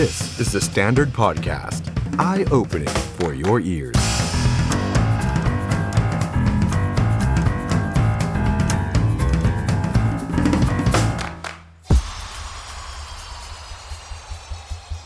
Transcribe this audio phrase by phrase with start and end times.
[0.00, 1.82] This is the Standard Podcast.
[2.18, 4.00] Eye-opening for your ears.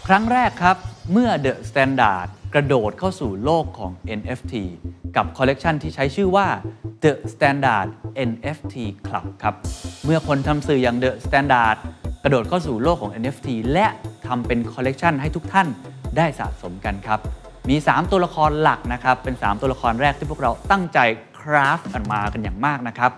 [0.07, 0.77] ครั้งแรกครับ
[1.13, 4.55] เมื่อ The Standard กระโดดเข้าสู่โลกของ NFT
[5.17, 6.49] กับคอลเลกชันที่ใช้ชื่อว่า
[7.05, 7.89] The Standard
[8.29, 8.77] NFT
[9.07, 9.55] Club ครับ
[10.05, 11.77] เมื่อคนทำสื่ออย่าง The Standard
[12.23, 13.87] กระโดดเข้าสู่โลกของ NFT และ
[14.27, 15.67] ทำเป็นคอลเลกชันให้ทุกท่าน
[16.17, 17.21] ได้สะสมกันครับ
[17.69, 20.99] มี 3 ตัวละครหลักนะครับ เป็น 3 ตัวละครแรกที่พวกเราตั้งใจ
[21.41, 23.11] คราฟกันมากันอย่างมากนะครับ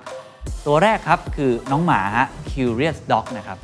[0.67, 3.59] ตัวแรกครับคือน้องหมาฮะ Curious Dog นะครับ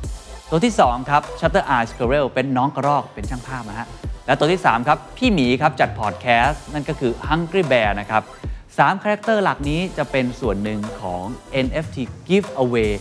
[0.49, 3.87] ตัวที่ 2 ครับ Shutter Eye Squirrel เป็นน้องกระรอกเป็นช่างภาพนะฮะ
[4.25, 8.23] และตัวที่ 3 ครับ พี่หมีครับจัดพอดแคสต์นั่นก็คือ Hungry Bear นะครับ
[8.63, 11.23] 3 character หลักนี้จะเป็นส่วนหนึ่งของ
[11.65, 12.91] NFT Giveaway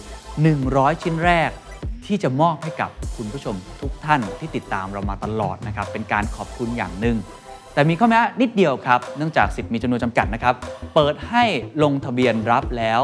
[0.47, 1.51] 100 ชิ้นแรก
[2.07, 7.17] ที่จะมอบให้กับคุณผู้ชมทุกท่านที่ติดตามเรามาตลอดนะครับ เป็นการขอบคุณอย่างหนึ่ง
[7.75, 10.55] แต่มีข้อแม้นิดเดียวครับ เนื่องจากสิทธิ์มีจำนวนจำกัดนะครับ
[10.95, 11.45] เปิดให้
[11.83, 13.01] ลงทะเบียนรับแล้ว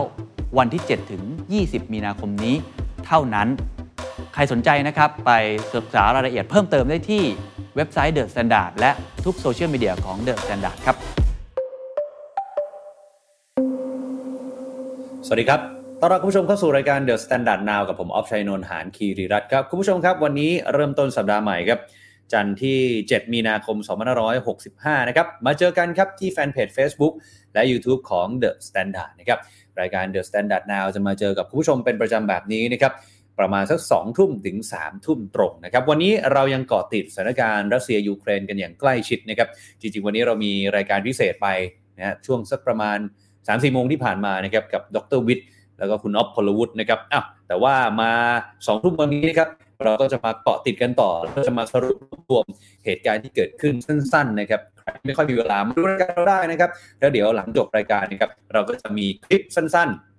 [0.59, 1.23] วันที่ 7 ถึง
[1.59, 2.55] 20 มีนาคมนี้
[3.07, 3.49] เท่านั้น
[4.35, 5.31] ใครสนใจนะครับ ไป
[5.75, 7.23] ศึกษารายละเอียดเพิ่มเติมได้ที่
[7.77, 8.91] เว็บไซต์ The Standard และ
[9.25, 10.97] ทุกโซเชียลมีเดียของ The Standard ครับ
[15.27, 21.81] สวัสดีครับ ต้อนรับคุณผู้ชมเข้าสู่รายการ The Standard Now กับผมออฟชัยนนท์หานคีรีรัตน์ครับ คุณผู้ชมครับ วันนี้เริ่มต้นสัปดาห์ใหม่ครับ
[22.33, 23.77] จันทร์ที่ 7 มีนาคม
[24.43, 27.13] 2565 นะครับ มาเจอกันครับที่แฟนเพจ Facebook
[27.55, 29.39] และ YouTube ของ The Standard นะครับ
[29.81, 32.93] รายการ The Standard Now จะมาเจอกับคุณผู้ชมเป็นประจำแบบนี้นะครับ
[33.39, 39.49] ประมาณสัก 2 ทุ่มถึง 3 ทุ่มตรงนะครับ วันนี้เรายังเกาะติดสถานการณ์รัสเซียยูเครนกันอย่างใกล้ชิดนะครับ
[39.81, 41.49] จริงๆ วันนี้เรามีรายการพิเศษไป
[41.97, 42.99] นะฮะช่วงสักประมาณ
[43.37, 45.47] 3-4 โมงที่ผ่านมานะครับกับดรวิทย์
[45.81, 48.11] แล้วก็คุณอ๊อฟพลวุฒินะครับอ้าวแต่ว่ามา
[48.49, 49.49] 2ทุ่มวันนี้นะครับ
[49.85, 52.45] เราก็จะมาเกาะติดกันต่อแล้วก็จะมาสรุปรวม
[52.85, 56.71] เหตุการณ์ที่เกิดขึ้นสั้นๆนะครับใครไม่ค่อยมีเวลามาดูรายการเราได้นะครับ
[57.01, 60.10] แล้วเดี๋ยวหลังจบรายการนะครับเราก็จะมีคลิปสั้นๆ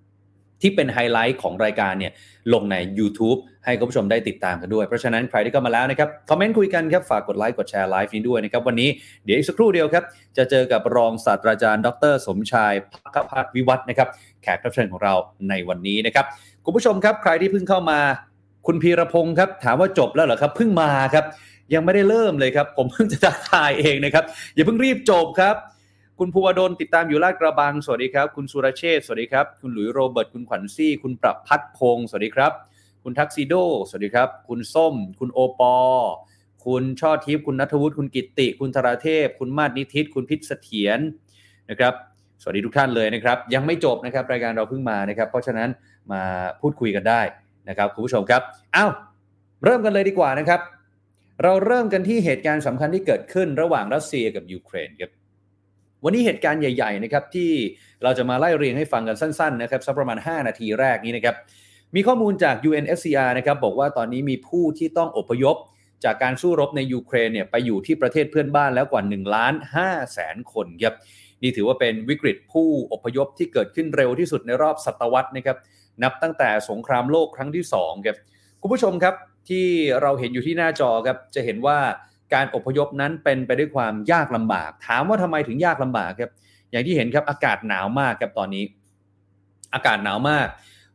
[0.62, 2.12] ที่เป็นไฮไลท์ของรายการเนี่ย
[2.54, 8.90] ลงใน YouTube ให้คุณผู้ชมได้ติดตามกันด้วย เพราะฉะนั้นใครที่เข้ามาแล้วนะครับคอมเมนต์คุยกันครับฝากกดไลค์กดแชร์ไลฟ์นี้ด้วยนะครับวันนี้
[9.26, 10.04] เดี๋ยวอีกสักครู่เดียวครับ
[10.38, 14.08] จะเจอกับรองศาสตราจารย์ ดร สมชาย ภคภาสน์วิวัฒน์นะครับ
[14.44, 15.14] แขกรับเชิญของเรา
[15.50, 16.26] ในวันนี้นะครับ
[16.66, 18.00] คุณผู้ชมครับใครที่เพิ่งเข้ามา
[18.68, 21.26] คุณพีรพงศ์ครับถามว่าจบแล้วเหรอครับเพิ่งมาครับ
[21.74, 24.24] ยังไม่ได้เริ่มเลยครับ ผมเพิ่งจะทักทายเองนะครับ
[24.56, 25.56] อย่าเพิ่งรีบจบครับ
[26.24, 32.52] คุณภูวดลติดตามอยู่ลาดกระบัง สวัสดีครับ คุณสุรเชษสวัสดีครับ คุณหลุยโรเบิร์ต คุณขวัญซี่ คุณปรับพัฒพงศ์สวัสดีครับ
[33.04, 33.54] คุณทักซิโด
[33.90, 35.76] สวัสดีครับ คุณส้ม คุณโอปอ
[36.66, 41.00] คุณช่อทิพย์ คุณนัทวุฒิ คุณกิติ คุณธราเทพ คุณมาดนิทิตคุณพิษเสถียร
[41.70, 41.94] นะครับ
[42.42, 45.70] สวัสดีทุกท่านเลยนะครับ ยังไม่จบนะครับรายการเราเพิ่งมานะครับ เพราะฉะนั้น
[46.12, 46.22] มา
[46.62, 47.22] พูดคุยกันได้
[47.70, 48.42] นะครับคุณผู้ชมครับ
[48.76, 48.92] อ้าว
[49.64, 50.62] เริ่มกันเลยดีกว่านะครับ
[51.44, 55.12] เราเริ่มกันที่เหตุการณ์สำคัญที่เกิดขึ้นระหว่างรัสเซียกับยูเครนครับ
[56.04, 57.52] วันนี้เหตุการณ์ใหญ่ๆนะครับที่
[58.04, 61.36] เราจะมาไล่เรียงให้ฟังกันสั้นๆนะครับสักประมาณ 5 นาทีแรกนี้นะครับ
[61.96, 65.56] มีข้อมูลจาก UNSCR นะครับบอกว่าตอนนี้มีผู้ที่ต้องอพยพ
[66.04, 69.54] จากการสู้รบในยูเครนเนี่ยไปอยู่ที่ประเทศเพื่อนบ้านแล้วกว่า1ล้าน
[69.84, 70.96] 5แสนคนครับ
[71.42, 75.58] นี่ถือว่าเป็นวิกฤตผู้อพยพที่เกิดขึ้นเร็วที่สุดในรอบศตวรรษนะครับ
[76.04, 78.18] นับตั้งแต่สงครามโลกครั้งที่2ครับ
[78.62, 79.16] คุณผู้ชมครับ
[79.50, 79.66] ที่
[80.02, 81.78] เราเห็นอยู่ที่หน้าจอครับจะเห็นว่า
[82.34, 86.32] การอพยพนั้นเป็นไปด้วยความยากลำบาก ถามว่าทำไมถึงยากลำบากครับ
[86.72, 88.64] อย่างที่เห็นครับอากาศหนาวมากครับตอนนี้
[89.74, 90.48] อากาศหนาวมาก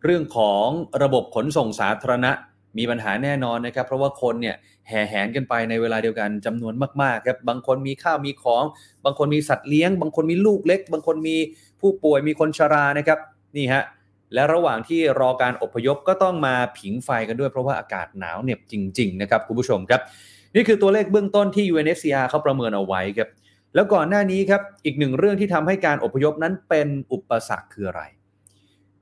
[0.04, 0.66] เรื่องของ
[1.02, 2.32] ระบบขนส่งสาธารณะ
[2.78, 4.56] มีปัญหาแน่นอนนะครับ เพราะว่าคนเนี่ย
[4.88, 8.64] แห่แหนกันไปในเวลาเดียวกันจำนวนมากๆครับบางคนมีข้าวมีของ
[9.04, 11.36] บางคนมีสัตว์เลี้ยง บางคนมีลูกเล็ก บางคนมี
[11.80, 13.18] ผู้ป่วยมีคนชรานะครับ
[13.56, 13.82] นี่ฮะ
[14.34, 20.00] และระหว่างที่รอการอพยพก็ต้องมาผิงไฟกันด้วยเพราะว่าอากาศหนาวเหน็บจริง ๆ นะครับคุณผู้ชมครับ
[20.54, 23.28] นี่คือตัวเลขเบื้องต้นที่ UNHCR เขาประเมินเอาไว้ครับ
[23.74, 28.02] แล้วก่อนหน้านี้ครับอีกหนึ่งเรื่องที่ทำให้การอพยพนั้นเป็นอุปสรรคคืออะไร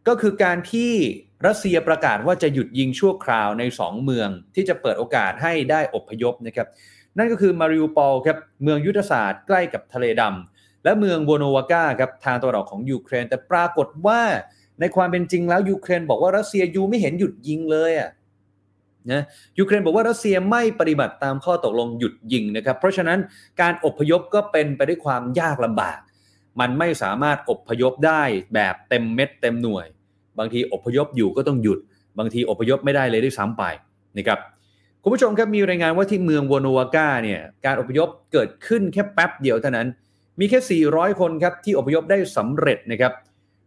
[0.08, 0.92] ก็คือการที่
[1.46, 6.68] รัสเซียประกาศว่าจะหยุดยิงชั่วคราวใน 2 เมืองที่จะเปิดโอกาสให้ได้อพยพนะครับ
[7.18, 14.20] นั่นก็คือมาริอูปอลครับเมืองยุทธศาสตร์ใกล้กับทะเลดำและเมืองโวโนวาก้าครับทางตะวันออกของยูเครน แต่ปรากฏว่า
[14.80, 18.10] ในความเป็นจริงแล้วยูเครนบอกว่ารัสเซียยูไม่เห็นหยุดยิงเลยอะ
[19.12, 19.22] นะ
[19.58, 23.18] ยูเครนบอกว่ารัสเซียไม่ปฏิบัติตามข้อตกลงหยุดยิงนะครับ เพราะฉะนั้น
[23.60, 25.98] การอบพยพก็เป็นไปด้วยความยากลำบาก
[26.60, 28.22] มันไม่สามารถอบพยพได้
[28.54, 29.86] แบบเต็มเม็ดเต็มหน่วย
[30.38, 31.78] บางทีอบพยพอยู่ก็ต้องหยุด
[32.18, 33.64] บางทีอพยพไม่ได้เลยด้วยซ้ำไป
[34.18, 34.38] นะครับ
[35.02, 39.88] คุณผู้ชมครับมีรายงานว่าที่เมืองวโนวากาเนี่ยการอพยพเกิดขึ้นแค่แป๊บเดียวเท่านั้น
[40.40, 43.12] มีแค่ 400 คนครับที่อพยพได้สำเร็จนะครับ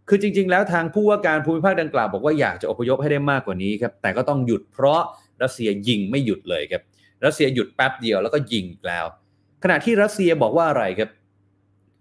[0.09, 5.01] คือจริง ๆ แล้วทางผู้ว่าการภูมิภาคดังกล่าวบอกว่าอยากจะอพยพให้ได้มากกว่านี้ครับแต่ก็ต้องหยุดเพราะ
[5.43, 6.81] รัสเซียยิงไม่หยุดเลยครับ
[7.25, 9.05] รัสเซียหยุดแป๊บเดียวแล้วก็ยิงอีกแล้ว
[9.63, 11.09] ขณะที่รัสเซียบอกว่าอะไรครับ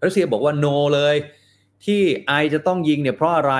[0.03, 1.15] รัสเซียบอกว่าโนเลย
[1.85, 3.53] ที่ไอจะต้องยิงเนี่ยเพราะอะไร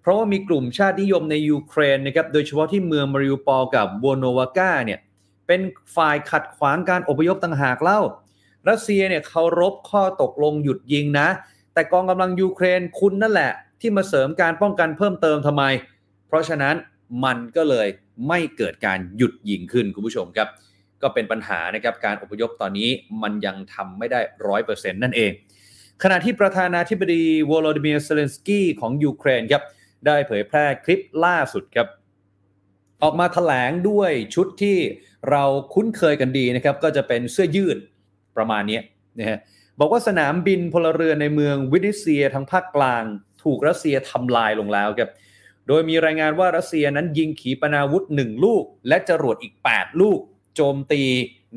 [0.00, 4.98] เพราะว่ามีกลุ่มชาตินิยมในยูเครนนะครับ โดยเฉพาะที่เมืองมาริอูปอลกับบัวโนวากาเนี่ย
[5.46, 5.60] เป็น
[5.96, 8.00] ฝ่ายขัดขวางการอพยพต่างหากเล่า
[8.68, 11.28] รัสเซียเนี่ยเคารพข้อตกลงหยุดยิงนะ
[11.74, 15.64] แต่กองกำลังยูเครนคุณนั่นแหละ ที่มาเสริมการป้องกันเพิ่มเติมทำไม
[16.28, 16.74] เพราะฉะนั้น
[17.24, 17.88] มันก็เลย
[18.28, 20.48] ไม่เกิดการหยุดยิงขึ้นคุณผู้ชมครับ
[21.02, 22.88] ก็เป็นปัญหานะครับการอพยพตอนนี้
[23.22, 25.32] มันยังทำไม่ได้ร้อยเปอร์เซ็นต์นั่นเอง
[26.02, 29.62] ขณะที่ประธานาธิบดีวโลดิเมียร์เซเลนสกี้ของยูเครนครับ
[30.06, 31.88] ได้เผยแพร่คลิปล่าสุดครับ
[33.02, 34.76] ออกมาแถลงด้วยชุดที่
[35.30, 35.42] เรา
[35.74, 37.78] คุ้นเคยกันดีนะครับ ก็จะเป็นเสื้อยืด
[38.36, 38.80] ประมาณนี้
[39.18, 39.38] นะฮะ
[39.80, 43.02] บอกว่าสนามบินพลเรือนในเมืองวินิเซียทางภาคกลาง
[43.42, 45.10] ถูกรัสเซียทำลายลงแล้วครับ
[45.72, 50.18] โดยมีรายงานว่ารัสเซียนั้นยิงขีปนาวุธ 1 ลูก และจรวดอีก 8 ลูก
[50.54, 51.02] โจมตี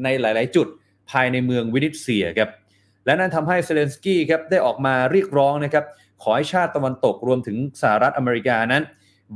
[0.04, 0.68] ในหลาย ๆ จุด
[1.12, 2.50] ภายในเมืองวินิเซียครับ
[3.06, 5.86] และนั่นทำให้เซเลนสกี้ครับได้ออกมาเรียกร้องนะครับ
[6.24, 8.84] ขอให้ชาติตะวันตกรวมถึงสหรัฐอเมริกานั้น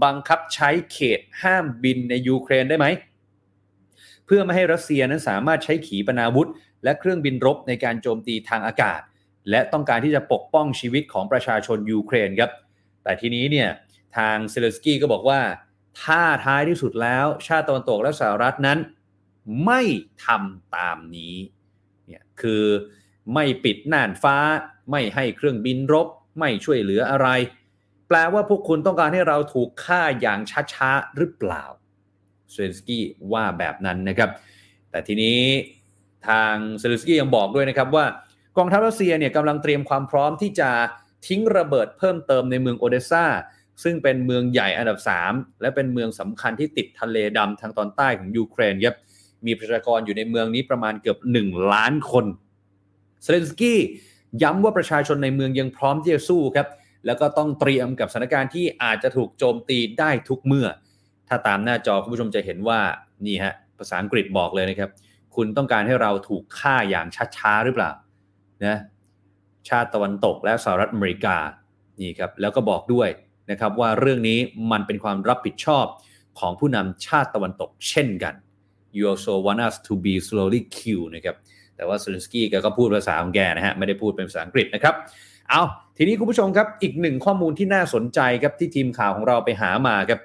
[0.03, 2.85] บังคับใช้เขตห้ามบินในยูเครนได้ไหม
[4.25, 6.47] เพื่อไม่ให้รัสเซียนั้นสามารถใช้ขีปนาวุธ
[6.83, 9.01] และเครื่องบินรบในการโจมตีทางอากาศ
[9.50, 12.51] และต้องการที่จะปกป้องชีวิตของประชาชนยูเครนครับ
[13.03, 13.69] แต่ทีนี้เนี่ย
[14.18, 15.42] ทางเซเลสกี้ก็บอกว่า
[16.04, 18.80] ถ้าท้ายที่สุดแล้ว ชาติตะวันตกและสหรัฐนั้น
[19.65, 19.81] ไม่
[20.25, 21.36] ทำตามนี้
[22.06, 22.63] เนี่ยคือ
[23.33, 24.38] ไม่ปิดน่านฟ้า
[24.92, 26.07] ไม่ให้เครื่องบินรบ
[26.39, 27.27] ไม่ช่วยเหลืออะไร
[28.07, 30.39] แปลว่าพวกคุณต้องการให้เราถูกฆ่าอย่าง
[30.74, 31.63] ช้าๆหรือเปล่า
[32.51, 34.30] เซเลนสกี้ว่าแบบนั้นนะครับ
[34.89, 35.39] แต่ทีนี้
[36.27, 38.06] ทางเซเลนสกี้ยังบอกด้วยนะครับว่า
[38.57, 40.69] กองทัพรัสเซียเนี่ยกำลังเตรียมความพร้อมที่จะ
[41.27, 43.25] ทิ้งระเบิดเพิ่มเติมในเมืองโอเดสซา
[43.83, 48.95] ซึ่งเป็นเมืองใหญ่อันดับ 3 และเป็นเมืองสำคัญที่ติดทะเลดำทางตอนใต้ของยูเครนครับ
[49.45, 52.25] มีประชากรอยู่ในเมืองนี้ประมาณเกือบ 1 ล้านคน
[53.24, 53.79] เซเลนสกี้
[54.44, 56.68] ย้ำว่าประชาชนในเมืองยังพร้อมที่จะสู้ครับ
[57.06, 60.68] แล้วก็ต้องเตรียมกับสถานการณ์ที่อาจจะถูกโจมตีได้ทุกเมื่อ
[61.27, 62.80] ถ้าตามหน้าจอคุณผู้ชมจะเห็นว่า
[63.25, 64.89] นี่ฮะภาษาอังกฤษบอกเลยนะครับ
[65.35, 67.07] คุณต้องการให้เราถูกฆ่าอย่าง
[67.38, 67.91] ช้าๆหรือเปล่า
[68.65, 68.77] นะ
[69.69, 71.38] ชาติตะวันตกและสหรัฐอเมริกา
[72.00, 73.09] นี่ครับแล้วก็บอกด้วย
[73.51, 74.39] นะครับว่าเรื่องนี้
[74.71, 75.85] มันเป็นความรับผิดชอบ
[76.39, 78.33] ของผู้นำชาติตะวันตกเช่นกัน
[78.97, 81.35] you also want us to be slowly killed นะครับ
[81.75, 84.95] แต่ว่าซเลนสกี้แกก็พูดภาษาของแกนะฮะไม่ได้พูดเป็นภาษาอังกฤษนะครับ
[85.49, 85.63] เอา
[85.97, 90.19] ทีนี้คุณผู้ชมครับอีกหนึ่งข้อมูลที่น่าสนใจครับที่ทีมข่าวของเราไปหามาครับ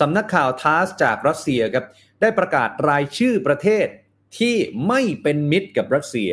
[0.00, 1.84] สำนักข่าวทาสจากรัสเซียครับ
[2.20, 3.86] ได้ประกาศรายชื่อประเทศ
[4.38, 4.54] ที่
[4.88, 6.30] ไม่เป็นมิตรกับรัสเซีย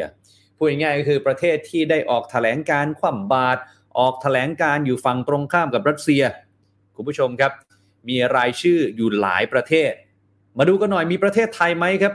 [0.57, 3.59] พูดง่ายๆก็คือประเทศที่ได้ออกแถลงการคว่ำบาตร
[3.99, 6.23] ออกแถลงการอยู่ฝั่งตรงข้ามกับรัสเซีย
[6.95, 7.51] คุณผู้ชมครับ
[8.09, 9.91] มีรายชื่ออยู่หลายประเทศ
[10.57, 12.13] มาดูกันหน่อยมีประเทศไทยไหมครับ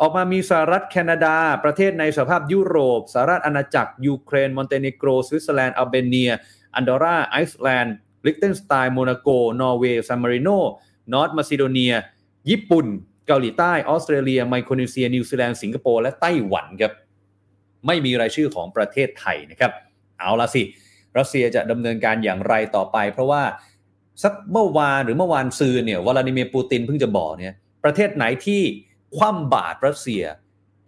[0.00, 6.30] ออกมามีสหรัฐแคนาดา ประเทศในสหภาพยุโรปสหราชอาณาจักร ยูเครน มอนเตเนโกรสวิตเซอร์แลนด์อัลเบเนีย
[6.74, 7.94] อันดอร่าไอซ์แลนด์
[8.26, 9.28] ลิกเทนสไตน์โมนาโก
[9.60, 10.48] นอร์เวย์ซานมาริโน
[11.12, 11.94] นอร์ทมาซิโดเนีย
[12.50, 12.86] ญี่ปุ่น
[13.26, 16.92] เกาหลีใต้ ออสเตรเลีย ไมโครนีเซีย นิวซีแลนด์ สิงคโปร์ และไต้หวันครับ
[17.86, 19.72] ไม่มีรายชื่อของประเทศไทยนะครับ
[20.18, 20.62] เอาละสิ
[21.18, 23.42] รัสเซียจะดำเนินการอย่างไรต่อไป เพราะว่า
[24.22, 27.54] สักเมื่อวานหรือเมื่อวานซืนเนี่ยวลาดิเมียร์ปูตินเพิ่งจะบอกเนี่ย
[27.84, 28.60] ประเทศไหนที่
[29.16, 30.22] คว่ำบาตรรัสเซีย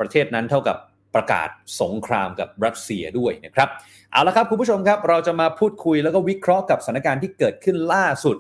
[0.00, 0.76] ประเทศนั้นเท่ากับ
[1.14, 1.49] ประกาศ
[1.80, 3.68] สงครามกับรัสเซียด้วยนะครับ
[4.12, 8.37] เอาละครับคุณผู้ชมครับ เราจะมาพูดคุยแล้วก็วิเคราะห์กับสถานการณ์ที่เกิดขึ้นล่าสุด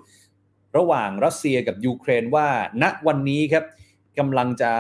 [0.76, 2.48] ระหว่างรัสเซียกับยูเครนว่า
[2.82, 3.64] ณวันนี้ครับ
[4.18, 4.72] กำลังจะ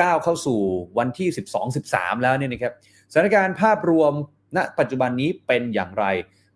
[0.00, 0.60] ก้าวเข้าสู่
[0.98, 1.28] วันที่
[1.76, 2.72] 12-13 แล้วเนี่ยนะครับ
[3.12, 4.12] สถานการณ์ภาพรวม
[4.56, 6.04] ณปัจจุบันนี้เป็นอย่างไร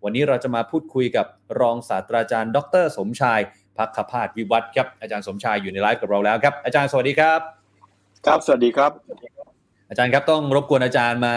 [0.06, 1.26] วันนี้เราจะมาพูดคุยกับ
[1.61, 3.40] รองศาสตราจารย์ ดร สมชาย
[3.78, 7.40] พักขพาศวิวัฒน์ครับอาจารย์สมชายอยู่ในไลฟ์กับเราแล้วครับอาจารย์สวัสดีครับ
[8.26, 8.90] ครับสวัสดีครับ
[9.90, 11.34] อาจารย์ครับต้องรบกวนอาจารย์มา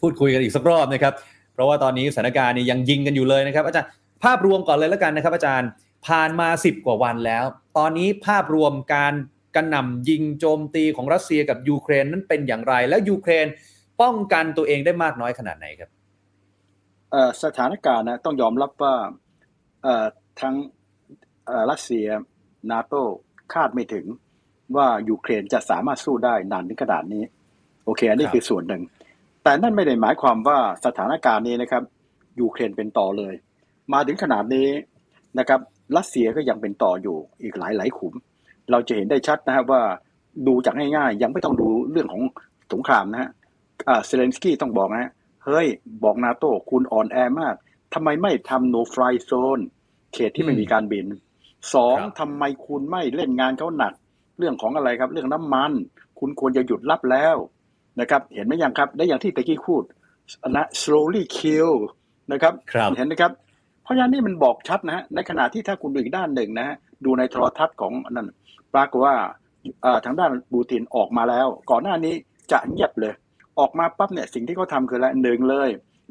[0.00, 1.12] พูดคุยกันอีกสักรอบนะครับ
[1.54, 3.88] เพราะว่าตอนนี้สถานการณ์นี่ยังยิงกันอยู่เลยนะครับ อาจารย์
[4.24, 5.68] ภาพรวมก่อนเลยแล้วกันนะครับ อาจารย์
[6.06, 7.44] ผ่านมา 10 กว่าวันแล้ว
[7.78, 9.14] ตอนนี้ภาพรวมการ
[9.56, 13.46] กระหน่ำยิงโจมตีของรัสเซียกับยูเครนนั้นเป็นอย่างไร และยูเครน
[14.02, 15.90] ป้องกันตัวเองได้มากน้อยขนาดไหนครับ
[17.44, 18.94] สถานการณ์นะต้องยอมรับว่า
[20.40, 20.54] ทั้ง
[21.70, 22.06] รัสเซีย
[22.70, 22.94] นาโต
[23.52, 24.06] คาดไม่ถึง
[24.76, 27.22] ว่ายูเครนจะสามารถสู้ได้นานถึงขนาดนี้
[27.84, 28.82] โอเค อันนี้คือส่วนหนึ่ง
[29.42, 31.82] แต่นั่นไม่ได้หมายความว่าสถานการณ์นี้นะครับ
[32.40, 33.34] ยูเครนเป็นต่อเลย
[33.92, 34.68] มาถึงขนาดนี้
[35.38, 35.60] นะครับ
[35.96, 38.14] รัสเซียก็ยังเป็นต่ออยู่อีกหลายหลายขุม
[38.70, 39.82] เราจะเห็นได้ชัดนะครับว่า
[40.46, 42.22] ดูจากง่ายๆ ยังไม่ต้องดูเรื่องของ
[42.72, 43.30] สงครามนะฮะ
[44.06, 45.12] เซเลนสกี้ต้องบอกนะ
[45.48, 45.68] เฮ้ย
[46.04, 47.54] บอกนาโต้คุณอ่อนแอมาก
[47.94, 49.58] ทำไมไม่ทำโนฟรายโซน
[50.12, 51.06] เขตที่ไม่มีการบิน
[51.74, 53.92] สองทำไมคุณไม่เล่นงานเขาหนัก
[54.38, 55.72] เรื่องของอะไรครับ เรื่องน้ำมัน
[56.18, 57.36] คุณควรจะหยุดรับแล้ว
[58.00, 59.82] นะครับ เห็นไหมยังครับได้อย่างที่ตะกี้พูด
[60.56, 61.72] นะ slowly kill
[62.32, 63.32] นะครับครับเห็นไหมครับ
[63.82, 68.28] เพราะฉะนั้นนี่มันบอกชัดนะฮะในขณะที่ถ้าคุณดูอีกด้านหนึ่งนะฮะดูในโทรทัศน์ของอันนั้น
[68.74, 69.14] ปรากฏว่า
[69.82, 72.14] เอ่อทางด้านบูตินออกมาแล้ว ก่อนหน้านี้
[72.52, 73.14] จะเงียบเลย
[73.58, 75.68] ออกมาปั๊บเนี่ยสิ่งที่เขาทำคืออะไรหนึ่งเลย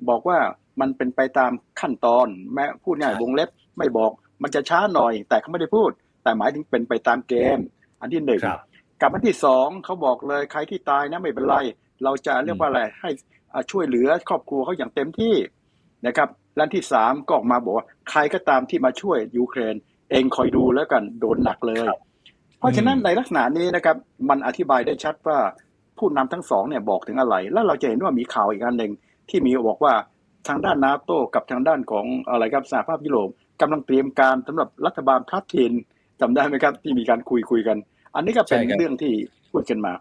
[0.10, 0.40] บอกว่า
[0.80, 4.12] มันเป็นไปตามขั้นตอน แม้พูดง่ายวงเล็บไม่บอก
[4.44, 5.90] มันจะช้าหน่อย แต่เขาไม่ได้พูด
[6.24, 7.60] แต่หมายถึงเป็นไปตามเกม
[8.02, 8.60] อันที่หนึ่งครับ
[9.02, 11.56] กับอันที่สองเขาบอกเลยใครที่ตายนะไม่เป็นไร
[12.04, 13.10] เราจะเรียกว่าอะไรให้
[13.54, 15.36] อ่าช่วยเหลือครอบครัวเขาอย่างเต็มที่
[16.08, 19.76] นะครับและอันที่สามก็ออกมาบอกว่าใครก็ตามที่มาช่วยยูเครน
[20.12, 22.00] เองคอยดูแล้วกันโดนหนักเลยครับ
[22.60, 23.96] เพราะฉะนั้นอืมในลักษณะนี้นะครับ
[24.30, 25.40] มันอธิบายได้ชัดว่า
[26.00, 28.92] ผู้นำทั้งสองเนี่ยบอกถึงอะไร แล้วเราจะเห็นว่ามีข่าวอีกอันหนึ่ง
[29.30, 29.94] ที่มีบอกว่า
[30.48, 33.30] ทางด้านนาโตกับทางด้านของอะไรครับสหภาพยุโรป
[33.62, 35.72] กำลังเตรียมการสำหรับรัฐบาลพลัดถิ่น
[36.22, 37.78] จำได้ไหมครับที่มีการคุยคุยกัน
[38.16, 39.14] อันนี้ก็เป็นใช่ครับเรื่องที่
[39.52, 39.94] พูดกันมา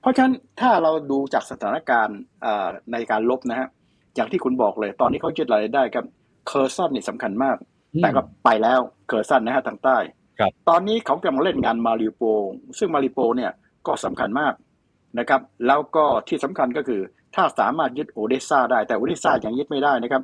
[0.00, 3.68] เพราะฉะนั้นถ้าเราดูจากสถานการณ์เอ่อในการรบนะฮะ
[4.16, 6.04] อย่างที่คุณบอกเลย ตอนนี้เขายึดอะไรได้ครับ
[6.46, 7.56] เคอร์ซันนี่สำคัญมาก
[8.02, 9.98] แต่ก็ไปแล้วเคอร์ซันนะฮะทางใต้
[10.38, 12.22] ครับตอนนี้เขากำลังเล่นงานมาริอูโปล
[12.78, 13.52] ซึ่งมาริอูโปลเนี่ย
[13.86, 14.52] ก็สำคัญมาก
[15.18, 17.00] นะครับ แล้วก็ที่สำคัญก็คือ
[17.34, 20.22] ถ้าสามารถยึดโอเดสซาได้แต่โอเดสซายังยึดไม่ได้นะครับ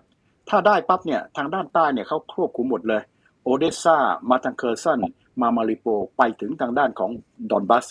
[0.49, 3.03] ถ้าได้ปั๊บเนี่ยทางด้านใต้เนี่ยเขาควบคุมหมดเลย
[3.45, 3.97] โอเดสซา
[4.31, 4.99] มาทางเคอร์ซัน
[5.41, 7.11] มามาริอูโปลไปถึงทางด้านของ
[7.51, 7.87] ดอนบัส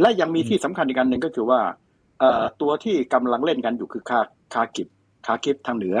[0.00, 1.60] และยังมีที่สำคัญอีกอันหนึ่งก็คือว่า
[2.20, 4.20] เอ่อตัวที่กำลังเล่นกันอยู่คือคา
[4.54, 4.88] คาร์คิฟ
[5.26, 5.96] คาร์คิฟทางเหนือ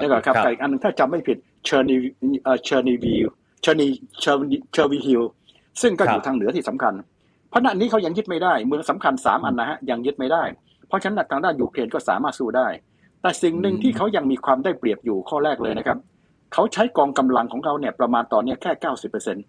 [0.00, 1.96] แล้วก็ครับครับแต่อีกอันหนึงถ้าจำไม่ผิดเชอร์นี
[2.44, 3.26] เอ่อเชอร์นีฮิฟ
[3.62, 3.86] เชอร์นี
[4.20, 5.22] เชอร์นีเชอร์นีฮิฟ
[5.80, 6.92] ซึ่งก็อยู่ครับทางเหนือที่สำคัญ
[7.52, 10.42] เพราะนั้นนี้เขายังยึดไม่ได้ เมืองสำคัญสามอันนะฮะยังยึดไม่ได้
[10.88, 12.68] เพราะฉะนั้นทางด้านยูเครนก็สามารถสู้ได้
[13.22, 15.98] แต่สิ่งหนึ่งที่เขายังมีความได้เปรียบอยู่ข้อแรกเลยนะครับ
[16.52, 19.40] เขาใช้กองกำลังของเขาเนี่ยประมาณตอนนี้แค่เก้าสิบเปอร์เซ็นต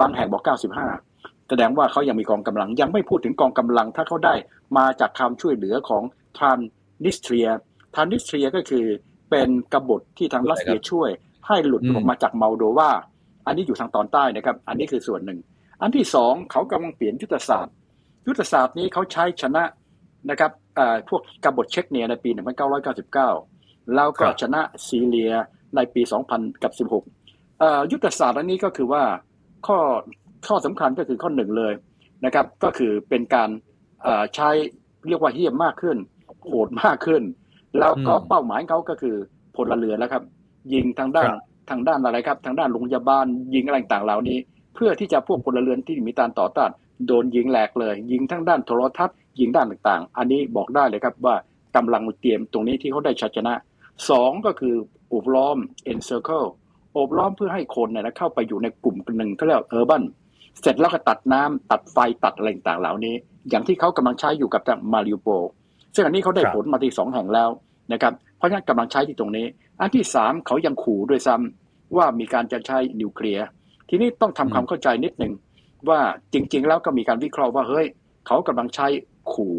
[0.00, 0.88] บางแห่งบอกเก้าสิบห้า
[1.48, 4.34] แสดงว่าเขายังมีกองกำลังยังไม่พูดถึงกองกำลัง ถ้าเขาได้
[4.76, 6.02] มาจากความช่วยเหลือของ
[6.36, 6.58] ทราน
[7.04, 7.48] นิสเทรีย
[7.94, 8.84] ทรานนิสเทรียก็คือ
[9.30, 11.10] เป็นกบฏที่ทางรัสเซียช่วย
[11.46, 12.90] ให้หลุดออกมาจากมอลโดวา
[13.46, 15.38] อันนี้อยู่ทางตอนใต้นะครับ อันนี้คือส่วนหนึ่ง
[15.82, 17.74] อันที่สองเขากำลังเปลี่ยนยุทธศาสตร์
[18.26, 19.64] ยุทธศาสตร์นี้เขาใช้ชนะ
[20.30, 22.30] นะครับเอ่อพวกกบฏเชชเนียในปี
[22.92, 25.32] 1999 แล้วก็ครับชนะซีเรีย
[25.76, 26.02] ในปี
[26.32, 26.72] 2000 กับ
[27.16, 29.02] 16เอ่อยุทธศาสตร์อันนี้ก็คือว่า
[29.66, 29.78] ข้อ
[30.48, 31.72] ข้อสำคัญก็คือข้อหนึ่งเลย
[32.24, 33.50] นะครับ ก็คือเป็นการ
[34.02, 34.50] เอ่อใช้
[35.08, 35.96] เรียกว่าเฮี้ยมมากขึ้น
[36.46, 37.22] โหดมากขึ้น
[37.78, 39.16] แล้วก็อืมเป้าหมายเขาก็คือ
[39.56, 40.22] พลเรือนแล้วครับ
[40.72, 41.40] ยิงทางด้านครับ
[41.70, 44.38] ทางด้านอะไรครับ ทางด้านโรงพยาบาลยิงอะไรต่างๆเหล่านี้
[44.76, 46.70] เพื่อที่จะพวกพลเรือนที่มีการต่อต้าน
[47.06, 51.34] โดนยิงแหลกเลย ยิงทั้งด้านโทรทัศน์ยิงด้านต่างๆ อันนี้บอกได้เลยครับว่า
[51.76, 53.54] กำลังเตรียมตรงนี้ที่เขาได้ชัยชนะ
[54.10, 54.74] สองก็คือ
[55.12, 55.56] อบล้อม
[55.92, 56.48] encircle
[56.92, 60.02] โอบล้อมเพื่อให้คนเนี่ยนะเข้าไปอยู่ในกลุ่มหนึ่งเขาเรียก urban
[60.60, 63.14] เสร็จแล้วก็ตัดน้ำตัดไฟตัดอะไรต่างๆเหล่านี้
[63.50, 65.28] อย่างที่เขากำลังใช้อยู่กับทางมาริโอโป
[65.94, 67.50] ซึ่งอันนี้เขาได้ผลมาที่สองแห่งแล้ว
[67.92, 69.46] นะครับเพราะฉะนั้นกำลังใช้ที่ตรงนี้
[69.80, 73.46] อันที่สามเขายังขู่ด้วยซ้ำว่ามีการจะใช้นิวเคลียร์
[73.88, 75.32] ทีนี้ต้องทำความเข้าใจนิดหนึ่ง
[75.88, 76.00] ว่า
[76.32, 77.86] จริง ๆ แล้วก็มีการวิเคราะห์ว่าเฮ้ย
[78.26, 78.86] เขากำลังใช้
[79.32, 79.54] ขู่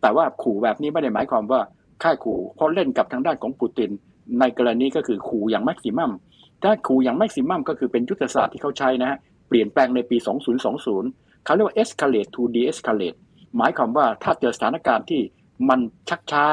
[0.00, 1.60] แต่ว่าขู่แบบนี้ไม่ได้หมายความว่า
[2.02, 3.90] ค่ายขู่เพราะเล่นกับทางด้านของปูติน
[4.40, 6.12] ในกรณีก็คือขู่อย่างแม็กซิมัม
[6.62, 9.18] ถ้าขู่อย่างแม็กซิมัมก็คือเป็นยุทธศาสตร์ที่เขาใช้นะฮะ
[9.48, 10.16] เปลี่ยนแปลงในปี
[10.80, 13.18] 2020 เขาเรียกว่า escalate to de-escalate
[13.56, 15.22] หมายความว่าถ้าเจอสถานการณ์ที่
[15.68, 16.44] มันชักช้า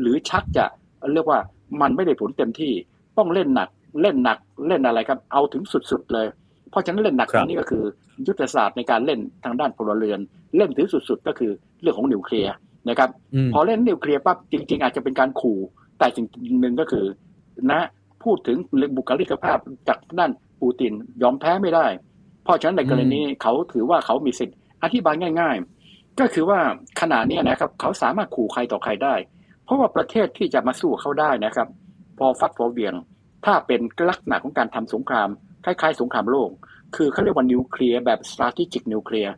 [0.00, 0.66] หรือชักจะ
[1.12, 1.40] เรียกว่า
[1.80, 2.72] มันไม่ได้ผลเต็มที่
[3.18, 3.68] ต้องเล่นหนัก
[4.02, 6.26] เล่นหนักเล่นอะไรครับ เอาถึงสุดๆเลย
[6.72, 7.84] เพราะฉะนั้นเล่นหนักครับนี่ก็คือ
[8.26, 10.20] ยุทธศาสตร์ในการเล่นทางด้านพลเรือน
[10.56, 11.50] เล่นถึงสุดๆ ก็คือ
[11.82, 12.54] เรื่องของนิวเคลียร์
[12.88, 15.58] นะครับอืมพอเล่นนิวเคลียร์ปั๊บจริง ๆ อาจจะเป็นการขู่
[15.98, 16.26] แต่สิ่ง
[16.60, 17.04] หนึ่งก็คือ
[17.70, 17.80] นะ
[18.24, 18.56] พูดถึง
[18.96, 21.86] บุคลิกภาพจากด้านปูตินยอมแพ้ไม่ได้
[22.44, 25.56] เพราะฉะนั้นในกรณีนี้เขาถือว่าเขามีสิทธิ์อธิบายง่าย
[25.88, 26.60] ๆ ก็คือว่า
[27.00, 29.14] ขณะเนี้ยนะครับ เขาสามารถขู่ใครต่อใครได้
[29.64, 31.68] เพราะว่าประเทศที่จะมาสู้เขาได้นะครับ
[32.18, 32.94] พอฟัดพอเหวียง
[33.44, 35.28] ถ้าเป็นลักษณะของการทำสงคราม
[35.64, 36.50] คล้ายๆ สงครามโลก
[36.96, 39.32] คือเขาเรียกว่านิวเคลียร์แบบ strategic นิวเคลียร์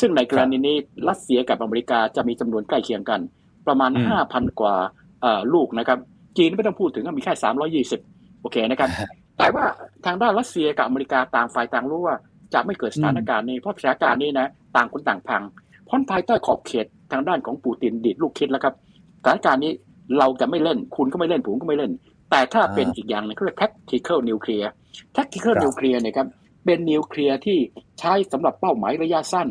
[0.00, 0.76] ซึ่งในกรณีนี้
[1.08, 3.20] รัสเซียกับอเมริกาจะมีจำนวนใกล้เคียงกัน
[3.66, 4.74] ประมาณอืม5,000 กว่า
[5.22, 5.98] เอ่อลูกนะครับ
[6.36, 8.90] จีนไม่ต้องพูดถึงก็มีแค่ 320 โอเคนะครับ
[9.38, 9.64] แต่ว่า
[10.06, 12.16] ทางด้านรัสเซียกับอเมริกาต่างฝ่ายต่างรู้ว่า
[12.54, 14.46] จะไม่เกิดสถานการณ์นี้เพราะสถานการณ์นี้นะ
[14.76, 15.42] ต่างคนต่างพัง
[15.84, 18.74] เพราะภายใต้ขอบเขตทางด้านของปูตินดีดลูกคิดแล้วครับ
[19.22, 19.72] สถานการณ์นี้
[20.18, 21.92] เราจะไม่เล่น คุณก็ไม่เล่นผมก็ไม่เล่น
[22.30, 24.68] แต่ถ้าเป็นอีกอย่างหนึงเขาเรียก tactical nuclear
[25.16, 26.26] tactical ครับ nuclear เนี่ยครับ
[26.64, 27.58] เป็นนิวเคลียร์ที่
[28.00, 29.48] ใช้สำหรับเป้าหมายระยะสั้น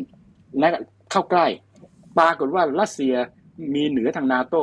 [0.59, 0.69] และ
[1.11, 1.47] เข้าใกล้
[2.17, 3.13] ปรากฏว่ารัสเซีย
[3.75, 4.55] มีเหนือทางนาโต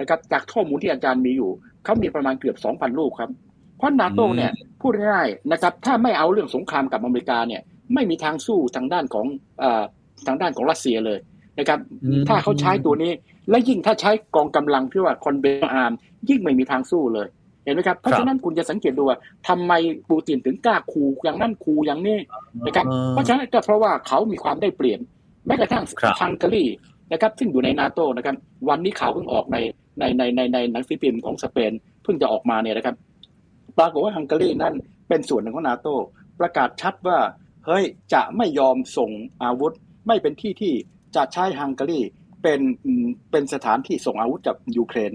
[0.00, 1.50] นะครับจากข้อมูลที่อาจารย์มีอยู่
[1.84, 3.30] เขามีประมาณเกือบ2,000ลูกครับ
[3.78, 7.62] เพราะนาโตอืมเนี่ยพูดง่ายๆนะครับ ถ้าไม่เอาเรื่องสงครามกับอเมริกาเนี่ย
[7.94, 9.26] ไม่มีทางสู้ทางด้านของ
[9.60, 9.82] เออ
[10.26, 11.18] ทางด้านของรัสเซียเลย
[11.58, 11.78] นะครับ
[12.28, 13.12] ถ้าเขาใช้ตัวนี้
[13.50, 15.92] และยิ่งถ้าใช้กองกำลังที่ว่าคอนเบนอาร์ม
[16.28, 17.26] ยิ่งไม่มีทางสู้เลย
[17.64, 19.18] เห็นไหมครับ เพราะฉะนั้นคุณจะสังเกตดูว่า
[19.48, 19.72] ทำไม
[20.10, 22.18] ปูตินถึงกล้าคูอย่างนั้นคูอย่างนี้
[22.66, 25.00] นะครับเพราะฉะนั้นก็เพราะว่าเขามีความได้เปรียบ
[25.46, 25.84] แม้กระทั่ง
[26.20, 26.64] ฮังการี
[27.12, 28.36] นะครับซึ่งอยู่ในนาโตนะครับ
[28.68, 29.56] วันนี้ข่าวเพิ่งออกใน
[29.98, 32.96] ในในในในหนังสือพิมพ์ของสเปนเพิ่งจะออกมาเนี่ยนะครับ
[33.78, 34.74] ปรากฏว่าฮังการีนั้น
[35.08, 35.88] เป็นส่วนหนึ่งของนาโต
[36.40, 37.18] ประกาศชัดว่า
[37.66, 39.10] เฮ้ยจะไม่ยอมส่ง
[39.42, 39.72] อาวุธ
[40.06, 40.72] ไม่เป็นที่ที่
[41.16, 42.00] จะใช้ฮังการี
[42.42, 42.60] เป็น
[43.30, 45.12] เป็นสถานที่ส่งอาวุธกับยูเครน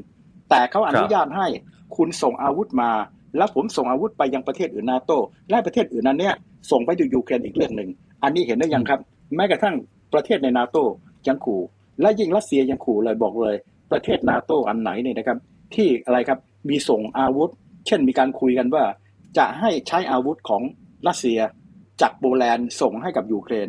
[0.49, 1.47] แต่เขาอนุญาตให้
[1.95, 2.91] คุณส่งอาวุธมา
[3.37, 5.17] แล้วผมส่งอาวุธไปยังประเทศอื่นนาโต้
[5.49, 6.35] และประเทศอื่นนั้นเนี่ย
[6.71, 7.89] ส่งไปดูยูเครนอีกเรื่องหนึ่ง
[8.23, 8.99] อันนี้เห็นได้ยังครับ
[9.35, 9.75] แม้กระทั่ง
[10.13, 10.83] ประเทศในนาโต้
[11.27, 11.61] ยังขู่
[12.01, 13.55] และยิ่งรัสเซียยังขู่เลยบอกเลย
[13.91, 15.37] ประเทศนาโต้อันไหนเนี่ยนะครับ
[15.75, 17.49] ที่อะไรครับมีส่งอาวุธ
[17.87, 18.83] เช่นมีการคุยกันว่า
[19.37, 20.61] จะให้ใช้อาวุธของ
[21.07, 21.39] รัสเซีย
[22.01, 23.67] จากโปแลนด์ส่งให้กับยูเครน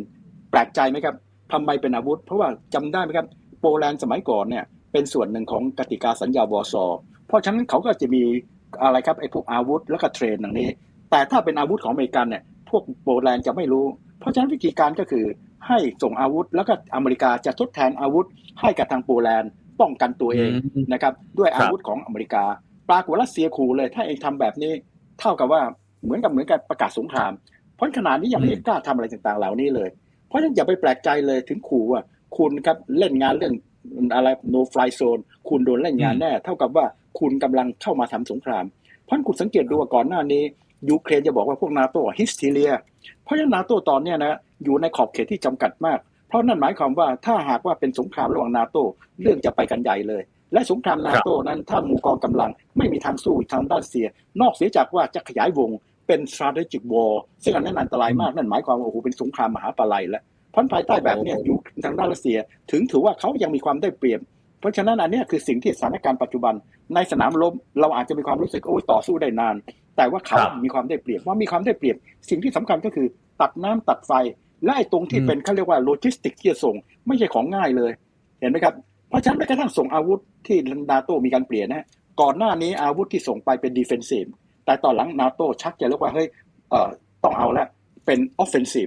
[0.51, 1.15] แปลกใจไหมครับ
[1.53, 3.27] ทำไมเป็นอาวุธ เพราะว่าจำได้ไหมครับ
[3.61, 6.85] โปแลนด์สมัยก่อนเนี่ยเป็นส่วนหนึ่งของกติกาสัญญาวอร์ซอ
[7.31, 8.23] เพราะฉะนั้นเขาก็จะมี
[8.83, 10.69] อะไรครับไอ้พวกอาวุธแล้วก็ train อย่างนี้
[11.11, 13.85] แต่ถ้าเป็นอาวุธของอเมริกันเนี่ยพวกโปแลนด์จะไม่รู้
[14.21, 15.25] เพราะฉะนั้นวิธีการก็คือ
[15.69, 18.27] ให้ส่งอาวุธแล้วก็อเมริกาจะทดแทนอาวุธ
[18.61, 20.53] ให้กับทางโปแลนด์ป้องกันตัวเอง
[20.93, 22.45] นะครับด้วยอาวุธของอเมริกา
[22.91, 24.73] ปรากฏรัสเซียขู่เลย ถ้าเอ็งทำแบบนี้
[25.21, 25.63] เท่ากับว่า
[26.03, 27.33] เหมือนกับเหมือนกับประกาศสงคราม
[27.75, 29.89] เพราะขนาดนี้ยังไม่กล้าทำอะไรต่างๆเหล่านี้เลย
[30.27, 32.01] เพราะฉะนั้นอย่าไปแปลกใจเลยถึงขู่ว่า
[32.37, 33.55] คุณครับเล่นงานเรื่อง
[34.15, 36.87] อะไร no fly zone คุณโดนเล่นงานแน่ เท่ากับว่า
[37.19, 38.65] คุณกำลังเข้ามาทำสงคราม
[39.05, 40.43] เพราะคุณสังเกตดูว่าก่อนหน้านี้
[40.91, 42.73] ยูเครนจะบอกว่าพวกนาโต้ฮิสเทีย
[43.25, 48.83] เพราะฉะนั้นนาโต้ตอนนี้นะอยู่ในขอบเขตที่จำกัดมาก เพราะนั่นหมายความว่าถ้าหากว่าเป็นสงครามระหว่างนาโต้
[49.23, 50.23] เรื่องจะไปกันใหญ่เลย
[50.53, 54.07] และสงครามนาโต้นั้นถ้ามูกองกำลังไม่มีทางสู้ทางด้านเสีย
[54.41, 55.71] นอกเสียจากว่าจะขยายวง
[56.07, 57.13] เป็น strategic war
[57.45, 60.23] ซึ่งอันนั้นอันตรายมากนั่นหมายความว่าโอ้โหเป็นสงครามมหาปลายแล้ว
[60.55, 62.39] พันภายใต้แบบนี้อยู่ทางด้านรัสเซีย
[62.71, 64.21] ถึงถือว่าเขายังมีความได้เปรียบ
[64.61, 66.55] เพราะฉะนั้นอันนี้คือสิ่งที่สถานการณ์ปัจจุบัน
[66.95, 69.55] ในสนามรบเราอาจจะมีความรู้สึกโอ้ยต่อสู้ได้นาน
[69.97, 71.97] แต่ว่าเขามีความได้เปรียบว่ามีความได้เปรียบ
[72.29, 73.07] สิ่งที่สำคัญก็คือ
[73.41, 74.13] ตัดน้ำตัดไฟ
[74.65, 76.75] และไอ้ตรงที่เป็นเขาเรียกว่าโลจิสติกที่จะส่ง
[77.07, 77.93] ไม่ใช่ของง่ายเลย
[78.41, 78.75] เห็นไหมครับ
[79.09, 80.59] เพราะฉะนั้นแม้กระทั่งส่งอาวุธที่
[80.91, 81.87] นาโตมีการเปลี่ยนนะ
[82.21, 84.25] ก่อนหน้านี้อาวุธที่ส่งไปเป็น defensive
[84.65, 86.29] แต่ตอนหลังนาโตชักจะเรียกว่าเฮ้ย
[86.71, 86.89] เอ่อ
[87.25, 87.67] ต้องเอาละ
[88.07, 88.87] เป็น offensive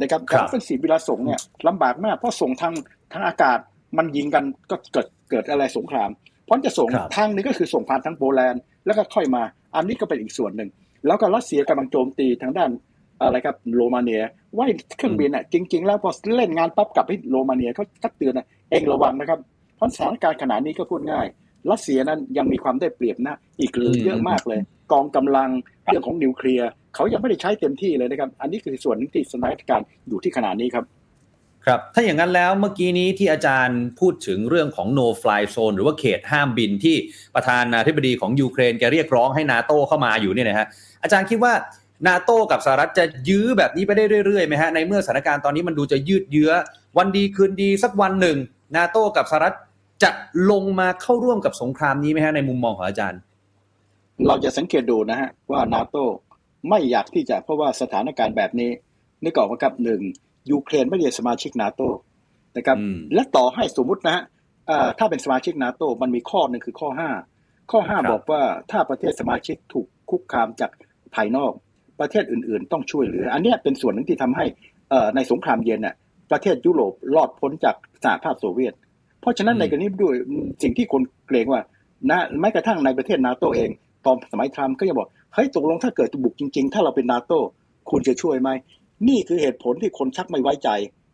[0.00, 2.74] นะครับการ offensive เวลาส่งเนี่ยลำบากมากเพราะส่งทาง
[3.12, 3.58] ทางอากาศ
[3.98, 6.10] มันยิงกันก็เกิดเกิดอะไรสงคราม
[6.44, 9.42] เพราะจะส่งทางนึงก็คือส่งผ่านทางโปแลนด์แล้วก็ค่อยมา
[9.74, 10.70] อันนี้ก็เป็นอีกส่วนหนึ่ง
[11.06, 12.70] แล้วก็รัสเซียกำลังโจมตีทางด้าน
[13.20, 14.22] อะไรครับโรมาเนีย
[14.56, 14.66] ว่า
[14.98, 19.38] เครื่องบินอะจริง ๆ แล้วพอเล่นงานปั๊บกลับไปโรมาเนียเขาตักเตือนนะเองระวังนะครับ
[19.76, 21.26] เพราะสถานการณ์ขนาดนี้ก็พูดง่าย
[21.70, 23.70] รัสเซียนั้นยังมีความได้เปรียบนะอีก
[24.04, 24.60] เยอะมากเลย
[24.92, 25.48] กองกำลัง
[25.84, 30.84] เรื่องของนิวเคลียร์ เขายังไม่ได้ใช้เต็มที่เลยนะครับ อันนี้คือส่วนที่สถานการณ์อยู่ที่ขนาดนี้ครับ
[31.66, 36.96] ครับ ถ้าอย่างนั้นแล้วเมื่อกี้นี้ที่อาจารย์พูดถึงเรื่องของ no fly zone หรือว่าเขตห้ามบินที่
[37.34, 40.66] ประธานาธิบดีของยูเครนแกเรียกร้องให้นาโต้เข้ามาอยู่เนี่ยนะฮะ
[41.02, 41.52] อาจารย์คิดว่า
[42.08, 46.50] นาโต้กับสหรัฐจะยื้อแบบนี้ไปได้เรื่อยๆไหมฮะในเมื่อสถานการณ์ตอนนี้มันดูจะยืดเยื้อ
[46.98, 48.36] วันดีคืนดีสักวันหนึ่ง
[48.76, 49.54] นาโต้กับสหรัฐ
[50.02, 50.10] จะ
[50.50, 53.20] ลงมาเข้าร่วมกับสงครามนี้ไหมฮะในมุมมองของอาจารย์
[54.26, 56.02] เราจะสังเกตดูนะฮะว่านาโต้
[56.68, 58.70] ไม่อยากที่จะเพราะว่าสถานการณ์แบบนี้
[59.24, 60.00] นึกออกไหมครับหนึ่ง
[60.50, 61.88] ยูเครนไม่ได้สมาชิกนาโต้
[62.56, 62.78] นะครับ
[63.14, 64.22] และต่อให้สมมุตินะฮะ
[64.98, 67.10] ถ้าเป็นสมาชิกนาโต้มันมีข้อหนึ่งคือข้อห้า
[67.70, 70.70] ข้อห้าบอกว่าถ้าประเทศสมาชิกถูกคุกคามจาก
[71.14, 71.52] ภายนอก
[72.00, 74.44] ประเทศอื่น ๆ ต้องช่วยเหลือ อันนี้เป็นส่วนหนึ่งที่ทำให้
[75.16, 75.94] ในสงครามเย็นน่ะ
[76.30, 78.74] ประเทศยุโรปรอดพ้นจากสหภาพโซเวียต
[79.20, 80.14] เพราะฉะนั้นในกรณีด้วย
[80.62, 81.62] สิ่งที่คนเกรงว่า
[82.10, 83.70] นะแม้กระทั่งในประเทศนาโตเอง
[84.06, 87.40] ตอนสมัยทรัมป์ก็จะบอก เฮ้ยตกลงถ้าเกิดบุกจริง ๆ ถ้าเราเป็นนาโต้
[87.90, 88.50] คุณจะช่วยไหม
[89.08, 90.68] นี่คือเหตุผลที่คนชักไม่ไว้ใจ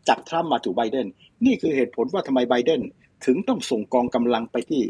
[0.07, 1.07] จากทรัมป์มาถึงไบเดน
[1.45, 2.81] นี่คือเหตุผลว่าทำไมไบเดน
[3.25, 4.81] ถึงต้องส่งกองกำลังไปที่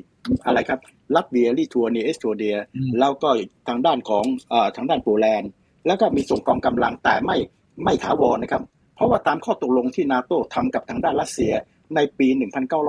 [0.45, 0.79] อะไรครับ
[1.15, 2.55] ลัตเวียลิทัวเนียเอสโตเนีย
[2.99, 3.29] แล้วก็
[3.67, 5.49] ทางด้านของอทางด้านโปแลนด์
[5.87, 7.37] แล้วก็มีส่งกองกำลังแต่ไม่
[7.83, 8.63] ไม่ถาวรนะครับ
[8.95, 11.53] เพราะว่าตามข้อตกลงที่นาโต้ทำกับทางด้านรัสเซีย
[11.95, 12.27] ในปี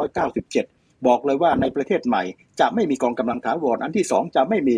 [0.03, 2.23] 1997 บอกเลยว่าในประเทศใหม่
[2.61, 4.77] จะไม่มีกองกำลังถาวร อันที่สองจะไม่มี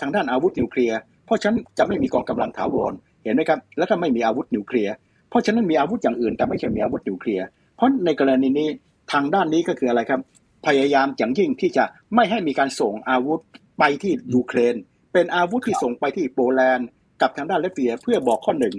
[0.00, 4.94] ทางด้านอาวุธนิวเคลียร์เพราะฉะนั้นจะไม่มีกองกำลังถาวรเห็นไหมครับแล้วก็ไม่มีอาวุธนิวเคลียร์
[5.30, 8.68] เพราะฉะนั้นมีอาวุธอย่างอื่น แต่ไม่ใช่มีอาวุธนิวเคลียร์เพราะในกรณีนี้
[9.12, 10.20] ทางด้านนี้ก็คืออะไรครับ
[10.66, 11.84] พยายามอย่างยิ่งที่จะ
[12.14, 13.40] ไม่ให้มีการส่งอาวุธ
[13.78, 14.74] ไปที่ยูเครน
[15.12, 16.88] เป็นอาวุธที่ส่งไปที่โปแลนด์
[17.22, 18.74] กับทางด้านรัสเซียเพื่อบอกข้อหนึ่ง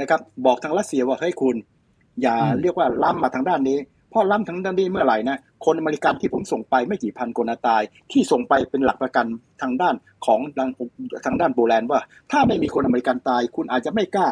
[0.00, 1.56] นะครับ บอกทางรัสเซียว่าเฮ้ยคุณ
[2.22, 3.78] อย่าเรียกว่าล้ำมาทางด้านนี้
[4.12, 9.26] พราะล้ำทางด้านนี้เมื่อไหร่นะคนอเมริกันที่ผมส่งไปไม่กี่พันคนตาย ที่ส่งไปเป็นหลักประกัน
[9.62, 9.94] ทางด้าน
[10.26, 10.40] ของ
[11.26, 12.00] ทางด้านโปแลนด์ว่า
[12.32, 14.26] ถ้าไม่มีคนอเมริกันตาย คุณอาจจะไม่กล้า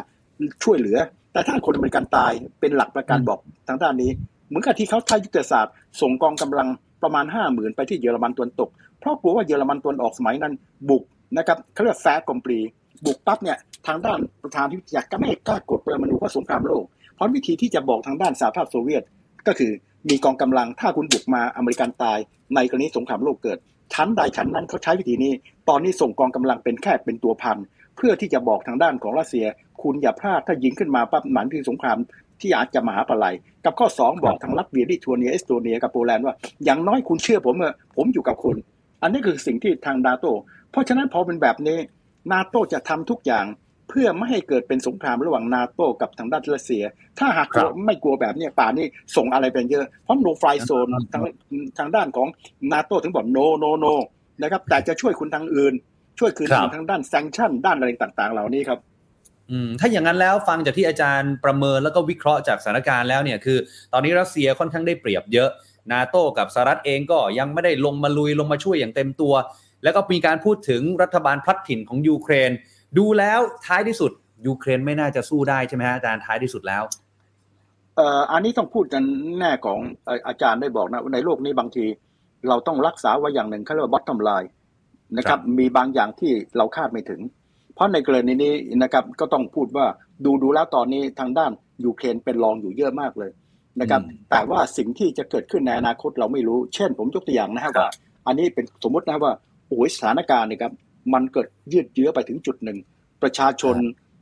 [0.63, 0.97] ช่วยเหลือ
[1.33, 4.11] แต่ถ้าคนอเมริกันตายเป็นหลักประกันบอกทางด้านนี้
[4.47, 6.67] เหมือนกับที่เขาใช้ยุทธศาสตร์ ส่งกองกำลัง
[7.03, 10.53] ประมาณห้าหมื่นไปที่เยอรมันตะวันตก เพราะกลัวว่าเยอรมันตะวันออกสมัยนั้น
[10.89, 11.03] บุก
[11.37, 12.59] นะครับเขาเรียก fait accompli
[13.05, 19.03] บุกปั๊บเนี่ยทางด้านประธานาธิบดีก็ไม่กล้ากดปรมาณูเพราะสงครามโลกเพราะวิธีที่จะบอกทางด้านสหภาพโซเวียต
[19.47, 19.71] ก็คือ
[20.09, 22.17] มีกองกำลังถ้าคุณบุกมาอเมริกันตาย
[22.55, 23.57] ในกรณีสงครามโลกเกิด
[23.93, 25.33] ชั้นใดชั้นนั้นเขาใช้วิธีนี้
[25.69, 27.57] ตอนนี้ส่งกองกำลังเป็นแค่เป็นตัวประกัน
[27.95, 29.45] เพื่อที่จะบอกทางด้านของรัสเซีย
[29.81, 31.97] คุณอย่าพลาดถ้ายิงขึ้นมาปั๊บมันถึงสงคราม
[32.41, 33.33] ที่อาจจะมหาประลัย
[33.65, 38.55] กับข้อ 2 บอกทางรัสเซียลิทัวเนียเอสโตเนียกับโปแลนด์ว่าอย่างน้อยคุณเชื่อผมเมื่อผมอยู่กับคุณ
[39.01, 40.25] อันนี้คือสิ่งที่ทางนาโต
[40.71, 41.77] เพราะฉะนั้นพอเป็นแบบนี้
[42.31, 43.45] นาโตจะทำทุกอย่าง
[43.89, 46.83] เพื่อไม่ให้เกิดเป็นสงครามระหว่างนาโตกับทางด้านรัสเซีย
[47.19, 51.23] ถ้าหากครับไม่กลัวแบบเนี้ยป่านนี้ส่งอะไรเป็นเยอะ เพราะโนฟลายโซนทาง
[51.77, 52.27] ทางด้านของ
[52.71, 53.85] นาโตถึงบอกโนโนโน
[54.41, 55.73] นะครับ แต่จะช่วยคุณทางอื่น
[56.19, 58.79] ช่วยคืนครับคุณทางด้านแซงชั่นด้านอะไรต่างๆ เหล่านี้ครับ
[59.51, 63.57] อืมถ้าอย่างนั้นแล้วฟังจากที่อาจารย์ประเมินแล้วก็วิเคราะห์จากสถานการณ์แล้วเนี่ยคือ
[63.93, 65.49] ตอนนี้รัสเซียค่อนข้างได้เปรียบเยอะ
[65.91, 69.33] นาโตกับสหรัฐเองก็ยังไม่ได้ลงมาลุยลงมาช่วยอย่างเต็มตัว
[69.83, 72.51] แล้วก็มีการพูดถึงรัฐบาลพลัดถิ่นของยูเครน
[72.97, 74.11] ดูแล้วท้ายที่สุด
[74.47, 76.83] ยูเครนไม่น่าจะสู้ได้ใช่ไหมฮะอาจารย์ท้ายที่สุดแล้ว
[77.95, 79.03] เอ่ออันนี้ต้องพูดกัน
[79.39, 81.85] แน่ของเอ่ออาจารย์ได้บอกนะในโลกนี้บางที
[82.47, 84.49] เราต้องรักษาไว้อย่างหนึ่งเขาเรียกว่า bottom line
[85.17, 87.21] นะคครัรับบมีบางอย่างที่เราคาดไม่ถึง
[87.75, 89.85] เพราะในกรณีนี้นะครับก็ต้องพูดว่า
[90.25, 91.51] ดูดูแล้วตอนนี้ทางด้าน
[91.85, 93.31] ยูเครนเป็นรองอยู่เยอะมากเลย
[93.79, 97.91] นะครับอืมแต่ว่าสิ่งที่จะเกิดขึ้นในอนาคตเราไม่รู้ เช่นผมยกตัวอย่างนะฮะครับว่า
[98.27, 99.33] อันนี้เป็นสมมตินะว่า
[99.67, 100.73] โอ้ยสถานการณ์เนี่ยครับ
[101.13, 102.77] มันเกิดยืดเยื้อไปถึงจุดหนึ่ง
[103.21, 103.75] ประชาชน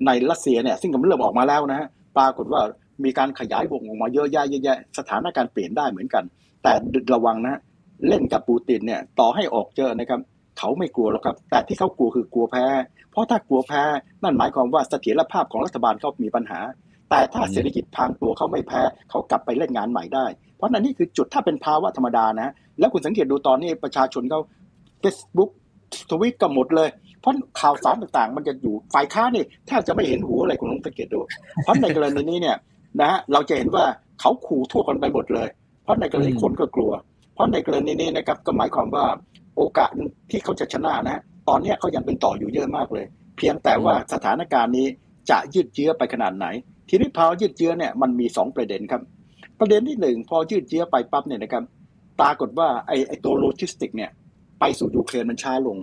[0.06, 2.62] ในรัสเซียเนี่ยซึ่งกำลังเริ่มออกมาแล้วนะฮะปรากฏว่า
[3.04, 6.24] มีการขยายวงออกมาเยอะแยะเยอะแยะสถานการณ์เปลี่ยนได้เหมือนกัน
[6.64, 6.74] แต่
[7.14, 7.60] ระวังนะ
[8.08, 10.20] เล่นกับปูตินเนี่ยต่อให้ออกเจอนะครับ
[10.58, 12.66] เขาไม่กลัวหรอกครับ แต่ที่เขากลัวคือกลัวแพ้
[13.12, 13.84] เพราะถ้ากลัวแพ้
[14.24, 16.60] นั่นหมายความว่าเสถียรภาพของรัฐบาลเขามีปัญหา
[17.10, 24.40] แต่ถ้าเศรษฐกิจพังตัวเขาไม่แพ้ เขากลับไปเล่นงานใหม่ได้ เพราะนั่นนี่คือจุดถ้าเป็นภาวะธรรมดานะ แล้วคุณสังเกตดูตอนนี้ประชาชนเขา
[25.04, 25.50] Facebook
[26.10, 26.90] ทวิตก็หมดเลย
[27.22, 31.20] เพราะข่าวสารต่างๆ มันจะอยู่ฝ่ายค้านนี่แทบจะไม่เห็นหัวอะไรคุณลองสังเกตดู
[31.64, 32.58] เพราะในกรณีนี้เนี่ย
[33.00, 33.86] นะฮะเราจะเห็นว่า
[34.20, 35.48] เขาขู่ทั่วกันไปหมดเลย
[35.84, 36.92] เพราะในกรณีคนก็กลัว
[37.34, 39.06] เพราะในกรณีนี้นะครับก็หมายความว่า
[39.56, 39.92] โอกาส
[40.32, 43.06] ที่เขาจะชนะนะ ตอนนี้เขายังเป็นต่ออยู่เยอะมากเลย
[43.38, 44.88] เพียงแต่ว่าสถานการณ์นี้
[45.30, 46.48] จะยืดเยื้อไปขนาดไหน
[46.90, 49.02] ทีนี้พอยืดเยื้อเนี่ยมันมีสองประเด็นครับ
[49.60, 51.64] ประเด็นที่หนึ่งพอยืดเยื้อไปปั๊บเนี่ยนะครับ
[52.20, 54.12] ปรากฏว่าไอ้ไอ้ตัวโลจิสติกเนี่ย
[54.60, 55.78] ไปสู่ยูเครนมันช้าลง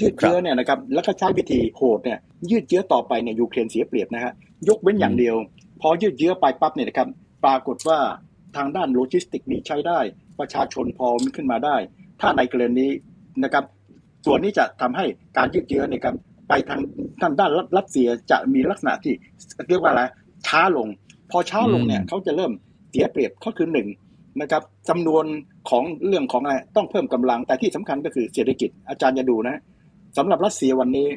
[0.00, 2.18] ยืดเยื้อเนี่ยนะครับแล้วก็ใช้วิธีโหดเนี่ย
[2.50, 4.32] ยืดเยื้อต่อไปเนี่ยยูเครนเสียเปรียบนะฮะ
[4.68, 5.36] ยกเว้นอย่างเดียว
[5.80, 7.08] พอยืดเยื้อไปปั๊บเนี่ยนะครับ
[7.44, 7.98] ปรากฏว่า
[8.56, 9.98] ทางด้านโลจิสติกนี้ใช้ได้
[10.38, 11.76] ประชาชนพอมีขึ้นมาได้
[12.20, 12.86] ถ้าในกรณี
[13.44, 13.64] นะครับ
[14.26, 15.04] ส่วนนี้จะทำให้
[15.36, 16.14] การยืดเยื้อเนี่ยครับ
[16.48, 16.80] ไปทาง
[17.22, 19.14] ทางด้านรัสเซียจะมีลักษณะที่
[19.68, 20.02] เรียกว่าอะไร
[20.46, 20.88] ช้าลง
[21.30, 22.52] พอช้าลงเนี่ยอืมเขาจะเริ่ม
[22.90, 23.86] เสียเปรียบก็คือหนึ่ง
[24.40, 25.24] นะครับจำนวน
[25.70, 29.56] ของเรื่องของอะไรต้องเพิ่มกำลังแต่ที่สำคัญก็คือเศรษฐกิจอาจารย์จะดูนะ
[30.16, 31.08] สำหรับรัสเซียวันนี้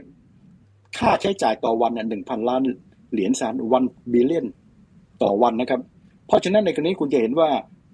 [0.97, 2.61] ค่าใช้จ่ายต่อวันเนี่ยหนึ่งพันล้าน
[3.11, 3.83] เหรียญสหรัฐ one
[4.13, 4.45] billion
[5.23, 5.81] ต่อวันนะครับ
[6.27, 7.49] เพราะฉะนั้นในกรณีคุณจะเห็นว่า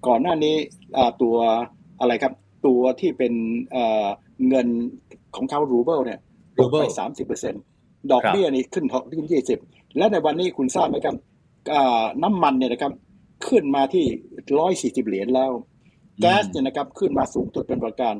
[0.06, 0.54] ก่อนหน้านี้
[0.96, 1.36] อ่าตัว
[2.00, 2.32] อะไรครับ
[2.66, 3.32] ตัวที่เป็น
[3.72, 4.06] เอ่อ
[4.48, 4.68] เงิน
[5.36, 6.18] ของเขารูเบิลเนี่ย
[6.58, 7.54] ตกไป รูเบิล สามสิบเปอร์เซ็น
[8.10, 9.58] ดอกเบี้ยนี่ขึ้นขึ้นยี่สิบ
[9.98, 11.14] และในวันนี้คุณทราบไหมครับ
[11.74, 12.92] อ่าน้ำมันเนี่ยนะครับ
[13.48, 14.06] ขึ้นมาที่
[14.58, 15.52] ร้อยสี่สิบเหรียญแล้ว
[16.20, 18.14] แก๊สเนี่ยนะครับขึ้นมาสูงสุดเป็นประมาณ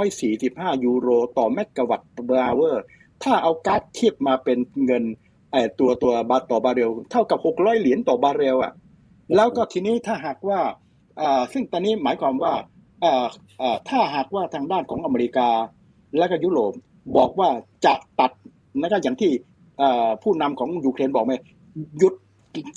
[0.00, 1.08] 345ยูโร
[1.38, 2.84] ต่อเมกะวัตต์ per hour
[3.22, 5.04] ถ้าเอาก๊าซเทียบมาเป็นเงิน
[5.52, 8.72] เอ่อตัวตัวบาทต่อบาร์เรล เท่ากับ600เหรียญต่อบาร์เรลอะ
[9.34, 10.60] แล้วก็ทีนี้ถ้าหากว่า
[11.20, 12.54] อ่าซึ่งตอนนี้หมายความว่า
[13.04, 13.26] อ่า
[13.62, 15.48] อ่าถ้าหากว่าทางด้านของอเมริกา
[16.18, 16.72] และก็ยุโรป
[17.16, 17.48] บอกว่า
[17.84, 18.32] จะตัด
[18.80, 19.32] นะครับอย่างที่
[20.22, 21.32] ผู้นำของยูเครนบอกไหม
[21.98, 22.14] หยุด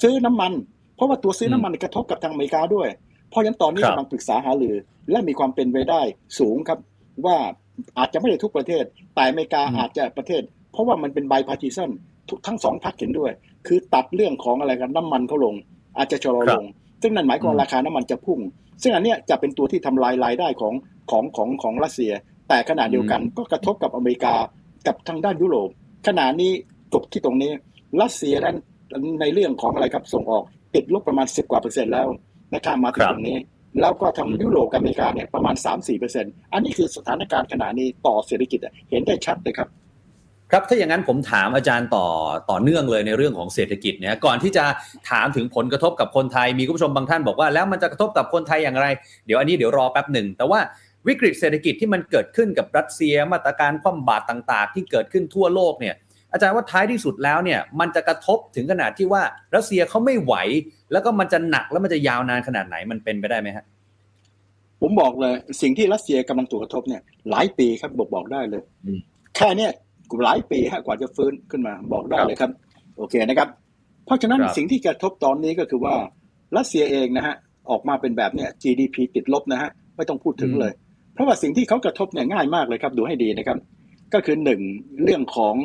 [0.03, 0.53] ซื้อน้ำมัน
[1.01, 2.87] เพราะว่าตัวซื้อน้ำมันกระทบกับทางอเมริกาด้วย
[3.29, 4.75] เพราะฉะนั้นตอนนี้ครับกำลังปรึกษาหารือ
[5.11, 6.01] และมีความเป็นไปได้
[6.39, 6.79] สูงครับ
[7.25, 7.37] ว่า
[7.97, 8.83] อาจจะไม่ได้ทุกประเทศ
[9.15, 11.89] แต่อเมริกาอืมอาจจะประเทศ เพราะว่ามันเป็น bipartisan
[12.47, 13.31] ทั้งสองพรรคเห็นด้วย
[13.67, 15.55] คือตัดเรื่องของอะไรกันน้ำมันเขาลง
[15.97, 16.65] อาจจะชะลอลง
[17.01, 18.39] ซึ่งนั่นหมายความว่าราคาน้ำมันจะพุ่ง
[18.81, 20.73] ซึ่งอันเนี้ยจะเป็นตัวที่ทำลายรายได้ของ
[21.11, 22.11] ของของของรัสเซีย
[22.49, 24.35] แต่ขณะเดียวกันก็กระทบกับอเมริกา
[24.87, 25.69] กับทางด้านยุโรป
[26.07, 26.51] ขณะนี้
[26.93, 27.51] จบที่ตรงนี้
[28.01, 28.57] รัสเซียนั้น
[29.21, 30.43] ในเรื่องของอะไรครับส่งออก
[30.75, 32.07] ติดลบประมาณ 10 กว่าเปอร์เซ็นต์แล้ว
[32.55, 33.37] นะครับมาถึงครับตรงนี้
[33.81, 39.69] แล้วก็ทางยุโรปกับอเมริกาเนี่ยประมาณ 3-4เปอร์เซ็นต์อันนี้คือสถานการณ์ขณะนี้ต่อเศรษฐกิจอะเห็นได้ชัดเลยครับ
[40.51, 42.05] ครับถ้าอย่างนั้นผมถามอาจารย์ต่อ
[42.49, 44.65] ต่อเนื่องเลยในเรื่องของเศรษฐกิจเนี่ยก่อนที่จะ
[45.09, 48.87] ถามถึงผลกระทบกับคนไทยมีคุณผู้ชมบางท่านบอกว่าแล้วมันจะกระทบกับคนไทยอย่างไร
[49.25, 50.59] เดี๋ยวอันนี้เดี๋ยวรอแป๊บหนึ่งแต่ว่า
[51.07, 55.95] วิกฤตเศรษฐกิจที่มันเกิดขึ้นกับรัสเซียมาตรการคว่ำบาตรต่าง ๆ ที่เกิดขึ้นทั่วโลกเนี่ย
[56.31, 59.21] อาจารย์ว่าท้ายที่สุดแล้วเนี่ยมันจะกระทบถึงขนาดที่ว่า
[59.55, 60.35] รัสเซียเขาไม่ไหว
[60.91, 63.65] แล้วก็มันจะหนักแล้วมันจะยาวนานขนาดไหนมันเป็นไปได้ไหมฮะ
[64.81, 68.99] ผมบอกเลย สิ่งที่รัสเซียกำลังถูกกระทบเนี่ย หลายปีครับบอกบอกได้เลยอืม
[69.35, 69.71] แค่เนี้ย
[70.23, 72.51] หลายปีฮะกว่าจะฟื้นขึ้นมาบอกได้เลยครับ
[72.97, 73.49] โอเคนะครับ
[74.05, 75.93] เพราะฉะนั้นครับสิ่งที่กระทบตอนนี้ก็คือว่า
[76.57, 77.35] รัสเซียเองนะฮะ
[77.69, 80.71] ออกมาเป็นแบบเนี้ย GDP ติดลบนะฮะไม่ต้องพูดถึงเลย
[81.13, 83.57] เพราะว่าสิ่งที่เขากระทบเนี่ยง่ายมากเลยครับ ดูให้ดีนะครับ
[84.13, 84.61] ก็คือหนึ่ง
[85.03, 85.55] เรื่องของ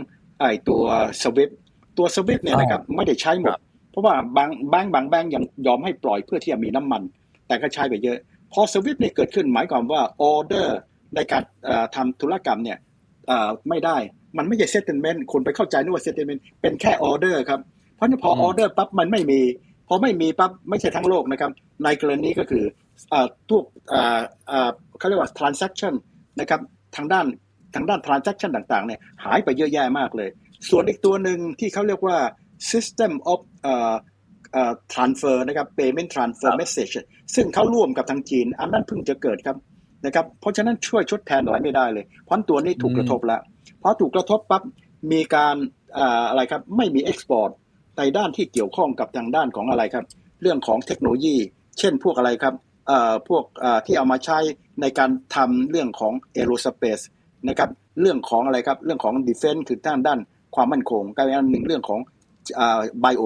[0.40, 0.84] ไอ้ตัว
[1.22, 1.50] SWIFT
[1.98, 3.58] ตัว SWIFT เนี่ยนะครับไม่ได้ใช้หมด
[3.90, 7.02] เพราะว่าบางแบงก์บางแบงก์ยังยอมให้ปล่อยเพื่อที่จะมีน้ำมัน
[7.46, 8.18] แต่ก็ใช้ไปเยอะ
[8.52, 10.78] พอ SWIFT เนี่ยเกิดขึ้นหมายความว่าออเดอร์
[11.14, 12.78] ในการเอ่อทำธุรกรรมเนี่ย
[13.26, 13.96] เอ่อไม่ได้
[14.36, 17.60] มันไม่ใช่เซตเ m เมนต์คนไปเข้าใจนึกว่าเซตเ m เมนต์เป็นแค่ออเดอร์ครับ
[17.94, 19.40] เพราะฉะนั้นพออืมออเดอร์ปั๊บมันไม่มี
[19.88, 21.50] พอไม่มีปั๊บไม่ใช่ทั้งโลกนะครับ
[21.84, 22.64] ในกรณีก็คือ
[23.10, 25.94] เอ่อทุกเอ่อเอ่อเขาเรียกว่า transaction
[26.40, 26.60] นะครับ
[26.96, 27.26] ทางด้าน
[27.76, 30.30] ทางด้าน transaction ต่างๆเนี่ยหายไปเยอะแยะมากเลย
[30.70, 32.16] ส่วนอีกตัวหนึ่งที่เขาเรียกว่า
[32.70, 33.94] system of เอ่อ
[34.52, 36.94] เอ่อ transfer นะครับ payment transfer message
[37.34, 39.56] ซึ่งเขาร่วมกับทางจีน อันนั้นเพิ่งจะเกิดครับ
[40.04, 43.40] นะครับ เพราะฉะนั้นช่วยชดแทนอะไรไม่ได้เลย เพราะตัวนี้ถูกกระทบแล้ว
[43.80, 44.62] เพอถูกกระทบปั๊บ
[45.12, 45.56] มีการ
[45.94, 47.50] เอ่ออะไรครับไม่มี export
[47.98, 50.04] ในด้านที่เกี่ยวข้องกับทางด้านของอะไรครับ
[50.42, 51.36] เรื่องของเทคโนโลยี
[51.78, 52.54] เช่นพวกอะไรครับ
[52.88, 54.38] เอ่อพวกเอ่อที่เอามาใช้
[54.80, 57.04] ในการทำเรื่องของ aerospace
[57.48, 60.18] นะครับเรื่องของอะไรครับเรื่องของ defense คือด้านด้าน
[60.54, 62.00] ความมั่นคงกลายเป็นอันหนึ่งเรื่องของ
[63.00, 63.24] ไบโอ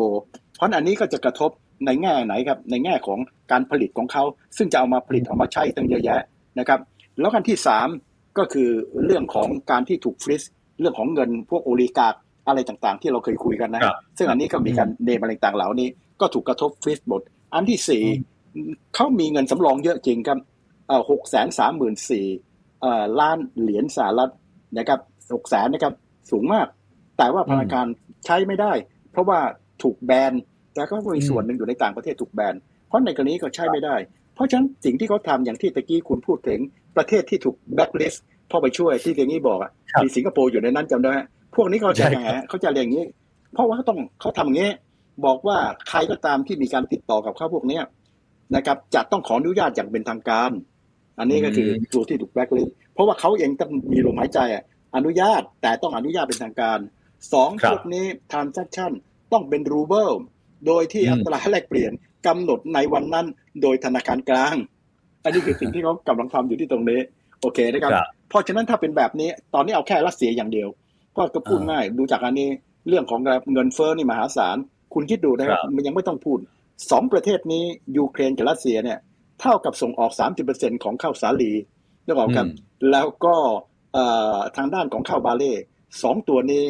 [0.56, 1.50] เพราะอันนี้ก็จะกระทบ
[1.87, 3.18] ในแง่ไหนครับในแง่ของ
[3.50, 4.24] การผลิตของเขา
[4.56, 6.20] ซึ่งจะเอามาผลิตเอามาใช้ตั้งเยอะแยะ
[6.59, 6.80] นะครับ
[7.20, 7.88] แล้วกันที่สาม
[8.38, 8.68] ก็คือ
[9.04, 10.42] เรื่องของการที่ถูกฟรีซ
[10.80, 12.09] เรื่องของเงินพวกโอลิกา
[12.48, 15.88] อะไรต่างๆ ที่เราเคยคุยกันนะครับซึ่งอันนี้ก็มีการเนมอะไรต่างๆเหล่านี้
[16.20, 17.22] ก็ถูกกระทบฟรีซหมด
[17.54, 18.04] อันที่สี่
[18.94, 20.38] เขามีเงินสำรองเยอะจริงครับ
[21.11, 22.26] หกแสนสามหมื่นสี่
[23.21, 24.33] ล้านเหรียญสหรัฐ
[24.79, 25.01] นะครับ
[25.35, 25.95] หกแสนนะครับ
[26.31, 26.66] สูงมาก
[27.19, 27.87] แต่ว่าธนาคาร
[28.27, 28.73] ใช้ไม่ได้
[29.12, 29.40] เพราะว่า
[29.83, 30.33] ถูกแบน
[30.75, 32.55] แต่ก็มีส่วนหนึ่งอยู่ในต่างประเทศถูกแบน
[32.88, 33.97] เพราะในกรณีก็ใช้ไม่ได้
[34.35, 36.61] เพราะฉะนั้นสิ่งที่เขาทำอย่างที่ตะกี้คุณพูดถึง
[36.97, 41.19] ประเทศที่ถูกแบ็คลิสต์พ่อไปช่วยที่อย่างนี้บอกอะครับมีสิงคโปร์อยู่ในนั้นจำได้ไหม
[41.57, 43.05] พวกนี้เขาจะใช่ยังไงฮะเขาจะเรียกอย่างนี้
[43.53, 44.71] เพราะว่าเขาต้องเขาทำอย่างนี้
[45.25, 47.83] บอกว่าใครก็ตามที่มีการติดต่อกับเขาพวกเนี้ย
[48.57, 50.51] นะครับจะต้องขออนุญาตอย่างเป็นทางการ
[51.18, 54.62] อันนี้ก็คือตัวที่ถูกแบล็คลิสต์เพราะว่าเขาเองต้องมีลมหายใจอะ
[54.96, 56.79] อนุญาตแต่ต้องอนุญาตเป็นทางการ
[57.33, 58.90] สองครับพวกนี้ transaction
[59.33, 60.11] ต้องเป็นรูเบิล
[60.66, 61.92] โดยที่อืมอัตราแลกเปลี่ยน
[62.27, 63.27] กำหนดในวันนั้น
[63.62, 64.57] โดยธนาคารกลาง
[65.25, 67.01] อันนี้คือสิ่งที่เขากำลังทำอยู่ที่ตรงนี้
[67.40, 70.68] โอเคนะครับครับ เพราะฉะนั้นถ้าเป็นแบบนี้ ตอนนี้เอาแค่รัสเซียอย่างเดียว
[71.16, 72.49] ก็ก็พูดอ่าง่ายดูจากอันนี้
[72.88, 73.20] เรื่องของ
[73.53, 74.57] เงินเฟ้อนี่มหาศาล
[74.94, 76.38] คุณคิดดูนะครับครับมันยังไม่ต้องพูด
[76.90, 77.64] สองประเทศนี้
[77.96, 78.99] ยูเครนกับรัสเซียเนี่ย
[79.40, 80.12] เท่ากับส่งออก
[80.48, 81.53] 30%ของข้าวสาลี
[82.05, 82.48] นึกออกครับ
[82.90, 83.35] แล้วก็
[83.92, 84.05] เอ่
[84.37, 85.55] อทางด้านของข้าวบาเล่
[86.03, 86.64] สองตัวนี้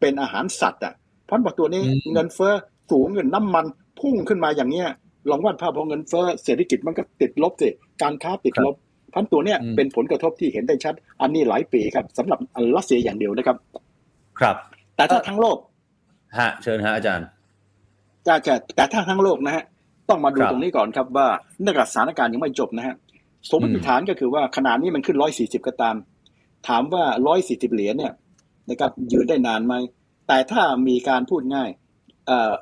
[0.00, 0.94] เป็นอาหารสัตว์อะ
[1.26, 2.54] เพราะว่าตัวนี้อืมเงินเฟ้อ
[2.90, 3.66] สูงเงินน้ำมัน
[4.00, 4.88] พุ่งขึ้นมาอย่างเนี้ย
[5.30, 7.68] ลองวาดภาพพอเงินเฟ้อเศรษฐกิจมันก็ติดลบสิ
[8.02, 8.74] การค้าติดลบ
[9.14, 12.38] พันตัวเนี้ยอืมเป็นผลกระทบที่เห็นได้ชัด อันนี้หลายปีครับสำหรับ
[12.76, 13.56] รัสเซียอย่างเดียวนะครับ
[14.40, 14.56] ครับ
[14.96, 15.58] แต่ถ้าทั้งโลก
[16.38, 17.26] ฮะเชิญฮะอาจารย์
[18.26, 19.64] จะจะแต่ถ้าทั้งโลกนะฮะ
[20.08, 21.28] ต้องมาดูครับตรงนี้ก่อนครับว่า
[21.62, 22.94] เนื่องจากสถานการณ์ยังไม่จบนะฮะ
[23.50, 25.96] สมมติฐานก็คือว่าขนาดนี้มันขึ้นร้อยสี่สิบก็ตาม
[26.68, 28.12] ถามว่าร้อยสี่สิบเหรียญเนี่ย
[28.70, 29.74] นะครับยืนได้นานไหม
[30.28, 31.68] แต่ถ้ามีการพูดง่าย
[32.26, 32.52] เอ่อ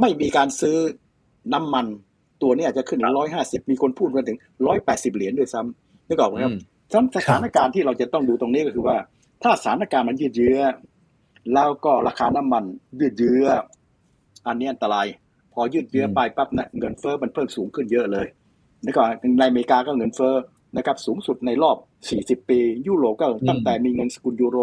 [0.00, 0.76] ไม่มีการซื้อ
[1.54, 1.86] น้ำมัน
[2.42, 6.60] ตัวนี้อาจจะขึ้นร้อยห้าสิบมีคนพูดมาถึงร้อยแปดสิบเหรียญด้วยซ้ำนึกออกไหมครับอืม
[6.90, 8.96] ฉะนั้นสถานการณ์ที่เราจะต้องดูตรงนี้ก็คือว่า
[9.42, 10.60] ถ้าสถานการณ์มันยืดเยื้อ
[11.54, 12.64] แล้วก็ราคาน้ำมัน
[13.00, 13.46] ยืดเยื้อ
[14.46, 15.06] อันนี้อันตราย
[15.56, 18.26] พอยืดเยื้อไปปั๊บเนี่ยเงินเฟ้อมันเพิ่มสูงขึ้นเยอะเลย
[18.84, 20.34] นี่ก่อนในอเมริกาก็เงินเฟ้อ
[20.76, 21.76] นะครับสูงสุดในรอบ
[22.42, 24.56] 40 ปี ยุโรปก็ตั้งแต่มีเงินสกุลยูโร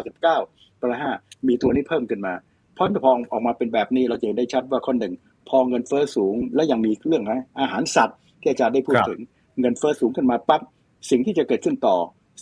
[0.00, 1.10] 1999ประห้า
[1.46, 2.34] มีตัวนี้เพิ่มขึ้นมา
[2.74, 5.14] เพราะพอออกมาเป็นแบบนี้เราจะเห็นได้ชัดว่าข้อหนึ่ง
[5.48, 9.20] พอเงินเฟ้อสูงแล้วยังมีเรื่องนะอาหารสัตว์ที่อาจารย์ได้พูดครับถึง
[9.60, 10.60] เงินเฟ้อสูงขึ้นมาปั๊บ
[11.10, 11.96] สิ่งที่จะเกิดขึ้นต่อ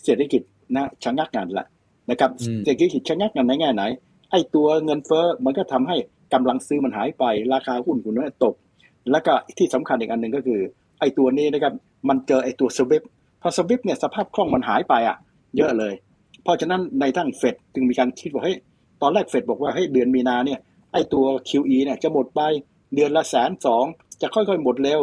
[0.04, 0.42] เศรษฐกิจ
[0.76, 1.66] นะชะงักงันละ
[2.10, 3.82] นะครับอืมเศรษฐกิจชะงักงันในแง่ไหน
[4.30, 5.96] ไอ้ตัวเงินเฟ้อมันก็ทำให้
[6.32, 8.54] กำลังซื้อมันหายไป ราคาหุ้นคุณนั้นตก
[9.10, 10.60] แล้วก็ที่สำคัญอีกอันหนึ่งก็คือ
[11.00, 11.72] ไอ้ตัวนี้นะครับ
[12.08, 13.02] มันเจอไอ้ตัวสวิป
[13.42, 15.16] พอสวิปเนี่ยสภาพคล่องมันหายไปอะ
[15.56, 15.94] เยอะเลย
[16.42, 18.56] เพราะฉะนั้นในทั้งเฟดจึงมีการคิดว่าเฮ้ย
[19.02, 20.60] ตอนแรกเฟดบอกว่าเฮ้ยเดือนมีนาเนี่ย
[20.92, 22.40] ไอ้ตัว QE เนี่ยจะหมดไป
[22.94, 23.84] เดือนละแสนสอง
[24.22, 25.00] จะค่อยๆหมดเร็ว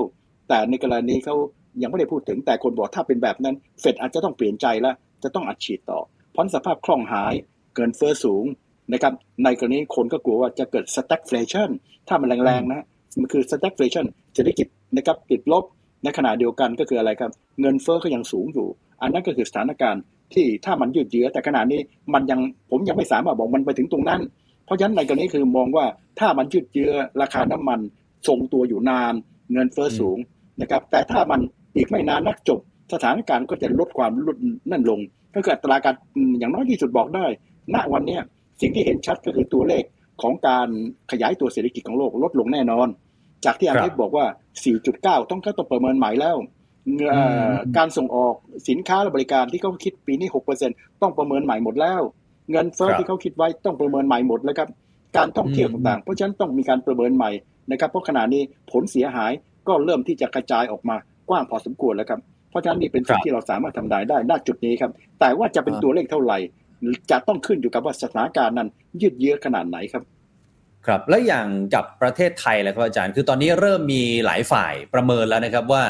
[0.48, 1.36] แต่ในกรณีเขา
[1.82, 6.00] ยังไม่ได้พูดถึงแต่คนบอกถ้าเป็นแบบนั้นเฟดอาจจะต้องเปลี่ยนใจแล้วจะต้องอัดฉีดต่อ
[6.32, 7.34] เพราะสภาพคล่องหาย
[7.76, 8.46] เกินเฟ้อสูง
[8.91, 11.69] นะครับในกรณีคนก็กลัวว่าจะเกิด stagflation
[12.08, 12.86] ถ้ามันแรงๆนะ
[13.19, 14.67] มันคือ stagflation เศรษฐกิจ
[14.98, 15.63] นะครับติดลบ
[16.04, 18.67] ในขณะเดียวกันก็คืออะไรครับ เงินเฟ้อก็ยังสูงอยู่
[19.02, 20.02] อันนั้นก็คือสถานการณ์
[20.34, 21.80] ที่ถ้ามันยืดเยื้อแต่ขณะนี้
[22.13, 24.22] มันยังผมยังไม่สามารถบอกมันไปถึงตรงนั้น
[24.65, 25.86] เพราะฉะนั้นในกรณีคือมองว่า
[26.19, 26.91] ถ้ามันยืดเยื้อ
[27.22, 27.80] ราคาน้ำมัน
[28.28, 29.13] ทรงตัวอยู่นาน
[29.54, 30.17] เงินเฟ้อสูง
[30.62, 31.39] นะครับแต่ถ้ามัน
[31.76, 32.60] อีกไม่นานนักจบ
[32.93, 34.38] สถานการณ์ก็จะลดความลด
[34.72, 35.00] นั่นลง
[35.36, 35.96] ก็คืออัตราการ
[36.39, 37.26] อย่างน้อยที่สุดบอกได้
[37.76, 38.22] ณวันเนี้ย
[38.62, 39.84] สิ่งที่เห็นชัดก็คือตัวเลข
[40.22, 40.68] ของการ
[41.12, 42.88] ขยายตัวเศรษฐกิจของโลกลดลงแน่นอน
[43.46, 44.26] จากที่อันเทบอกว่า
[44.78, 46.38] 4.9 ต้องก็ต้องประเมินใหม่แล้ว
[47.10, 48.36] เอ่อการส่งออก
[48.70, 50.28] สินค้าและบริการที่เขาคิดปีนี้
[50.66, 52.02] 6%ต้องประเมินใหม่หมดแล้ว
[52.52, 54.70] เงินเฟ้อครับที่เขาคิดไว้ต้องประเมินใหม่หมดแล้วครับ
[55.18, 57.32] การท่องเที่ยวต่างๆ เพราะฉะนั้นต้องมีการประเมินใหม่
[57.72, 59.32] นะครับ เพราะขณะนี้ผลเสียหาย
[59.68, 60.96] ก็เริ่มที่จะกระจายออกมา
[61.30, 66.38] กว้างพอสมควรแล้วครับ เพราะฉะนั้นนี่เป็นสิ่คงรับที่เราสามารถทำได้ได้ณจุดนี้ครับ แต่ว่าจะเป็นอ่าตัวเลขเท่าไหร่
[67.12, 68.69] จะต้องขึ้นอยู่กับว่าสถานการณ์นั้น
[69.02, 70.04] ยืดเยื้อขนาดไหนครับ
[70.88, 75.84] ครับ แล้วอย่างกับประเทศไทยแหละครับอาจารย์ คือตอนนี้เริ่มมีหลายฝ่ายประเมินแล้วนะครับว่า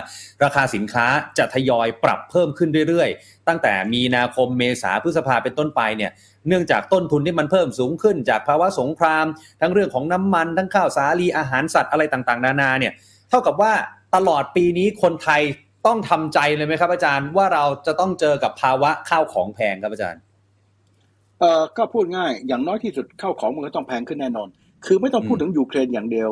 [0.43, 1.05] ราคาสินค้า
[1.37, 6.11] จะทยอยปรับเพิ่มขึ้นเรื่อยๆ ตั้งแต่มีนาคมเมษาพฤษภาเป็นต้นไปเนี่ย
[6.47, 9.25] เนื่องจากต้นทุนที่มันเพิ่มสูงขึ้นจากภาวะสงคราม
[9.61, 12.93] ทั้งเรื่องของน้ำมันทั้งข้าวสาลีอาหารสัตว์อะไรต่างๆ นานาเนี่ย
[13.29, 13.73] เท่ากับว่า
[14.15, 15.41] ตลอดปีนี้คนไทย
[15.87, 20.21] ต้องทำใจเลยไหมครับอาจารย์ว่าเราจะต้องเจอกับภาวะข้าวของแพงครับอาจารย์
[21.43, 24.47] เอ่อก็พูดง่ายอย่างน้อยที่สุดข้าวของมันก็ต้องแพงขึ้นแน่นอน
[24.85, 26.29] คือไม่ต้องพูดอืมถึงยูเครนอย่างเดียว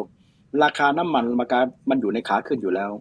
[0.64, 2.92] ราคาน้ำมันราคามันอยู่ในขาขึ้นอยู่แล้ว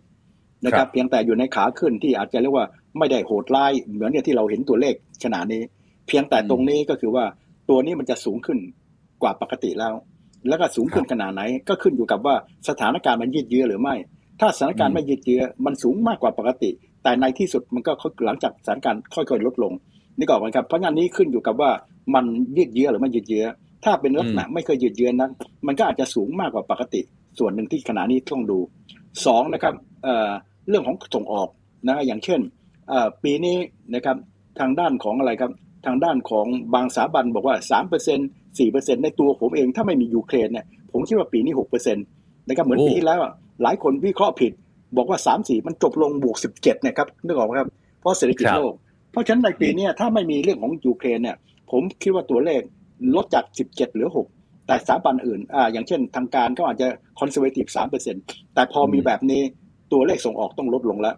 [0.66, 2.66] นะคครัรับบเพียงแต่อยู่ในขาขึ้นที่อาจจะเรียกว่า
[2.98, 4.94] ไม่ได้โหดร้ายเหมือนอย่างที่เราเห็นตัวเลข
[5.24, 5.62] ขนาดนี้
[6.08, 7.24] เพียงแต่ตรงนี้ก็คือว่า
[7.70, 8.58] ตัวนี้มันจะสูงขึ้น
[9.22, 9.94] กว่าปกติแล้ว
[10.48, 12.34] แล้วก็สูงขึ้นขนาดไหน ก็ขึ้นอยู่กับว่า
[12.68, 13.94] สถานการณ์มันยืดเยื้อหรือไม่
[14.40, 16.70] ถ้าสถานการณ์ไม่ยืดเยื้อมันสูงมากกว่าปกติ
[17.02, 17.92] แต่ในที่สุดมันก็
[18.26, 19.72] หลังจากสถานการณ์ค่อยๆลดลง
[20.18, 21.70] นี่ก็ออกไหมครับเพราะงั้นนี้ขึ้นอยู่กับว่า
[22.14, 22.24] มัน
[22.56, 23.46] ยืดเยื้อหรือไม่ยืดเยื้อ
[23.84, 25.32] ถ้าเป็นลักษณะไม่เคยยืดเยื้อนั้น
[25.66, 27.00] มันก็อาจจะสูงมากกว่าปกติ
[27.38, 28.58] ส่วนหนึ่งที่ขณะนี้ต้องดู
[29.26, 30.30] สองนะครับเอ่อ
[30.68, 31.48] เรื่องของส่งออก
[31.88, 32.40] นะอย่างเช่น
[32.88, 33.56] เอ่อปีนี้
[33.94, 34.16] นะครับ
[34.60, 35.50] ทางด้านของอะไรครับ
[35.86, 37.56] ทางด้านของบางสถาบันบอกว่า
[38.10, 43.32] 3% 4%ในตัวผมเอง ถ้าไม่มียูเครนเนี่ยผมคิดว่าปีนี้ 6%นะครับเหมือนโอ้ปีที่แล้วอะ
[43.62, 44.52] หลายคนวิเคราะห์ผิด
[44.96, 47.68] บอกว่า 3 4 มันจบลงบวก 17นะครับนึกออกไหมครับ
[48.00, 48.74] เพราะเศรษฐกิจครับโลก
[49.12, 51.36] เพราะฉะนั้นในปีเนี้ยถ้าไม่มีเรื่องของยูเครนเนี่ย
[51.70, 52.60] ผมคิดว่าตัวเลข
[53.14, 56.86] ลดจาก 17เหลือ 6 แต่สถาบันอื่นอ่าอย่างเช่นทางการก็อาจจะ
[57.18, 57.66] conservative
[58.10, 59.42] 3%แต่พอมีแบบนี้
[59.92, 61.16] ตัวเลขส่งออกต้องลดลงแล้ว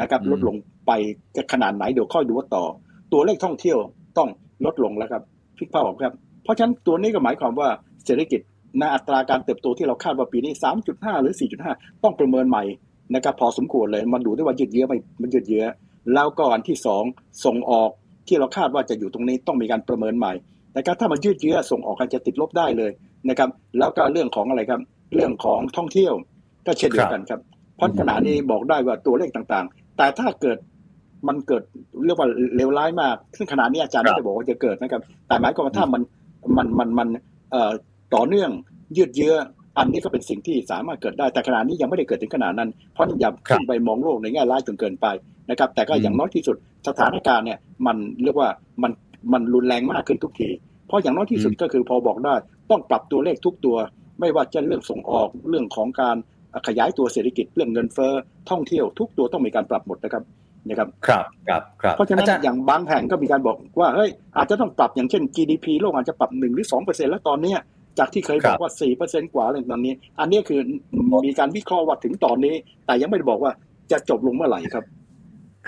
[0.00, 0.92] นะครับอืมลดลงไป
[1.36, 2.64] จะขนาดไหนเดี๋ยวค่อยดูว่าต่อ
[3.12, 3.78] ตัวเลขท่องเที่ยว
[4.18, 4.28] ต้อง
[4.66, 5.22] ลดลงแล้วครับ
[5.58, 7.68] พิกภาพออกครับ เพราะฉะนั้นตัวนี้ก็หมายความว่า
[8.04, 8.40] เศรษฐกิจ
[8.78, 10.52] ในอัตราการเติบโตที่เราคาดว่าปีนี้
[10.88, 11.34] 3.5 หรือ
[11.68, 12.64] 4.5 ต้องประเมินใหม่
[13.14, 15.64] นะครับพอสมควรเลยมันดูได้ว่ายืดเยื้อไม่มันยืดเยื้อ
[16.14, 17.04] แล้วก็อันที่สอง
[17.44, 17.90] ส่งออก
[18.30, 20.32] ที่เราคาดว่าจะอยู่ตรงนี้ต้องมีการประเมินใหม่
[20.76, 22.90] นะครับถ้ามันยืดเยื้อส่งออกอาจจะติดลบได้เลย
[23.28, 24.80] นะครับ แล้วก็เรื่องของอะไรครับ
[25.14, 26.12] เรื่องของท่องเที่ยว
[26.66, 27.40] ก็เช่นเดียวกันครับ
[27.76, 30.58] เพราะขณะนี้บอกได้ว่าตัวเลขต่างๆ แต่ถ้าเกิด
[31.28, 31.62] มันเกิด
[32.04, 36.02] เรียกว่าเลวร้ายมาก ซึ่งขณะนี้อาจารย์ครับไม่ได้บอกว่าจะเกิดนะครับ แต่หมายความว่าถ้ามัน
[36.56, 37.08] มันมันมัน
[37.50, 37.72] เอ่อ
[38.14, 38.50] ต่อเนื่อง
[38.96, 39.34] ยืดเยื้อ
[39.78, 45.06] อันนี้ก็เป็นสิ่งที่สามารถเกิดได้แต่ขณะนี้ยังไม่ได้เกิดถึงขนาดนั้น เพราะอย่าขึ้นไปมองโลกในแง่ร้ายจนเกินไป
[45.50, 46.56] นะครับแต่ก็อย่างน้อยที่สุด
[46.88, 48.48] สถานการณ์เนี่ยมันเรียกว่า
[48.82, 48.92] มัน
[49.32, 50.48] มันรุนแรงมากขึ้นทุกที
[50.86, 52.34] เพราะอย่างน้อยที่สุดก็คือพอบอกได้
[52.70, 53.76] ต้องปรับตัวเลขทุกตัว
[54.20, 56.16] ไม่ว่าจะเรื่องส่งออกเรื่องของการ
[56.66, 58.12] ขยายตัวเศรษฐกิจเรื่องเงินเฟ้อ
[58.50, 60.22] ท่องเที่ยวทุกตัวต้องมีการปรับหมดนะครับ
[60.68, 67.58] นะครับครับครับครับเพราะฉะนั้นอาจารย์อย่างบางแห่งก็มีการบอกว่าเฮ้ยอาจจะต้องปรับอย่างเช่น GDP โลกอาจจะปรับหนึ่งหรือสองเปอร์เซ็นแล้วตอนเนี้ย
[67.98, 70.60] จากที่เคยบอกว่าสี่เปอร์เซ็นกว่าอะไรตอนนี้ อันนี้คือ
[71.26, 72.54] มีการวิเคราะห์ว่าถึงตอนนี้
[72.86, 73.52] แต่ยังไม่ได้บอกว่า
[73.92, 74.84] จะจบลงเมื่อไหร่ครับ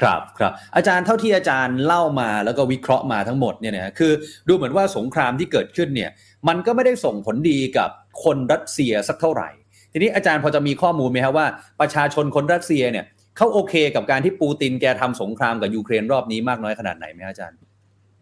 [0.01, 4.13] ครับครับอาจารย์เท่าที่อาจารย์เล่ามาแล้วก็วิเคราะห์มาทั้งหมดเนี่ยนะคือ
[4.49, 6.11] ดูเหมือนว่าสงครามที่เกิดขึ้นเนี่ย
[6.49, 7.91] มันก็ไม่ได้ส่งผลดีกับ
[8.25, 9.49] คนรัสเซียสักเท่าไหร่
[9.93, 11.47] ทีนี้อาจารย์พอจะมีข้อมูลไหมครับว่า
[11.81, 13.05] ประชาชนคนรัสเซียเนี่ย
[13.37, 17.59] เขาโอเคกับการที่ปูตินแกทำสงครามกับยูเครนรอบนี้มากน้อยขนาดไหนไหมอาจารย์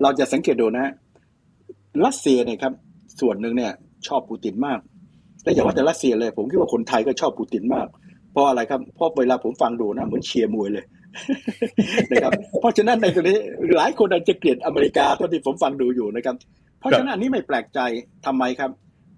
[0.02, 0.92] เราจะสังเกตดูนะฮะ
[2.04, 2.72] รัสเซียเนี่ยครับ
[3.20, 3.72] ส่วนหนึ่งเนี่ย
[4.08, 4.78] ชอบปูตินมาก
[5.42, 7.86] และอย่าว่าแต่รัสเซียเลย ผมคิดว่าคนไทยก็ชอบปูตินมาก
[8.32, 10.84] เพราะอะไรครับเพราะเวลาผมฟังดูนะเหมือนเชียร์มวยเลย
[12.12, 13.38] นะครับเพราะฉะนั้นในตรงนี้
[13.76, 16.36] หลายคนอาจจะเกลียดอเมริกาเท่าที่ผมฟังดูอยู่นะครับ
[16.78, 17.80] เพราะฉะนั้นอันนี้ไม่แปลกใจ
[18.26, 18.70] ทำไมครับ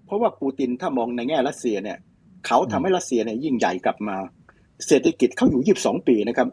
[0.05, 1.97] เพราะว่าปูตินถ้ามองในแง่รัสเซียเนี่ย
[2.47, 4.17] เขาทำให้รัสเซียเนี่ยยิ่งใหญ่กลับมา
[4.87, 6.47] เศรษฐกิจเขาอยู่22ปีนะครับ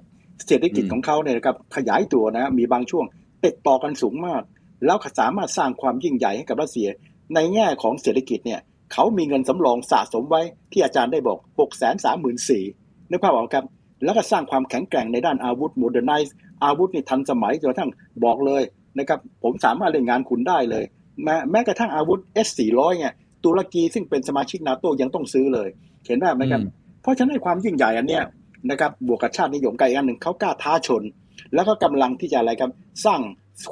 [0.47, 3.05] เศรษฐกิจของเขาเนี่ยนะครับขยายตัวนะมีบางช่วง
[3.45, 4.43] ติดต่อกันสูงมาก
[4.87, 6.89] แล้วสามารถสร้างความยิ่งใหญ่ให้กับรัสเซีย
[7.35, 8.61] ในแง่ของเศรษฐกิจเนี่ย
[8.93, 13.65] เขามีเงินสำรองสะสมไว้ที่อาจารย์ได้บอก6 3 3 4 0 0 0นึกภาพออกครับ
[14.05, 16.35] แล้วก็สร้างความแข็งแกร่งในด้านอาวุธ modernize
[16.65, 17.91] อาวุธนี่ทันสมัยจนกระทั่ง
[18.25, 18.63] บอกเลย
[18.99, 20.85] นะครับผมสามารถเล่นงานคุณได้เลย
[21.25, 23.13] แม้แม้กระทั่งอาวุธ S400 เนี่ย
[23.45, 25.69] ตุรกีซึ่งเป็นสมาชิกนาโตยังต้องซื้อเลย
[26.07, 26.71] เห็นได้ไหมครับอืม
[27.03, 28.25] เพราะฉะนั้นความยิ่งใหญ่อันเนี้ย
[28.71, 31.03] นะครับบวกกับชาตินิยมไกลอันหนึ่งเขากล้าท้าชน
[31.55, 32.71] แล้วก็กำลังที่จะอะไรครับ
[33.05, 33.21] สร้าง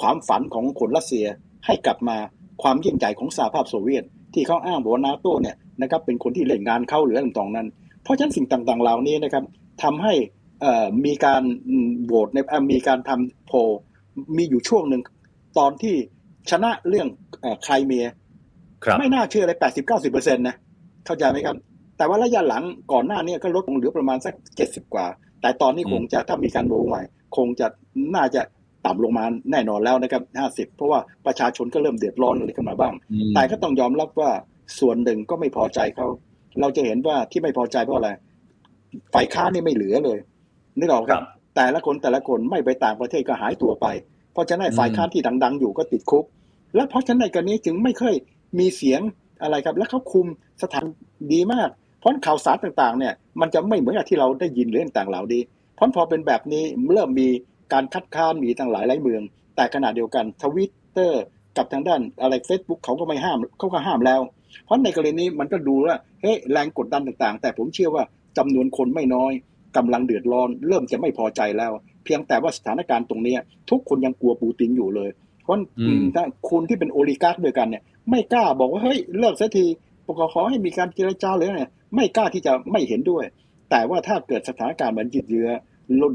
[0.01, 1.26] ความฝันของคนรัสเซีย
[1.66, 2.16] ให้กลับมา
[2.62, 4.05] ความยิ่งใหญ่ของสหภาพโซเวียต
[4.35, 7.68] ที่เขาอ้างบอกว่านาโตเนี่ยนะครับเป็นคนที่เล่นงานเข้าหรืออะไรต่างๆนั้น
[8.03, 9.45] เพราะฉะนั้นสิ่งต่างๆเหล่านี้นะครับ
[9.83, 10.14] ทำให้
[11.05, 11.43] มีการ
[12.05, 12.39] โหวตใน
[12.72, 13.53] มีการทำโพ
[14.37, 15.03] มีอยู่ช่วงหนึ่ง
[15.59, 15.95] ตอนที่
[16.51, 17.09] ชนะเรื่อง
[17.64, 18.07] ใครเมีย
[18.99, 20.57] ไม่น่าเชื่อเลยแปดสิบเก้าสิบเปอร์เซ็นต์นะ
[21.07, 21.57] เข้าใจไหมครับ
[21.97, 22.62] แต่ว่าระยะหลัง
[22.93, 25.07] ก่อนหน้านี้ก็ลดลงเหลือประมาณสักเจ็ดสิบกว่า
[25.41, 27.03] แต่ตอนนี้คงจะถ้ามีการโหวตใหม่
[27.37, 27.66] คงจะ
[28.14, 28.43] น่าจะ
[28.87, 32.95] ต่ำลงมาแน่นอนแล้วนะครับห้าสิบเพราะว่าประชาชนก็เริ่มเดือดร้อนอะไรขึ้นมาบ้าง
[33.35, 34.31] แต่ก็ต้องยอมรับว่า
[34.79, 36.07] ส่วนหนึ่งก็ไม่พอใจเขา
[36.61, 38.11] เราจะเห็นว่าที่ไม่พอใจเพราะอะไร
[39.14, 40.18] ฝ่ายค้านี่ไม่เหลือเลย
[40.78, 41.22] นึกออกครับ
[41.57, 43.86] แต่ละคนแต่ละคนไม่ไปต่างประเทศก็หายตัวไป
[44.32, 46.24] เพราะฉะนั้นฝ่ายค้านที่ดัง ๆ อยู่ก็ติดคุก
[46.74, 48.14] และเพราะฉะนั้นในกรณีจึงไม่ค่อย
[48.59, 49.01] มีเสียง
[49.43, 50.26] อะไรครับ และเขาคุม
[50.62, 50.84] สถาน
[51.32, 51.68] ดีมาก
[51.99, 55.43] เพราะข่าวสารต่างๆ เนี่ย มันจะไม่เหมือนกับที่เราได้ยินเรื่องต่างเหล่านี้
[55.74, 56.64] เพราะพอเป็นแบบนี้
[56.95, 57.28] เริ่มมี
[57.72, 59.22] การคัดค้านมีทั้งหลายหลายเมือง
[59.57, 61.22] แต่ขณะเดียวกันทวิตเตอร์
[61.57, 64.20] กับทางด้านอะไรเฟซบุ๊กเขาก็ไม่ห้ามเขาก็ห้ามแล้ว
[64.64, 68.05] เพราะในกรณีนี้มันก็ดูว่าเฮ้ยแรงกดดันต่างๆ แต่ผมเชื่อว่า
[68.39, 69.32] จำนวนคนไม่น้อย
[69.76, 71.72] กำลังเดือดร้อน เริ่มจะไม่พอใจแล้ว
[72.05, 73.34] เพียงแต่ว่าสถานการณ์ตรงนี้
[73.70, 75.11] ทุกคนยังกลัวปูตินอยู่เลย
[75.43, 75.59] เพราะ
[76.14, 79.64] ถ้าคุณที่เป็นโอลิการ์ด้วยกันเนี่ย ไม่กล้าบอกว่าเฮ้ยเลิกสักที
[80.07, 83.24] ปกขอให้มีการเจรจาเลยเนี่ยไม่กล้าที่จะไม่เห็นด้วย
[83.70, 85.51] แต่ว่าถ้าเกิดสถานการณ์มันยืดเยื้อ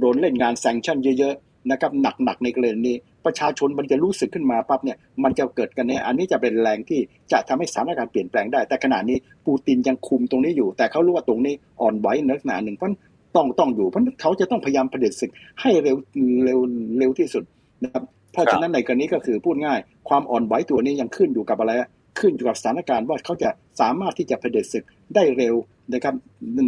[0.02, 2.96] โดนเล่นงานแซงชั่นเยอะๆนะครับหนักๆในกรณีนี้
[3.26, 7.00] ประชาชนมันจะรู้สึกขึ้นมาปั๊บเนี่ยมันจะเกิดกันเนี่ยอันนี้จะเป็นแรงที่
[7.32, 12.90] จะทำให้สถานการณ์เปลี่ยนแปลงได้ แต่ขณะนี้ปูตินยังคุมตรงนี้อยู่ แต่เขารู้ว่าตรงนี้อ่อนไหวในลักษณะหนึ่งเพราะ
[13.36, 15.98] ต้องต้องอยู่เพราะเขาจะต้องพยายามเผลิตศึกให้เร็ว
[16.46, 16.60] เร็ว
[17.00, 17.44] เร็วที่สุด
[17.84, 18.04] นะครับ
[18.34, 21.72] เพราะฉะนั้นในกรณีก็คือพูดง่าย ความอ่อนไหวตัวนี้ยังขึ้นอยู่กับอะไร
[22.20, 23.50] ขึ้นอยู่กับสถานการณ์ว่าเขาจะ
[23.82, 24.84] สามารถที่จะเผลิตศึก
[25.16, 25.56] ได้เร็ว
[25.94, 26.16] นะครับ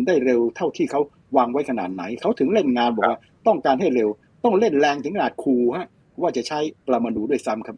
[0.08, 1.01] ได้เร็วเท่าที่เขา
[1.38, 4.10] วางไว้ขนาดไหน เขาถึงเล่นงานบอกว่าต้องการให้เร็ว
[4.43, 5.88] ต้องเล่นแรงถึงขนาดคูฮะ
[6.22, 7.78] ว่าจะใช้ปรมาณูด้วยซ้ำครับ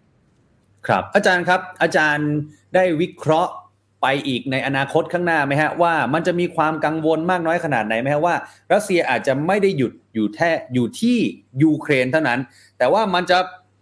[0.88, 2.30] ครับ อาจารย์ครับ อาจารย์
[2.76, 3.54] ได้วิเคราะห์
[4.02, 8.36] ไปอีกในอนาคตข้างหน้าไหมฮะว่ามันจะมีความกังวลมากน้อยขนาดไหนไหมฮะว่า
[8.74, 11.18] รัสเซียอาจจะไม่ได้หยุดอยู่แท้อยู่ที่
[11.64, 12.40] ยูเครนเท่านั้น
[12.78, 13.38] แต่ว่ามันจะ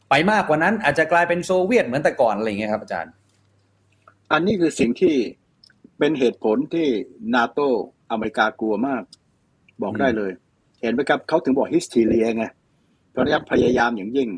[0.09, 3.11] ไปมากกว่านั้นอาจจะกลายเป็นโซเวียตเหมือนแต่ก่อนอะไรอย่างเงี้ยครับอาจารย์
[4.31, 5.15] อันนี้คือสิ่งที่
[5.97, 6.87] เป็นเหตุผลที่
[7.35, 7.59] นาโต
[8.11, 9.03] อเมริกากลัวมาก
[9.81, 10.31] บอกได้เลย
[10.81, 12.45] เห็นไหมครับเขาถึงบอกฮิสทีเรียไง
[13.15, 14.29] เพราะพยายามอย่างยิ่ง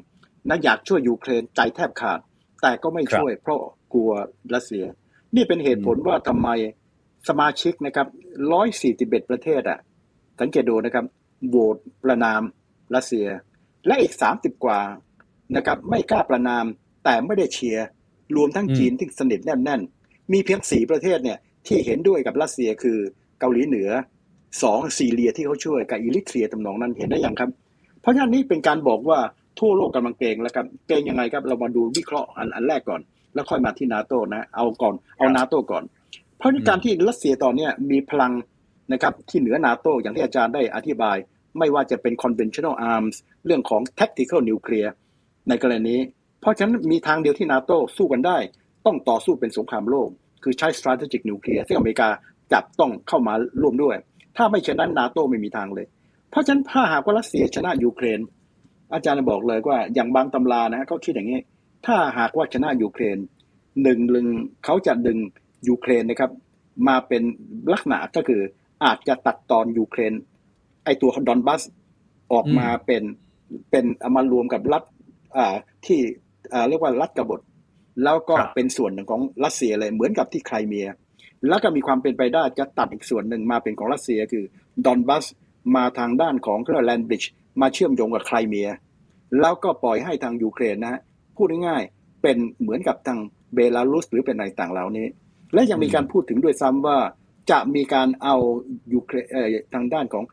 [0.49, 2.19] นักอยากช่วยยูเครนใจแทบขาด
[2.61, 3.59] แต่ก็ไม่ช่วยเพราะ
[3.93, 4.11] กลัว
[4.53, 4.85] รัสเซีย
[5.35, 6.49] นี่เป็นเหตุผลว่าทำไม
[7.29, 8.07] สมาชิกนะครับ
[8.51, 9.79] ร้อยสี่สิบเอ็ดประเทศอะ
[10.39, 11.05] สังเกตดูนะครับ
[11.49, 12.41] โหวตประนาม
[12.95, 13.27] รัสเซีย
[13.87, 14.79] และอีกสามสิบกว่า
[15.55, 16.65] นะครับไม่กล้าประนาม
[17.05, 17.85] แต่ไม่ได้เชียร์
[18.35, 22.97] รวมทั้งจีนที่สนิทแน่นๆ มีเพียงสี่ประเทศเนี่ยที่เห็นด้วยกับรัสเซียคือ
[23.39, 23.89] เกาหลีเหนือ
[24.63, 27.66] สองซีเรียที่เขาช่วยกับอิริเทรียตำนองนั้นเห็นได้ยังครับเพ
[28.07, 29.19] ราะฉะนั้นนี่เป็นการบอกว่า
[29.59, 33.01] ทั่วโลกกำลังเกรงแล้วครับเกรงยังไงครับ เรามาดูวิเคราะห์อันอันแรกก่อน
[33.33, 35.83] แล้วค่อยมาที่นาโตนะ เอาก่อนเอานาโตก่อน
[36.37, 38.33] เพราะการที่รัสเซียตอนนี้มีพลัง
[38.93, 41.17] นะครับที่เหนือนาโตอย่างที่อาจารย์ได้อธิบาย
[41.57, 44.89] ไม่ว่าจะเป็น conventional arms เรื่องของ tactical nuclear
[45.49, 45.99] ในกรณีนี้
[46.41, 48.37] เพราะฉะนั้นมีทางเดียวที่นาโตสู้กันได้
[48.85, 50.09] ต้องต่อสู้เป็นสงครามโลก
[50.43, 52.09] คือใช้ strategic nuclear ซึ่งอเมริกา
[52.53, 53.95] จับต้องเข้ามาร่วมด้วย
[54.37, 55.85] ถ้าไม่เช่นนั้นนาโตไม่มีทางเลย
[56.29, 58.19] เพราะฉะนั้นถ้าหากว่ารัสเซียชนะยูเครน
[58.93, 61.39] อาจารย์บอกเลยว่าอย่างบางตำรานะเขาคิดอย่างนี้
[61.85, 63.17] ถ้าหากว่าชนะยูเครน
[63.83, 64.27] หนึ่งลึง
[64.65, 65.17] เขาจะดึง
[65.67, 66.31] ยูเครนนะครับ
[66.87, 67.23] มาเป็น
[67.71, 68.41] ลักษณะก็คือ
[68.83, 70.13] อาจจะตัดตอนยูเครน
[70.85, 71.61] ไอ้ตัวดอนบัส
[72.33, 73.03] ออกมาเป็น
[73.71, 74.83] เป็นเอามารวมกับรัฐ
[75.85, 75.99] ที่
[76.69, 77.41] เรียกว่ารัฐกบฏ
[78.03, 80.87] แล้วก็เป็นส่วนหนึ่งของรัสเซียเลยเหมือนกับที่ไครเมีย
[81.47, 84.43] แล้วก็มีความเป็นไปได้จะตัดอีกส่วนหนึ่งมาเป็นของรัสเซียคือ
[84.85, 85.25] ดอนบัส
[85.75, 88.69] มาทางด้านของคือ land bridge มาเชื่อมโยงกับไครเมีย
[89.39, 91.01] แล้วก็ปล่อยให้ทางยูเครนนะฮะ
[91.35, 93.19] พูดง่ายๆเป็นเหมือนกับทาง
[93.53, 95.07] เบลารุสหรือเป็นอะไรต่างเหล่านี้
[95.53, 96.97] และยังมีการพูดถึงด้วยซ้ำว่า
[97.51, 98.35] จะมีการเอา
[98.93, 99.25] ยูเครน
[99.73, 100.23] ทางด้านของ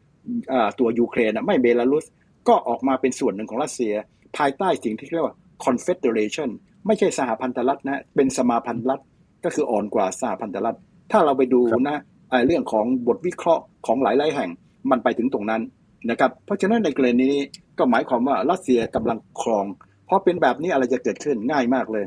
[0.53, 2.05] อตัวยูเครนไม่เบลารุส
[2.49, 3.95] ก็ออกมาเป็นส่วนหนึ่งของรัสเซีย
[4.37, 6.51] ภายใต้สิ่งที่เรียกว่า confederation
[6.87, 9.03] ไม่ใช่สหพันธรัฐนะเป็นสมาพันธรัฐ
[9.45, 10.79] ก็คืออ่อนกว่าสหพันธรัฐ
[11.13, 11.99] ถ้าเราไปดูนะ
[12.47, 14.51] เรื่องของบทวิเคราะห์ของหลายๆแห่ง
[14.91, 15.63] มันไปถึงตรงนั้น
[16.11, 17.43] นะครับ เพราะฉะนั้นในกรณีนี้
[17.79, 19.67] ก็หมายความว่ารัสเซียกำลังครอง
[20.07, 22.05] เพราะเป็นแบบนี้อะไรจะเกิดขึ้นง่ายมากเลย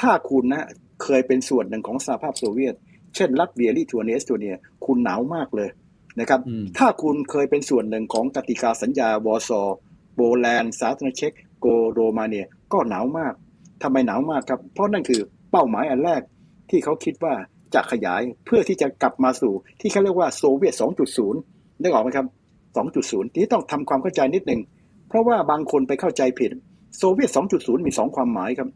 [0.00, 0.64] ถ้าคุณนะ
[1.02, 2.74] เคยเป็นส่วนหนึ่งของสหภาพโซเวียต
[3.14, 4.56] เช่นรัสเซียลิทัวเนสตัวเนีย
[4.86, 5.70] คุณหนาวมากเลย
[6.20, 6.40] นะครับ
[6.78, 9.62] ถ้าคุณเคยเป็นส่วนหนึ่งของกติกาสัญญาวอร์ซอ
[10.14, 13.34] โปแลนด์สาธารณรัฐเช็กโกโรมาเนียก็หนาวมาก
[13.82, 15.20] ทำไมหนาวมากครับ เพราะนั่นคือ
[15.50, 16.22] เป้าหมายอันแรก
[16.70, 17.34] ที่เขาคิดว่า
[17.74, 20.74] จะขยายเพื่อที่จะกลับมาสู่ที่เขาเรียกว่าโซเวียต
[21.16, 22.26] 2.0 นึกออกไหมครับ
[22.80, 24.60] 2.0ที่ต้องทำความเข้าใจนิดหนึ่ง
[25.08, 26.50] เพราะว่าบางคนไปเข้าใจผิด
[26.98, 28.68] โซเวียต 2.0 มีสองความหมายครับ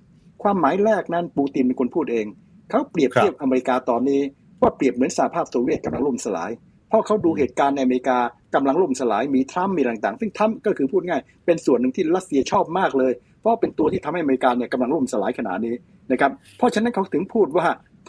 [0.42, 2.26] ความหมายแรกนั้นปูตินเป็นคนพูดเอง
[2.70, 4.20] เขาเปรียบเทียบอเมริกาตอนนี้
[4.62, 6.50] ว่าเปรียบเหมือนสหภาพโซเวียตกำลังล่มสลาย
[6.88, 8.18] เพราะเขาดูเหตุการณ์ในอเมริกา
[8.54, 15.74] กำลังล่มสลาย มีทรัมป์มีต่างๆ ซึ่งทรัมป์ก็คือพูดง่าย เป็นส่วนหนึ่งที่รัสเซียชอบมากเลย เพราะเป็นตัวที่ทำให้อเมริกาเนี่ยกำลังล่มสลายขนาดนี้
[16.10, 17.66] นะครับ เพราะฉะนั้นเขาถึงพูดว่า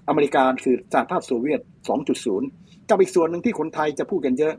[0.07, 1.59] อเมริกาคือสหภาพโซเวียต
[2.25, 4.53] 2.0 กับอีกส่วนหนึ่งที่คนไทยจะพูดกันเยอะ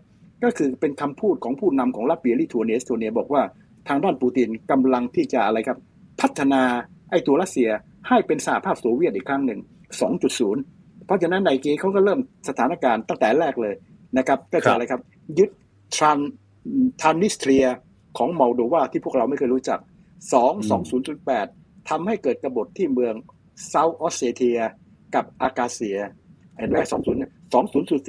[0.44, 3.42] ก็คือเป็นคำพูดของผู้นำของลัตเวียลิทัวเนียเอสโตเนียบอกว่า
[3.88, 5.78] ทางด้านปูตินกำลังที่จะอะไรครับ
[6.20, 6.62] พัฒนา
[7.10, 7.68] ไอ้ตัวรัสเซีย
[8.08, 9.60] ให้เป็นสหภาพโซเวียตอีกครั้งหนึ่ง
[10.32, 13.74] 2.0 เพราะฉะนั้นในกรณีเขาก็เริ่มสถานการณ์ตั้งแต่แรกเลย
[14.18, 15.02] นะครับ ก็คืออะไรครับ
[15.38, 15.50] ยึด
[15.96, 16.18] ทราน
[17.02, 17.66] ส์นิสเตรีย
[18.18, 19.78] ของมอลโดวาที่พวกเราไม่เคยรู้จัก
[20.40, 20.70] 2
[21.08, 23.14] 2008ทำให้เกิดกบฏที่เมือง
[23.68, 24.60] เซาท์ออสซีเชีย
[25.14, 25.98] กับอับคาเซีย
[26.58, 26.84] เห็นไหม20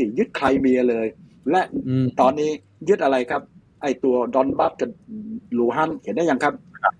[0.10, 1.08] 2004ยึดไครเมียเลย
[1.50, 2.50] และอืมตอนนี้
[2.90, 3.42] ยึดอะไรครับ
[3.82, 4.90] ไอ้ตัวดอนบัสกับ
[5.58, 6.54] ลูฮันสก์เห็นได้ยังครับ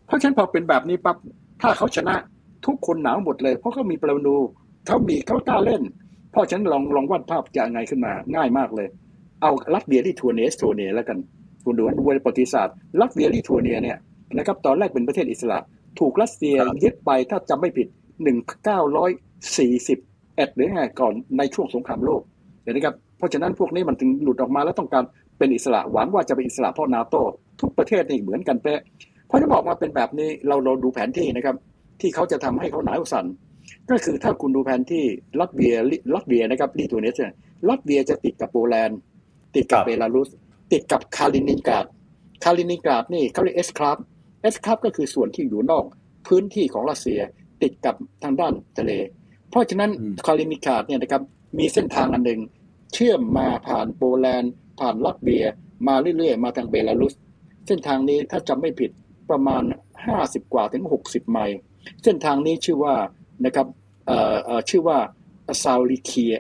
[0.08, 1.18] เพราะฉะนั้นพอเป็นแบบนี้ปั๊บ
[1.62, 2.16] ถ้าเขาชนะ
[2.66, 4.36] ทุกคนหนาวหมดเลย เพราะเขามีปรมาณู
[4.88, 5.82] เขามีเขากล้าเล่น
[6.32, 8.88] เพราะฉะนั้นลองลองวาดภาพจะยังไงขึ้นมา ง่ายมากเลย
[9.42, 11.18] เอาลัตเวียลิทัวเนียเอสโตเนียแล้วกัน
[11.66, 13.98] คุณดูดูในประวัติศาสตร์ลัตเวียลิทัวเนียเนี่ย
[14.38, 15.60] นะครับตอนแรกเป็นประเทศอิสระ
[16.00, 17.88] ถูกรัสเซียยึดไปถ้าจำไม่ผิด
[18.62, 22.22] 1941หรือไงก่อนในช่วงสงครามโลก
[22.62, 25.04] เห็นไหมครับ เพราะฉะนั้นพวกนี้มันถึงหลุดออกมาแล้วต้องการ
[25.38, 27.16] เป็นอิสระหวังว่าจะเป็นอิสระเพราะนาโต
[27.62, 28.80] ทุกประเทศนี่เหมือนกันเป๊ะ
[29.28, 31.56] เพราะจะบอกมาเป็นแบบนี้เราเราดูแผนที่นะครับ
[32.02, 33.26] ที่เขาจะทำให้เขาหนาวสั่น
[33.90, 35.04] ก็คือถ้าคุณดูแผนที่
[35.40, 35.76] ลัตเวีย
[36.14, 37.34] ลัตเวียนะครับลิทัวเนียเนี่ย
[37.70, 39.00] ลัตเวียจะติดกับโปแลนด์
[39.56, 40.30] ติดกับครับเบลารุส
[40.72, 41.86] ติดกับคาลินินกราด
[42.44, 43.98] คาลินินกราดนี่เขาเรียก exclave
[44.42, 45.86] exclave ก็คือส่วนที่อยู่นอก
[46.28, 47.20] พื้นที่ของรัสเซีย
[47.62, 48.92] ติดกับทางด้านทะเล
[49.50, 51.22] เพราะฉะนั้นอืมคาลินินกราดเนี่ยนะครับ
[51.60, 52.40] มีเส้นทางอันหนึ่ง
[52.94, 55.46] เชื่อมมาผ่านโปแลนด์ ผ่านลัตเวีย
[55.88, 57.14] มาเรื่อยๆ มาทางเบลารุส
[57.68, 58.92] เส้นทางนี้ถ้าจำไม่ผิด
[59.30, 59.64] ประมาณ
[60.08, 61.58] 50 กว่าถึง 60 ไมล์
[62.04, 62.96] เส้นทางนี้ชื่อว่า
[63.46, 63.68] นะครับ
[64.08, 64.98] เอ่อเอ่อชื่อว่า
[65.64, 66.34] ซาลิเคีย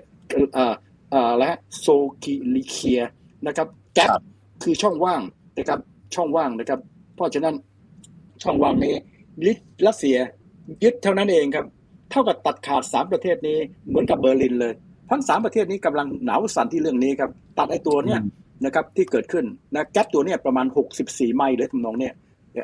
[0.53, 0.73] เอ่อ
[1.11, 1.85] เอ่อและโซ
[2.23, 3.01] กิลิเคีย
[3.47, 4.21] นะครับแกปครับ
[4.63, 5.21] คือช่องว่าง
[5.57, 5.79] นะครับ
[6.15, 6.79] ช่องว่างนะครับ
[7.15, 7.55] เพราะฉะนั้น
[8.43, 8.95] ช่องว่างนี้
[9.45, 9.53] ลิ
[9.87, 10.17] รัสเซีย
[10.83, 11.65] ยึดเท่านั้นเองครับ
[12.11, 14.73] เท่ากับตัดขาดสามประเทศนี้เหมือนกับเบอร์ลินเลย
[15.11, 18.29] ทั้งสามประเทศนี้กำลังหนาวสั่นที่เรื่องนี้ครับ ตัดไอ้ตัวเนี้ยอืม
[18.65, 20.65] นะครับที่เกิดขึ้นนะแก๊ปตัวเนี้ยประมาณ
[21.01, 22.13] 64 ไมล์เลยทำนองเนี้ย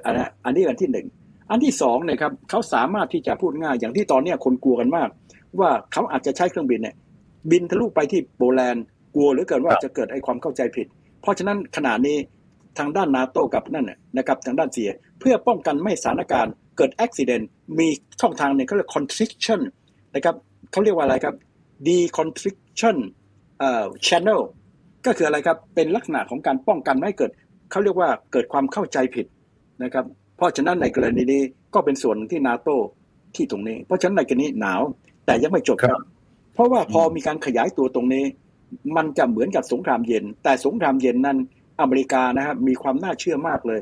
[0.05, 1.07] อันนั้นอันนี้อันที่หนึ่ง
[1.49, 5.09] อันที่สองเนี่ยครับเขาสามารถที่จะพูดง่ายอย่างที่ตอนเนี้ยคนกลัวกันมาก
[5.59, 6.95] ว่าเขาอาจจะใช้เครื่องบินเนี่ย
[7.51, 8.83] บินทะลุไปที่โปแลนด์
[9.15, 10.87] กลัวเหลือเกินว่าครับจะเกิดไอ้ความเข้าใจผิด
[11.21, 12.17] เพราะฉะนั้นขณะนี้
[12.77, 14.89] ทางด้านนาโตกับนั่นน่ะนะครับทางด้านเสีย
[15.19, 17.45] เพื่อป้องกันไม่ให้สถานการณ์เกิดอุบิเหตุ
[17.79, 17.87] มี
[18.21, 19.59] ช่องทางหนึ่งเขาเรียก constriction
[20.15, 20.35] นะครับ
[20.71, 21.35] เขาเรียกว่าอะไรครับ
[21.87, 22.97] deconstriction
[23.59, 24.41] เอ่อ channel
[25.05, 27.31] ก็คืออะไรครับเป็นลักษณะของการป้องกันไม่ให้เกิด
[27.71, 29.25] เขาเรียกว่าเกิดความเข้าใจผิด
[29.83, 30.05] นะครับ
[30.37, 31.41] เพราะฉะนั้นในกรณีนี้
[31.73, 32.69] ก็เป็นส่วนหนึ่งที่นาโต
[33.35, 34.81] ที่ตรงนี้ เพราะฉะนั้นในกรณีหนาว
[35.25, 36.01] แต่ยังไม่จบครับ
[36.53, 38.25] เพราะว่าพอมีการขยายตัวตรงนี้
[38.95, 41.37] มันจะเหมือนกับสงครามเย็น แต่สงครามเย็นนั้น
[41.81, 43.79] อเมริกานะครับมีความน่าเชื่อมากเลย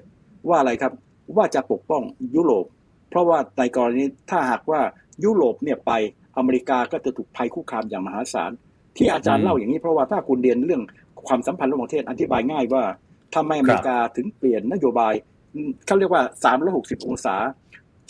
[0.48, 0.94] ว่าอะไรครับ
[1.36, 2.04] ว่าจะปกป้อง
[2.36, 2.66] ยุโรป
[3.10, 4.82] เพราะว่าในกรณีถ้าหากว่า
[5.24, 5.92] ยุโรปเนี่ยไป
[6.38, 8.52] อเมริกาก็จะถูกภัยคุกคามอย่างมหาศาล
[8.98, 10.82] ที่อาจารย์อืมเล่าอย่างนี้เพราะว่าถ้าคุณเรียนเรื่อง
[11.28, 12.84] ความสัมพันธ์ระหว่างประเทศอธิบายง่ายว่า
[13.36, 15.14] ทำไมอเมริกาถึงเปลี่ยนนโยบาย
[15.56, 16.24] อืมเขาเรียกว่า
[16.66, 17.36] 360 องศา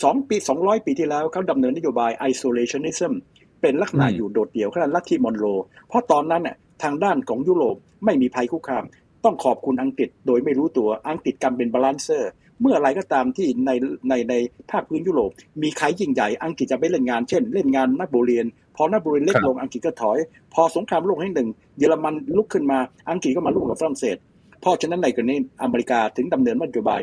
[0.02, 3.12] สองปี 200 ปีที่แล้วเขาดำเนินนโยบาย isolationism
[3.60, 5.44] เป็นลักษณะอืมอยู่โดดเดี่ยวขนาดลัทธิมอนโร
[5.88, 8.84] เพราะตอนนั้นน่ะทางด้านของยุโรปไม่มีภัยคุกคาม
[9.24, 12.30] ต้องขอบคุณอังกฤษโดยไม่รู้ตัวอังกฤษทำเป็น balancer
[12.60, 13.70] เมื่ออะไรก็ตามที่ใน
[14.08, 14.34] ในใน
[14.70, 15.30] ภาคพื้นยุโรป
[15.62, 18.46] มีใครยิ่งใหญ่อังกฤษจะไปเล่นงานเช่น เล่นงานนโปเลียน
[18.76, 20.18] พอนโปเลียนเล็กครับลงอังกฤษก็ถอย
[20.54, 22.78] พอสงครามโลกครั้งที่หนึ่ง เยอรมันลุกขึ้นมา
[23.10, 24.16] อังกฤษก็มาลุกกับฝรั่งเศส
[24.60, 27.00] เพราะฉะนั้นในกรณีอเมริกาถึงดำเนินนโยบาย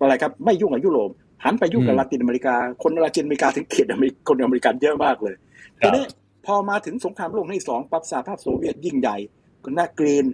[0.00, 1.10] อะไรครับไม่ยุ่งกับยุโรป
[1.44, 5.34] หันไปยุ่งกับอืมลาตินอเมริกา คนลาตินอเมริกาถึงเกลียดอเมริกคนอเมริกันเยอะมากเลย
[5.80, 6.04] ครัทีบนี้
[6.46, 9.16] พอมาถึงสงครามโลกครั้งที่สองปั๊บสหภาพโซเวียตยิ่งใหญ่
[9.78, 10.24] น่ากลืน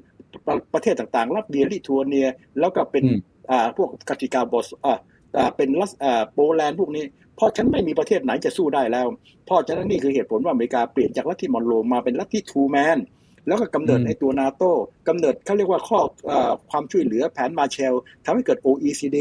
[0.46, 2.28] ประประเทศต่างๆ รัสเซียลิทัวเนีย
[2.60, 3.04] แล้วก็เป็น
[3.50, 4.94] อืมอ่าพวกกติกาบอสอ่า
[5.36, 7.04] อ่าเป็นรัสอ่าโปแลนด์พวกนี้
[7.36, 9.06] เพราะฉันไม่มีประเทศไหนจะสู้ได้แล้ว
[9.46, 12.98] เพราะฉะนั้นนี่คือเหตุผลว่าอเมริกาเปลี่ยนจากลัทธิมอนโรมาเป็นลัทธิทูแมน
[13.46, 14.72] แล้วก็กำเนิดอืมในตัวนาโต้
[15.08, 17.94] กำเนิดเขาเรียกว่าข้อเอ่อความช่วยเหลือแผนมาเชล
[18.24, 19.18] ทำให้เกิด OECD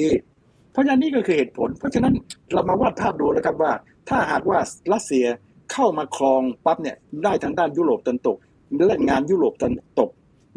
[0.71, 2.13] เพราะฉะนั้นนี่ก็คือเหตุผล เพราะฉะนั้น
[2.53, 3.71] เรามาวาดภาพดูแล้วครับว่า
[4.09, 4.59] ถ้าหากว่า
[4.93, 5.25] รัสเซีย
[5.71, 8.37] เข้ามาครองปั๊บเนี่ยได้ทางด้านยุโรปตะวันตก
[8.87, 10.09] เล่นงานยุโรปตะวันตก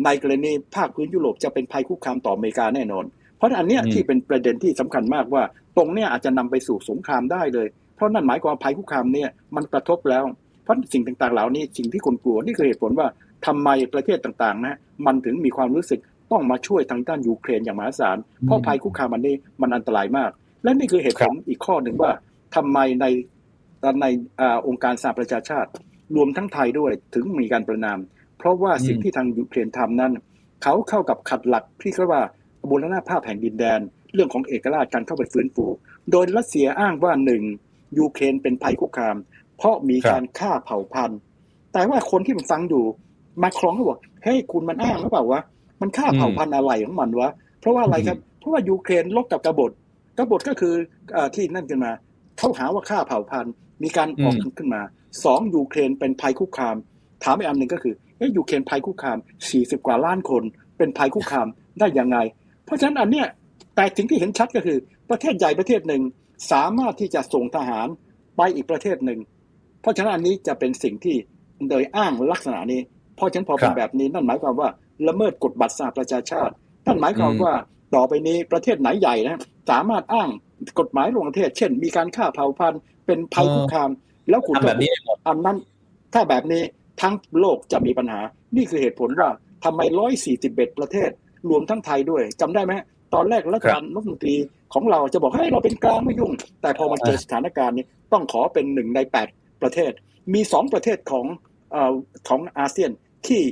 [0.05, 5.43] ในกรณีภาคพื้นยุโรปจะเป็นภัยคุกคามต่ออเมริกาแน่นอนเพ ราะอันเนี้ยอืมที่เป็นประเด็นที่สำคัญมากว่า
[5.77, 7.67] ตรงเนี้ยอาจจะนำไปสู่สงครามได้เลย
[7.97, 10.25] เพราะนั่นหมายความว่าภัยคุกคามเนี่ยมันกระทบแล้ว
[10.63, 13.07] เพราะสิ่งต่างๆเหล่านี้สิ่งที่คนกลัวนี่คือเหตุผลว่า
[13.47, 14.77] ทำไมประเทศต่างๆนะ
[15.07, 16.01] มันถึงมีความรู้สึก
[16.33, 18.17] ต้องมาช่วยทางด้านยูเครนอย่างมหาศาล
[18.47, 20.31] เพราะภัยคุกคามอันนี้มันอันตรายมาก
[20.63, 22.11] และนี่คือเหตุผลอีกข้อหนึ่งว่า
[22.57, 23.07] ทำไมใน
[24.03, 24.07] ใน
[24.67, 25.71] องค์การสหประชาชาติ
[26.17, 27.99] รวมทั้งไทยด้วยถึงมีการประนาม
[28.39, 30.13] เพราะว่าสิ่งที่ทางยูเครนทำนั้น
[30.63, 32.23] เขาเข้ากับขัดหลักที่เรียกว่า
[32.69, 33.81] บูรณาภาพแห่งดินแดน
[34.15, 35.65] เรื่องของเอกราชการเข้าไปฟื้นฟู
[36.11, 37.43] โดยรัสเซียอ้างว่าหนึ่ง
[37.99, 39.17] ยูเครนเป็นภัยคุกคาม
[39.59, 41.19] เพราะมีการฆ่าเผ่าพันธุ์
[41.73, 42.85] แต่ว่าคนที่มันฟังอยู่
[43.43, 45.41] มาครองก็บอกเฮ้ยคุณมันอ้างหรือเปล่าวะ
[45.81, 49.71] มันฆ่าเผ่าพันธุ์อะไรของมันวะเพราะว่าอะไรครับ เพราะว่ายูเครนลบกับกบฏ
[50.19, 50.75] กบฏก็คือ
[51.17, 51.93] อที่นั่นขึ้นมา
[52.39, 53.53] เขาหาว่าฆ่าเผ่าพันธุ์
[53.83, 54.83] มีการออกขึ้นมา
[55.25, 56.77] สองยูเครนเป็นภัยคุกคาม
[57.25, 59.19] ถามอีกอันหนึ่งก็คือเอ้ยูเครนภัยคุกคาม
[59.51, 60.43] สี่สิบกว่าล้านคน
[60.79, 61.47] เป็นภัยคุกคาม
[61.79, 62.19] ได้ยังไง
[62.65, 63.27] เพราะฉะนั้นอันเนี้ย
[63.77, 64.79] แต่สิ่งที่เห็นชัดก็คือ
[65.11, 66.03] ประเทศใหญ่ประเทศหนึ่ง
[66.53, 67.89] สามารถที่จะส่งทหาร
[68.37, 69.21] ไปอีกประเทศหนึ่ง
[69.81, 71.17] เพราะฉะนั้นอันนี้จะเป็นสิ่งที่
[71.69, 72.81] โดยอ้างลักษณะนี้
[73.17, 74.69] เพราะฉะนั้นพอเป็นแบบนี้นั่นหมายความว่า
[75.09, 76.55] ละเมิดกฎบัตรสหประชาชาติ
[76.87, 77.55] นั่นหมายความว่า
[77.95, 79.41] ต่อไปนี้ประเทศไหนใหญ่นะ
[79.71, 80.29] สามารถอ้าง
[80.81, 83.91] กฎหมายลงประเทศ เช่น มีการฆ่าเผ่าพันธุ์เป็นภัยคุกคาม
[84.29, 84.91] แล้วคุณแบบนี้
[85.27, 85.59] อันนั้น
[86.15, 86.63] ถ้าแบบนี้
[87.01, 88.21] ทั้งโลกจะมีปัญหา
[88.57, 89.31] นี่คือเหตุผลว่า
[89.65, 91.11] ทำไมร้อยสี่สิบเอ็ดประเทศ
[91.51, 92.73] รวมทั้งไทยด้วยจำได้ไหม
[93.15, 94.35] ตอนแรกรัฐบาลรัฐมนตรี
[94.75, 96.33] ของเราจะบอกให้เราเป็นกลางไม่ยุ่ง
[96.63, 99.29] แต่พอมาเจอสถานการณ์นี้ต้องขอเป็นหนึ่งในแปด
[99.63, 99.93] ประเทศ
[100.35, 101.27] มีสองประเทศของ
[101.75, 101.77] อ
[102.29, 102.91] ของอาเซียน
[103.27, 103.43] ที่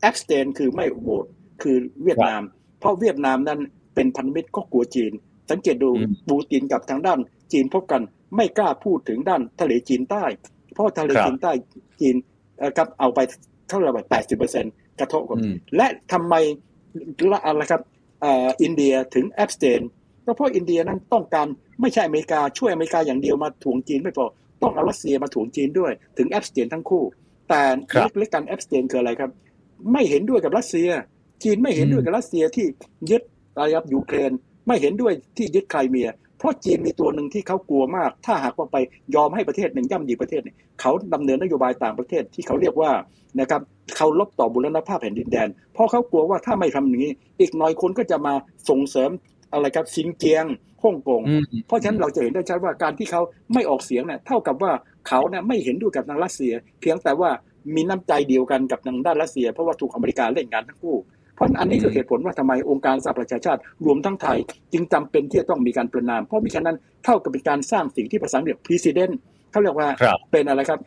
[0.00, 1.26] abstain คือไม่โหวต
[1.62, 2.42] คือเวียดนาม
[2.80, 3.60] เพราะเวียดนามนั้น
[3.94, 5.12] เป็นพันธมิตรก็กลัวจีน
[5.50, 5.90] สังเกตดู
[6.28, 7.18] ปูตินกับทางด้าน
[7.52, 8.02] จีนพบกัน
[8.36, 10.24] ไม่กล้าพูดถึงด้านทะเลจีนใต้
[10.72, 11.52] เพราะทะเลจีนใต้
[12.00, 12.16] จีน
[12.76, 13.18] ครับเอาไป
[13.68, 14.64] เท่าไหร่แปดสิบเปอร์เซ็นต์
[15.00, 15.38] กระทบกัน
[15.76, 16.34] และทำไม
[17.46, 17.82] อะไรครับ
[18.62, 19.80] อินเดียถึง abstain
[20.26, 21.46] ก็เพราะอินเดียนั้นต้องการ
[21.80, 24.26] ไม่ใช่อเมริกาช่วยอเมริกาอย่างเดียวมาถ่วงจีนไม่พอ
[24.62, 27.04] ต้องเอารัสเซียมาถ่วงจีนด้วย ถึง abstain ทั้งคู่
[27.48, 29.30] แต่ลึกๆกัน abstain คืออะไรครับ
[29.92, 30.88] ไม่เห็นด้วยกับรัสเซีย
[31.44, 32.66] จีนไม่เห็นด้วยกับรัสเซียที่
[33.10, 33.22] ยึด
[33.54, 34.32] อะไรครับยูเครน
[34.66, 36.08] ไม่เห็นด้วยที่ยึดไครเมีย
[36.38, 38.76] เพราะจีนมีตัวหนึ่งที่เขากลัวมาก ถ้าหากว่าไป
[39.14, 42.90] ยอมให้ประเทศหนึ่งย่ำยีประเทศเนี่ยเขาดำเนินนโยบายต่างประเทศที่เขาเรียกว่า
[43.40, 43.62] นะครับ
[43.96, 48.34] เขาลบต่อบุรณภาพแผ่นดินแดน เพราะเขากลัวว่าถ้าไม่ทำอย่างนี้ อีกหน่อยคนก็จะมา
[48.68, 49.10] ส่งเสริม
[49.52, 50.44] อะไรครับซินเจียง
[50.82, 51.22] ฮ่องกง
[51.66, 53.20] เพราะฉะนั้นเราจะเห็นได้ชัดว่าการที่เขา
[53.54, 54.72] ไม่ออกเสียงเนี่ยเท่ากับว่า
[55.08, 57.30] เขาเนี่ยไม่เห็นด้วยกับทางรัสเซีย เพียงแต่ว่า
[57.74, 60.96] มีน้ำใจเดียวกันกับทางด้านรัสเซีย เพราะว่าถูกอเมริกาเล่นงานทั้งคู่
[61.34, 64.38] เพราะอันนี้คือเหตุผลว่าทำไมองค์การสหประชาชาติรวมทั้งไทย
[64.72, 69.14] จึงจำเป็นที่จะต้องมีการประนาม เพราะมิฉะนั้นเท่ากับเป็นการสร้างสิ่งที่ภาษาอังกฤษ precedent
[69.50, 69.88] เขาเรียกว่า
[70.32, 70.80] เป็นอะไรครับ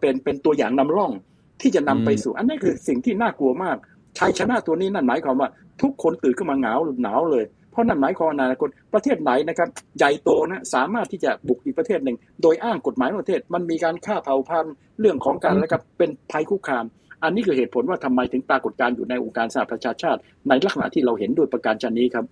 [0.00, 1.12] เป็นเป็นตัวอย่างนำร่อง
[1.60, 3.76] ที่จะนำไปสู่ อันนี้คือสิ่งที่น่ากลัวมาก
[4.18, 5.48] ชัยชนะตัวนี้นั่นหมายความว่า
[5.82, 16.84] ทุกคนตื่นขึ้นมาหนาวหนาวเลยเพราะนั่นหมายความอนาคตประเทศไหนนะครับใหญ่โตนะสามารถที่จะบุกอีกประเทศหนึ่ง โดยอ้างกฎหมายประเทศมันมีการฆ่าเผ่าพันธุ์เรื่องของการแล้วก็เป็นภัยคุกคาม
[17.22, 22.24] อันนี้คือเหตุผลว่าทำไมถึงปรากฏการอยู่ในองค์การสหประชาชาติ ในลักษณะที่เราเห็นโดยประการชนนี้ครับ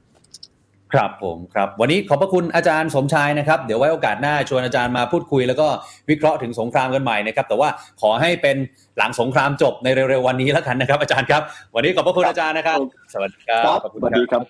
[0.93, 5.67] ครับผมครับวันนี้ขอบพระคุณอาจารย์สมชายนะครับ เดี๋ยวไว้โอกาสหน้าชวนอาจารย์มาพูดคุย แล้วก็
[6.11, 7.69] วิเคราะห์ถึงสงครามกันใหม่นะครับ แต่ว่า
[8.01, 8.57] ขอให้เป็น
[8.99, 11.43] หลังสงครามจบในเร็วๆวันนี้แล้วกันนะครับ อาจารย์ครับ
[11.75, 12.79] วันนี้ขอบพระคุณอาจารย์นะครับ
[13.13, 14.43] สวัสดีครับสวัสดีครับ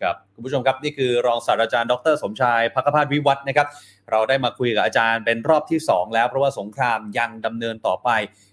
[0.00, 3.66] ครับคุณผู้ชมครับนี่คือรองศาสตราจารย์ดร สมชายพักพาดวิวัฒนะครับ
[4.10, 8.08] เราได้มาคุยกับอาจารย์เป็นรอบที่ 2 แล้วเพราะว่าสงครามยังดำเนินต่อไป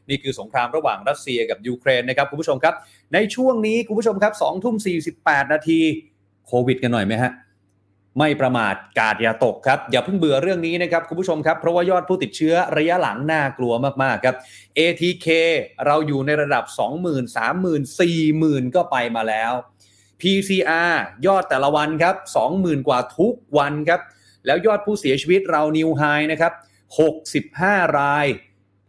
[0.10, 2.74] นี่คือสงครามระหว่างรัสเซียกับยูเครนนะครับคุณผู้ชมครับ
[3.14, 4.76] ในช่วงนี้คุณผู้ชมครับ2ทุ่ม
[5.14, 5.82] 48นาที
[6.48, 7.32] โควิดกันหน่อยไหมฮะ
[8.20, 13.74] ไม่ประมาทกาดอย่าตกครับ อย่าเพิ่งเบื่อเรื่องนี้นะครับ คุณผู้ชมครับ เพราะว่ายอดผู้ติดเชื้อระยะหลังน่ากลัว
[14.04, 14.36] มาก ๆ ครับ
[14.78, 15.28] ATK
[15.86, 16.64] เราอยู่ในระดับ
[17.06, 19.52] 20,000 30,000 40,000 ก็ไปมาแล้ว
[20.22, 20.94] PCR
[21.28, 22.16] ยอดแต่ละวันครับ
[22.52, 24.02] 20,000 กว่าทุกวันครับ
[24.46, 26.54] แล้วยอดผู้เสียชีวิตเรานิวไฮนะครับ
[27.26, 28.26] 65 ราย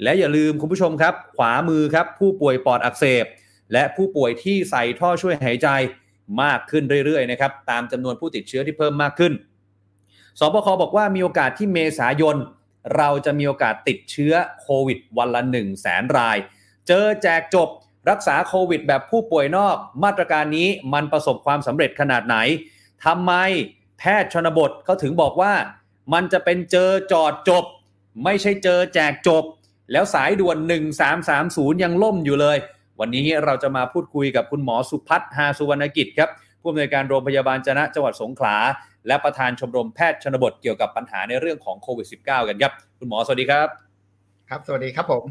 [0.02, 3.24] และอย่าลืมคุณผู้ชมครับ ขวามือครับ ผู้ป่วยปอดอักเสบ
[3.72, 5.68] และผู้ป่วยที่ใส่ท่อช่วยหายใจ
[6.42, 9.32] มากขึ้นเรื่อยๆนะครับตามจำนวนผู้ติดเชื้อที่เพิ่มมากขึ้น
[10.38, 12.36] สบคบอกว่ามีโอกาสที่เมษายน
[12.96, 16.36] เราจะมีโอกาสติดเชื้อโควิดวันละ1 0 0 0 0แสนราย
[16.88, 17.68] เจอแจกจบ
[18.10, 22.36] รักษาโควิดแบบผู้ป่วยนอก มาตรการนี้มันประสบความสำเร็จขนาดไหน
[23.04, 23.32] ทำไม
[23.98, 25.52] แพทย์ชนบทเขาถึงบอกว่า
[26.12, 27.64] มันจะเป็นเจอจอดจบ
[28.24, 29.44] ไม่ใช่เจอแจกจบ
[29.92, 30.56] แล้วสายด่วน
[31.20, 32.58] 1330 ยังล่มอยู่เลย
[33.00, 36.30] วันนี้เราจะมาพูดคุยกับคุณหมอสุพัฒน์ฮาสุวรรณกิจครับ
[36.60, 38.56] ผู้อำนวยการโรงพยาบาลจนะจังหวัดสงขลา
[39.06, 43.68] และประธานชมรมแพทย์ชนบทเกี่ยวกับปัญหาในเรื่องของโควิด -19 กันครับ คุณหมอสวัสดีครับ
[44.48, 45.24] ครับ สวัสดีครับผม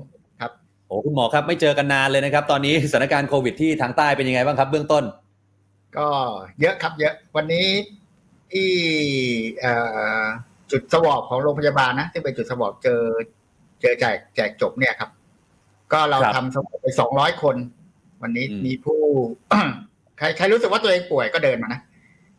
[0.88, 5.04] โอ้คุณหมอครับไม่เจอกันนานเลยนะครับ ตอนนี้สถานการณ์โควิดที่ทางใต้เป็นยังไงบ้างครับ เบื้องต้น
[5.98, 6.08] ก็
[6.62, 7.68] เยอะครับเยอะวันนี้
[8.52, 8.70] ที่
[10.72, 13.02] จุดสวอปของโรงพยาบาลนะที่เป็นจุดสวอปเจอ
[13.82, 15.10] เจอแจกแจกจบเนี่ยครับ
[15.94, 17.56] ก็เราทำสวอปไปสองร้อยคน
[18.22, 19.00] วันนี้มีผู้
[20.18, 21.82] ใครใครรู้สึกว่าตัวเองป่วยก็เดินมานะ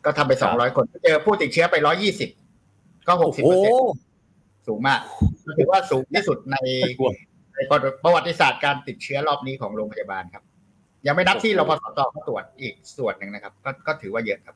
[0.05, 2.29] ก็ก็ทำไปสองร้อยคนเจอผู้ติดเชื้อไปร้อยี่สิบ
[3.07, 3.81] ก็หกสิบเปอร์เซ็นต์
[4.67, 4.99] สูงมาก
[5.57, 6.57] ถือว่าสูงที่สุดใน
[7.53, 7.57] ใน
[8.03, 10.43] ประวัติศาสตร์การติดเชื้อรอบนี้ของโรงพยาบาลครับ
[11.07, 14.55] ยังไม่นับที่รพสตเขาตรวจอีกส่วนหนึ่งนะครับ ก็ก็ถือว่าเยอะครับ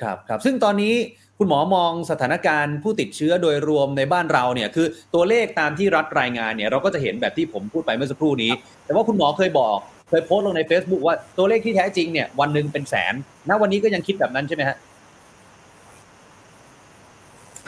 [0.00, 0.94] ครับครับ ซึ่งตอนนี้
[1.38, 8.52] คุณหมอมองสถานการณ์ผู้ติดเชื้อโดยรวมในบ้านเราเนี่ยคือตัวเลขตามที่รัฐรายงานเนี่ยเราก็จะเห็นแบบที่ผมพูดไปเมื่อสักครู่นี้
[8.84, 9.78] แต่ว่าคุณหมอเคยบอก
[10.08, 13.14] เคยโพสต์ลงใน Facebook ว่าตัวเลขที่แท้จริงเนี่ยวันหนึ่งเป็นแสน
[13.48, 14.76] ณวันนี้ก็ยังคิดแบบนั้นใช่ไหมฮะ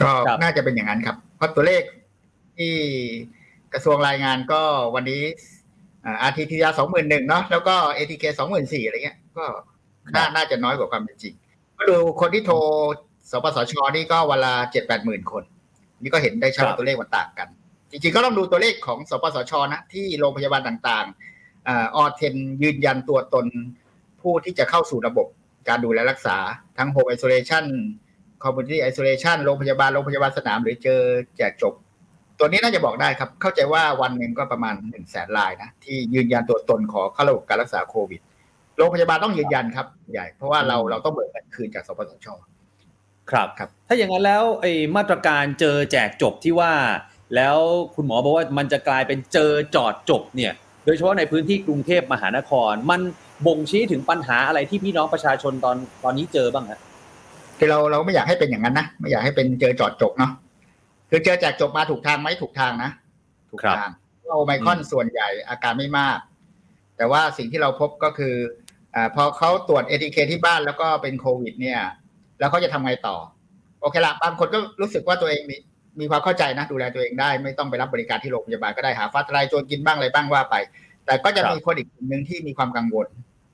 [0.01, 0.11] ก็
[0.41, 1.83] น่าจะเป็นอย่างนั้นครับ เพราะตัวเลข
[2.57, 2.73] ที่
[3.73, 4.61] กระทรวงรายงานก็
[4.95, 5.21] วันนี้
[6.05, 9.45] RT-PCR สองหมื่นหนึ่งเนาะแล้วก็ ATK สองหมื่นสี่อะไรเงี้ย ก็
[10.15, 11.33] น่าน่าจะน้อยกว่าความเป็นจริง
[11.77, 12.57] ก็ดูคนที่โทร
[13.31, 15.43] สปสชนี่ก็วันละเจ็ดแปดหมื่นคน
[16.01, 17.47] นี่ก็เห็นได้ชัดตัวเลขมันต่างกัน
[17.91, 23.45] จริงๆก็ต้องดูตัวเลขของสปสชนะที่โรงพยาบาลต่างๆ authen ยืนยันตัวตน
[24.21, 25.27] ผู้ที่จะเข้าสู่ระบบ
[25.67, 26.37] การดูแลรักษา
[26.77, 31.01] ทั้ง home isolation community isolation โรงพยาบาลโรงพยาบาลสนามหรือเจอ
[31.37, 31.73] แจกจบ
[32.39, 38.21] ตัวนี้น่าจะบอกได้ครับ เข้าใจว่าวันหนึ่งก็ประมาณหนึ่งแสนรายนะ ที่ยืนยันตัวตนขอเข้าระบบการรักษาโควิด
[38.77, 42.27] โรงพยาบาลต้องยืนยันครับใหญ่เพราะว่าเราเราต้องเบิกเงินคืนจากสปสช
[43.31, 46.73] ครับครับถ้าอย่างนั้นแล้วไอ้มาตรการเจอแจกจบที่ว่า
[47.35, 47.57] แล้ว
[47.95, 50.53] คุณหมอบอกว่ามันจะกลายเป็นเจอจอดจบเนี่ย
[50.85, 53.01] โดยเฉพาะในพื้นที่กรุงเทพมหานคร มัน
[53.47, 56.79] บ่งชี้ถึงปัญหาอะไรที่พี่น้องประชาชนตอนตอนนี้เจอบ้างฮะ
[57.57, 60.31] คือเราเราไม่อยากให้เป็นอย่างนั้นนะไม่อยากให้เป็นเจอจอดจบเนาะ
[61.09, 62.91] คือเจอแจกจบมาถูกทางไหมถูกทางนะ
[63.51, 63.89] ถูกทาง
[64.27, 66.17] โอไมคอนส่วนใหญ่อาการไม่มาก
[66.97, 68.35] แต่ว่าสิ่งที่เราพบก็คือ
[68.95, 71.79] อ่าพอเขาตรวจเอทีเคที่บ้านแล้วก็เป็นโควิด เนี่ย
[72.39, 73.17] แล้วเขาจะทำไงต่อ
[73.81, 75.55] โอเคละบางคนก็รู้สึกว่าตัวเองมี
[75.99, 80.55] มีความเข้าใจนะ ดูแลตัวเองได้ ไม่ต้องไปรับบริการที่โรงพยาบาลก็ได้หาฟ้าทลายโจรกินบ้างอะไรบ้างว่าไป
[81.05, 83.07] แต่ก็จะมีคนอีกกลุ่มหนึ่งที่มีความกังวล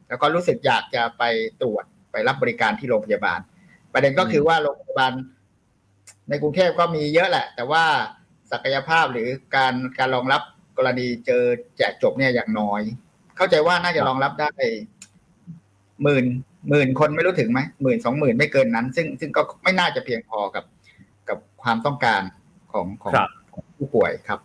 [0.07, 1.23] แล้วก็รู้สึกอยากจะไป
[1.61, 3.39] ตรวจไปรับบริการที่โรงพยาบาล
[3.93, 5.13] ประเด็นก็คือว่าโรงพยาบาล
[6.29, 7.83] ในกรุงเทพก็มีเยอะแหละ แต่ว่า
[8.51, 10.41] ศักยภาพหรือการการรองรับ
[10.77, 11.43] กรณีเจอ
[11.77, 12.81] แจกจบเนี่ยอย่างน้อย
[13.37, 14.51] เข้าใจว่าน่าจะรองรับได้
[16.01, 16.25] หมื่น
[16.69, 20.63] หมื่นคนไม่รู้ถึงไหมหมื่นสองหมื่นไม่เกินนั้น ซึ่งซึ่งก็ไม่น่าจะเพียงพอกับ
[21.29, 22.21] กับความต้องการ
[22.71, 23.11] ของขอ
[23.63, 24.39] งผู้ป่วยครับ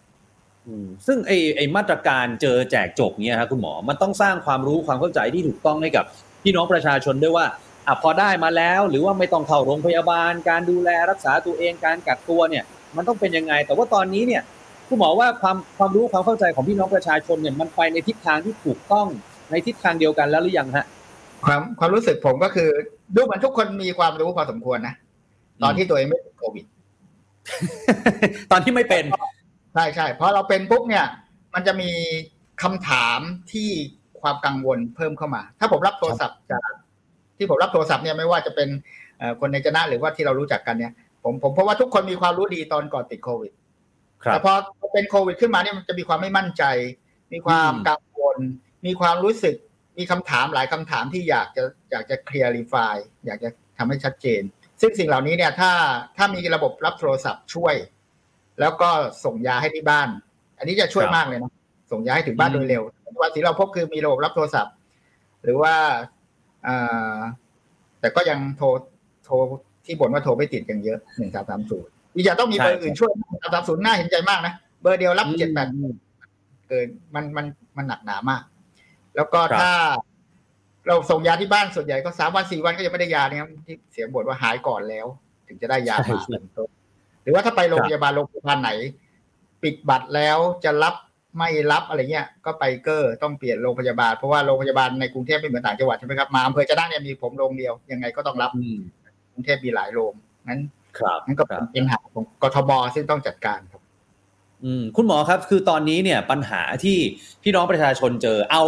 [1.07, 6.05] ซึ่งไอไอมาตรการเจอแจกจบเนี่ยครับคุณหมอ มันต้องสร้างความรู้ความเข้าใจที่ถูกต้องให้กับ
[6.43, 7.47] พี่น้องประชาชนด้วยว่า
[7.87, 12.65] อะพอได้มาแล้ว หรือว่าไม่ต้องเข้าโรงพยาบาล การดูแลรักษาตัวเองการกักตัวเนี่ย
[12.97, 14.43] มันต้องเป็นยังไง แต่ว่าตอนนี้เนี่ย
[14.89, 19.07] คุณหมอว่าความความรู้ความเข้าใจของพี่น้องประชาชนเนี่ยมันไปในทิศทางที่ถูกต้อง
[19.51, 20.87] ในทิศทางเดียวกันแล้วหรือยังฮะ
[21.45, 22.69] ความความรู้สึกผมก็คือ
[23.15, 24.95] ดูเหมือนทุกคนมีความรู้พอสมควรนะ
[25.63, 26.65] ตอนที่ตัวเองไม่ติดโควิด
[28.51, 29.05] ตอนที่ไม่เป็น
[29.75, 31.07] ใช่ใช่เพราะเราเป็นปุ๊บเนี่ย
[31.55, 31.91] มันจะมี
[32.63, 33.21] คำถาม
[33.53, 33.71] ที่
[34.21, 36.71] ความกังวลเพิ่มเข้ามา ถ้าผมรับโทรศัพท์จาก
[37.39, 38.69] ที่ผมรับโทรศัพท์เนี่ยไม่ว่าจะเป็น
[39.41, 40.93] คนในจนะหรือว่าที่เรารู้จักกันเนี่ย
[41.25, 43.53] ผมผมเพราะว่าทุกคนมีความรู้ดีตอนก่อนติดโควิด
[44.25, 44.53] แต่พอ
[44.93, 46.65] เป็นโควิดขึ้นมาเนี่ยมันจะมีความไม่มั่นใจ
[47.33, 48.39] มีความกังวล
[48.87, 49.57] มีความรู้สึก
[50.01, 52.75] มีคำถามหลายคำถามที่อยากจะอยากจะ clarify
[53.27, 54.43] อยากจะทำให้ชัดเจน
[54.81, 55.71] ซึ่งสิ่งเหล่านี้เนี่ยถ้า
[56.17, 57.75] ถ้ามีระบบรับโทรศัพท์ช่วย
[58.61, 58.91] แล้วก็
[59.25, 60.09] ส่งยาให้ที่บ้าน
[60.59, 61.53] อันนี้จะช่วยมากเลยนะ
[61.93, 62.83] ส่งยาให้ถึงบ้านโดยเร็ว
[63.21, 64.75] วันที่เราพบคือมีระบบรับโทรศัพท์
[65.45, 65.75] หรือว่า
[68.01, 68.67] แต่ก็ยังโทร
[69.25, 69.35] โทร
[69.85, 73.11] ที่บ่นว่าโทรไม่ติดยังเยอะหนึ่งสามสามศูนย์อีกอย่างต้องมีเบอร์อื่นช่วย
[73.43, 75.69] สามสามศูนย์น่าเห็นใจมากนะเบอร์เดียวรับเจ็ดแปด
[76.69, 77.47] เกินมันมัน
[77.77, 78.43] มันหนักหนามาก
[79.17, 79.71] แล้วก็ถ้า
[80.87, 85.07] เราส่งยาที่บ้านส่วนใหญ่ก็สามวันสี่วันก็ยังไม่ได้ยาเนี่ยที่เสียงบ่นว่าหายก่อนแล้ว
[85.49, 86.69] ถึงจะได้ยามาเป็นต้น
[87.23, 88.71] หรือว่าถ้าไปโรงพยาบาลโรงพยาบาลไหน
[89.63, 90.95] ปิดบัตรแล้วจะรับ
[91.39, 98.51] ไม่รับอะไรเงี้ย ก็ไปเกอร์ต้องเปลี่ยนโรงพยาบาลเพราะว่าโรงพยาบาลในกรุงเทพไม่เหมือนต่างจังหวัดใช่ไหมครับมาอำเภอจะได้เนี่ยมีผมโรงเดียวยังไงก็ต้องรับ
[99.33, 100.13] กรุงเทพมีหลายโรง
[100.49, 100.61] นั้น
[101.27, 103.83] นั่นก็เป็นปัญหาของกทบซึ่งต้องจัดการครับ
[104.65, 106.97] อืมคุณหมอครับ คือตอนนี้เนี่ยปัญหาที่
[107.43, 108.63] พี่น้องประชาชนเจอ เอา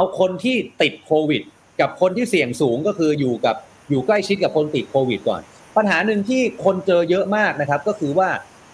[0.00, 1.42] เอาคนที่ติดโควิด
[1.80, 3.56] กับคนที่เสี่ยงสูงก็คืออยู่กับ
[3.90, 5.40] อยู่ใกล้ชิดกับคนติดโควิดก่อน
[5.76, 8.28] ปัญหาหนึ่งที่คนเจอเยอะมากนะครับ ก็คือว่า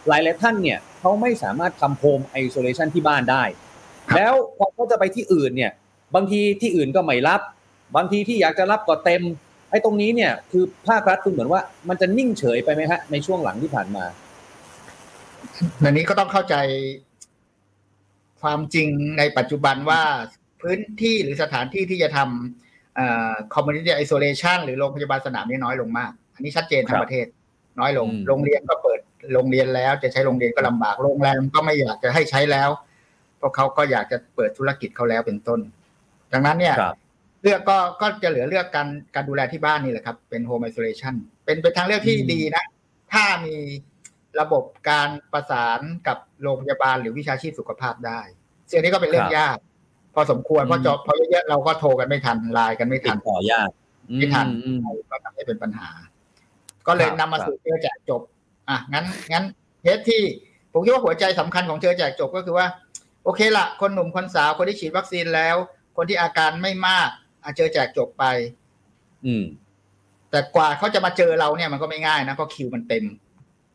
[0.08, 3.42] หลายหลายท่านเนี่ยเขาไม่สามารถทำโฮมไอโซเลชันที่บ้านได้
[4.16, 5.72] แล้วพอเขาจะไปที่อื่นเนี่ย
[6.14, 7.40] บางทีที่อื่นก็ไม่รับ
[7.96, 9.22] บางทีที่อยากจะรับก็เต็ม
[9.70, 14.04] ไอ้ตรงนี้เนี่ยคือภาครัฐคุณเหมือนว่า มันจะนิ่งเฉยไปไหมฮะในช่วงหลังที่ผ่านมา
[15.84, 16.56] อันนี้ก็ต้องเข้าใจ
[18.42, 20.02] ความจริงในปัจจุบันว่า
[20.62, 27.26] พื้นที่หรือสถานที่ที่จะทำ community isolation หรือโรงพยาบาลสนามนี่น้อยลงมาก อันนี้ชัดเจนทั้งประเทศ
[27.80, 29.00] น้อยลง โรงเรียนก็เปิด
[29.34, 32.70] โรงเรียนแล้ว จะใช้โรงเรียนก็ลำบากโรงแรมก็ไม่อยากจะให้ใช้แล้ว
[33.38, 35.60] เพราะเขาก็อยากจะเปิดธุรกิจเขาแล้วเป็นต้น
[36.32, 36.74] ดังนั้นเนี่ย
[37.42, 42.64] เลือกก็ก็จะเหลือเลือกการการดูแลที่บ้านนี่แหละครับ เป็น home isolation เป็นเป็นทางเลือกที่ดีนะ
[43.12, 43.56] ถ้ามี
[44.40, 48.20] ระบบการประสานกับโรงพยาบาลหรือวิชาชีพสุขภาพได้
[48.70, 49.56] สิ่งนี้ก็เป็นเรื่องยาก
[50.16, 53.70] พอสมควรเพราะจอพอเยอะๆเราก็โทรกันไม่ทันไลน์กันไม่ติทัดนต่อยาก
[54.16, 54.78] ไม่ทันอืม
[55.10, 55.88] ก็ทำให้เป็นปัญหา
[56.86, 58.20] ก็เลยครับนำมาสู่เจอแจกจบ
[58.68, 59.44] อะงั้นงั้น
[59.82, 60.22] เทสที่
[60.72, 62.66] ผมคิดว่าหัวใจสำคัญของเจอแจกจบก็คือว่า
[63.24, 65.56] โอเคละคนหนุ่มคนสาวคนที่ฉีดวัคซีนแล้ว
[65.96, 67.08] คนที่อาการไม่มาก
[67.44, 68.24] อะเจอแจกจบไป
[69.26, 69.44] อืม
[70.30, 73.04] แต่กว่าเขาจะมาเจอเราเนี่ยมันก็ไม่ง่ายนะเพราะคิวมันเต็ม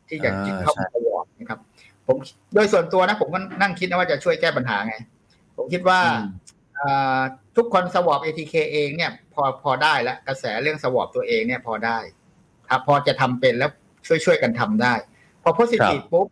[0.08, 1.60] ที่จะอ่าเข้ามาตลอดนะครับ
[2.06, 2.16] ผม
[2.54, 4.94] โดยส่วนตัวนะผมก็นั่งคิดนะว่าจะช่วยแก้ปัญหาไง
[5.62, 6.26] ผมคิดว่าอืม
[6.80, 7.20] อ่า
[7.56, 11.98] ทุกคนสวอป ATK เองเนี่ย พอพอได้แล้วกระแสเรื่องสวอปตัวเองเนี่ยพอได้
[12.68, 13.70] ครับพอจะทำเป็นแล้ว
[14.06, 14.94] ช่วยช่วยกันทำได้
[15.42, 16.26] พอ positive ปุ๊บ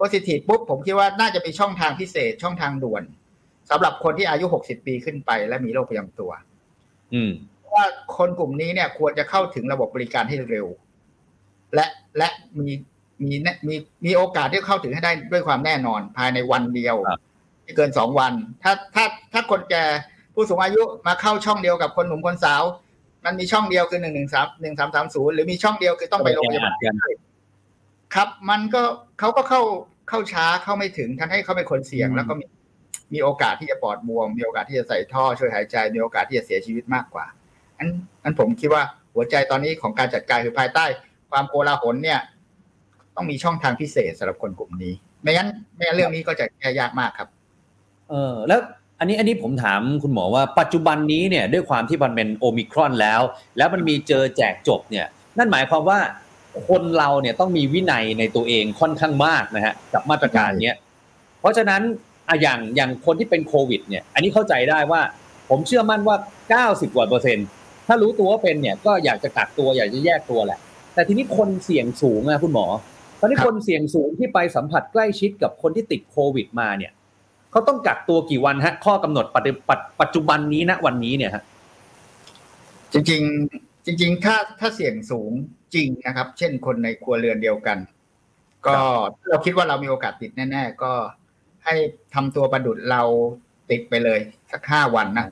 [0.00, 3.02] positive ปุ๊บผมคิดว่าน่าจะมีช่องทางพิเศษช่องทางด่วน
[3.70, 6.30] สำหรับคนที่อายุ 60 ปีขึ้นไป และมีโรคประจำตัว
[7.14, 7.86] อืมเพราะว่า
[8.16, 10.66] คนกลุ่มนี้เนี่ย ควรจะเข้าถึงระบบบริการให้เร็ว
[11.74, 11.86] และ
[12.18, 12.72] และมี
[13.24, 13.74] มีแน่มี
[14.06, 17.35] มีโอกาสที่เข้าถึงให้ได้ด้วยความแน่นอนภายในวันเดียวครับไม่
[17.76, 19.84] เกินสองวัน ถ้าถ้าถ้าคนแก่
[20.34, 22.62] ผู้สูงอายุมาเข้าช่องเดียวกับคนหนุ่มคนสาว
[23.24, 26.94] มันมีช่องเดียวคือหนึ่งหนึ่งสามหนึ่งสามสามศูนย์หรือมีช่องเดียวคือต้องไปโรงพยาบาลกัน
[28.14, 28.82] ครับมันก็
[29.18, 29.60] เขาก็เข้า
[30.08, 32.44] เข้าช้าเข้าไม่ถึงท่านให้เขาเป็นคนเสี่ยงอืมแล้วก็มี
[33.14, 37.26] มีโอกาสที่จะปอดบวม มีโอกาสที่จะใส่ท่อช่วยหายใจ มีโอกาสที่จะเสียชีวิตมากกว่า
[37.78, 37.88] อัน
[38.24, 38.82] อันผมคิดว่า
[39.14, 40.84] หัวใจตอนนี้ของการจัดการคือภายใต้
[41.30, 42.20] ความโกลาหลเนี่ย
[43.16, 47.28] ต้องมีช่องทางพิเศษสำหรับคนกลุ่มนี้ ไม่งั้นไม่งั้นเรื่องนี้ก็จะแก้ยากมากครับ
[48.10, 48.60] เออแล้ว
[48.98, 53.20] อันนี้อันนี้ผมถามคุณหมอว่าปัจจุบันนี้เนี่ยด้วยความที่มันเป็นโอมิครอนแล้ว
[53.56, 55.06] แล้วมันมีเจอแจกจบเนี่ย
[55.38, 55.98] นั่นหมายความว่า
[56.68, 60.76] คนเราเนี่ยต้องมีวินัยในตัวเองค่อนข้างมากนะฮะกับมาตรการเนี้ย
[61.40, 61.82] เพราะฉะนั้น
[62.28, 65.00] อะอย่างอย่างคนที่เป็นโควิดเนี่ย อันนี้เข้าใจได้ว่า
[65.50, 66.16] ผมเชื่อมั่นว่า
[66.82, 67.46] 90กว่าเปอร์เซ็นต์
[67.86, 70.58] ถ้ารู้ตัวว่าเป็นเนี่ยก็อยากจะกักตัวอยากจะแยกตัวแหละ
[70.94, 72.66] แต่ทีนี้คนเสี่ยงสูงอะคุณหมอ
[73.20, 76.92] ตอนนี้ครับคนเสี่ยงสูงที่ไปสัมผัสใกล้ชิดกับคนที่ติดโควิดมาเนี่ย
[77.56, 81.44] เขาต้องกักตัวกี่วันฮะ ข้อกำหนดปฏิปัจปัจจุบันนี้ณวันนี้เนี่ยฮะ
[82.92, 83.22] จริง
[83.54, 85.32] ๆ จริง ๆ ถ้าถ้าเสี่ยงสูง
[85.74, 87.78] จริงนะครับ เช่นคนในครัวเรือนเดียวกัน
[88.66, 88.72] ก็
[89.20, 90.92] ถ้าเราคิดว่าเรามีโอกาสติดแน่ ๆ ก็
[91.64, 91.74] ให้
[92.14, 93.02] ทำตัวประดุดเรา
[93.70, 94.20] ติดไปเลย
[94.52, 95.26] สักห้าวันนะ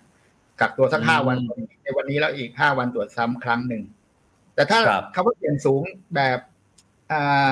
[0.60, 3.82] กักตัวสักห้าวันอืมในวันนี้แล้วอีกห้าวันตรวจซ้ำครั้งหนึ่ง
[4.54, 5.82] แต่ถ้าครับคำว่าเสี่ยงสูง
[6.14, 6.38] แบบ
[7.12, 7.48] อ่า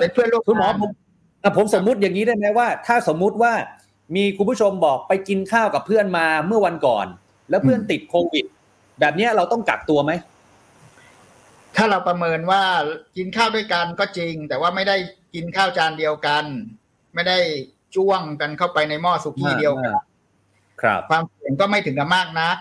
[0.00, 0.90] เป็นเพื่อนร่วมคุณหมองานผม
[1.42, 3.52] อะผมสมมุติอย่างนี้ได้ไหมว่า ถ้าสมมุติว่า
[4.14, 7.06] มีคุณผู้ชมบอกไปกินข้าวกับเพื่อนมาเมื่อวันก่อน
[7.50, 8.46] แล้วเพื่อนติดโควิด
[9.00, 10.12] แบบเนี้ยเราต้องกักตัวไหม
[11.76, 12.62] ถ้าเราประเมินว่า
[13.16, 14.96] กินข้าวด้วยกันก็จริง แต่ว่าไม่ได้
[15.34, 16.44] กินข้าวจานเดียวกัน
[17.14, 17.38] ไม่ได้
[17.96, 19.94] จ้วงกันเข้าไปในหม้อสุกี้เดียวกัน
[20.82, 22.56] ครับ ความเสี่ยงก็ไม่ถึงกับมากนัก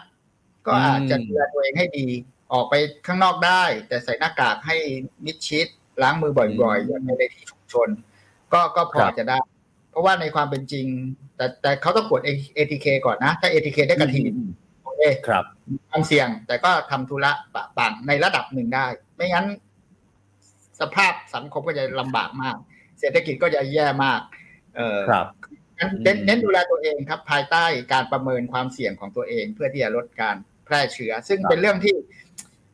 [0.68, 2.08] ก็อาจจะอืมดูแลตัวเองให้ดี
[2.54, 2.74] ออกไป
[3.06, 4.78] ข้างนอกได้ แต่ใส่หน้ากากให้
[5.26, 5.68] มิดชิด
[6.02, 6.32] ล้างมือ
[6.62, 7.88] บ่อยๆอย่าไปในที่ชุมชน
[8.54, 9.57] ก็ก็พอจะได้เพ
[9.98, 10.86] ราะว่าในความเป็นจริง
[11.38, 12.22] แต่แต่เขาต้องกด
[12.58, 14.50] ATK ก่อนนะ ถ้า ATK ได้กระทีอืม
[14.84, 15.44] โอเคครับ
[15.90, 18.86] ความเสี่ยง แต่ก็ทำธุระปะปังในระดับหนึ่งได้
[19.16, 19.46] ไม่งั้น
[20.80, 22.56] สภาพสังคมก็จะลำบากมาก
[23.00, 24.22] เศรษฐกิจก็จะแย่มาก
[24.76, 25.26] เออครับ
[25.78, 30.36] งั้นเน้นอืมเน้นดูแลตัวเองครับ ภายใต้การประเมินความเสี่ยงของตัวเอง เพื่อที่จะลดการ
[30.66, 31.96] แพร่เชื้อ ซึ่งเป็นเรื่องที่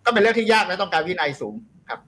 [0.06, 1.56] ก็เป็นเรื่องที่ยากและต้องการวินัยสูง
[1.90, 2.00] ครับ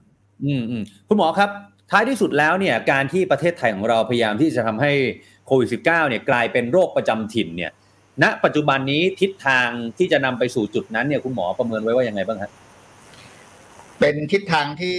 [0.44, 1.50] อืมอืมคุณหมอครับ
[1.90, 4.92] ท้ายที่สุดแล้วเนี่ยการที่ประเทศไทยของเราพยายามที่จะทำให้
[5.46, 7.72] โควิด -19 เนี่ยกลายเป็นโรคประจำถิ่นเนี่ย
[8.22, 9.68] ณปัจจุบันนี้ทิศทาง
[9.98, 12.52] ที่จะนำไปสู่จุดนั้นเนี่ยคุณหมอประเมินไว้ว่ายังไงบ้างครับ
[14.00, 14.98] เป็นทิศทางที่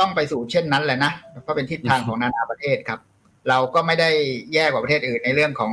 [0.00, 1.12] ต้องไปสู่เช่นนั้นแหละนะ
[1.42, 3.00] เพราะเป็นทิศทางของนานาประเทศครับ
[3.48, 4.10] เราก็ไม่ได้
[4.54, 5.72] แย่กว่าประเทศอื่นในเรื่องของ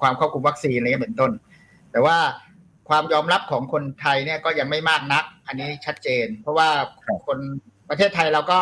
[0.00, 1.32] ความควบคุมวัคซีนอะไรเงี้ยเป็นต้น
[1.92, 2.16] แต่ว่า
[2.88, 6.68] ความยอมรับของคนไทยเนี่ยก็ยังไม่มากนัก อันนี้ชัดเจน เพราะว่า
[7.06, 7.38] ครับคน
[7.94, 8.60] ประเทศไทยเราก็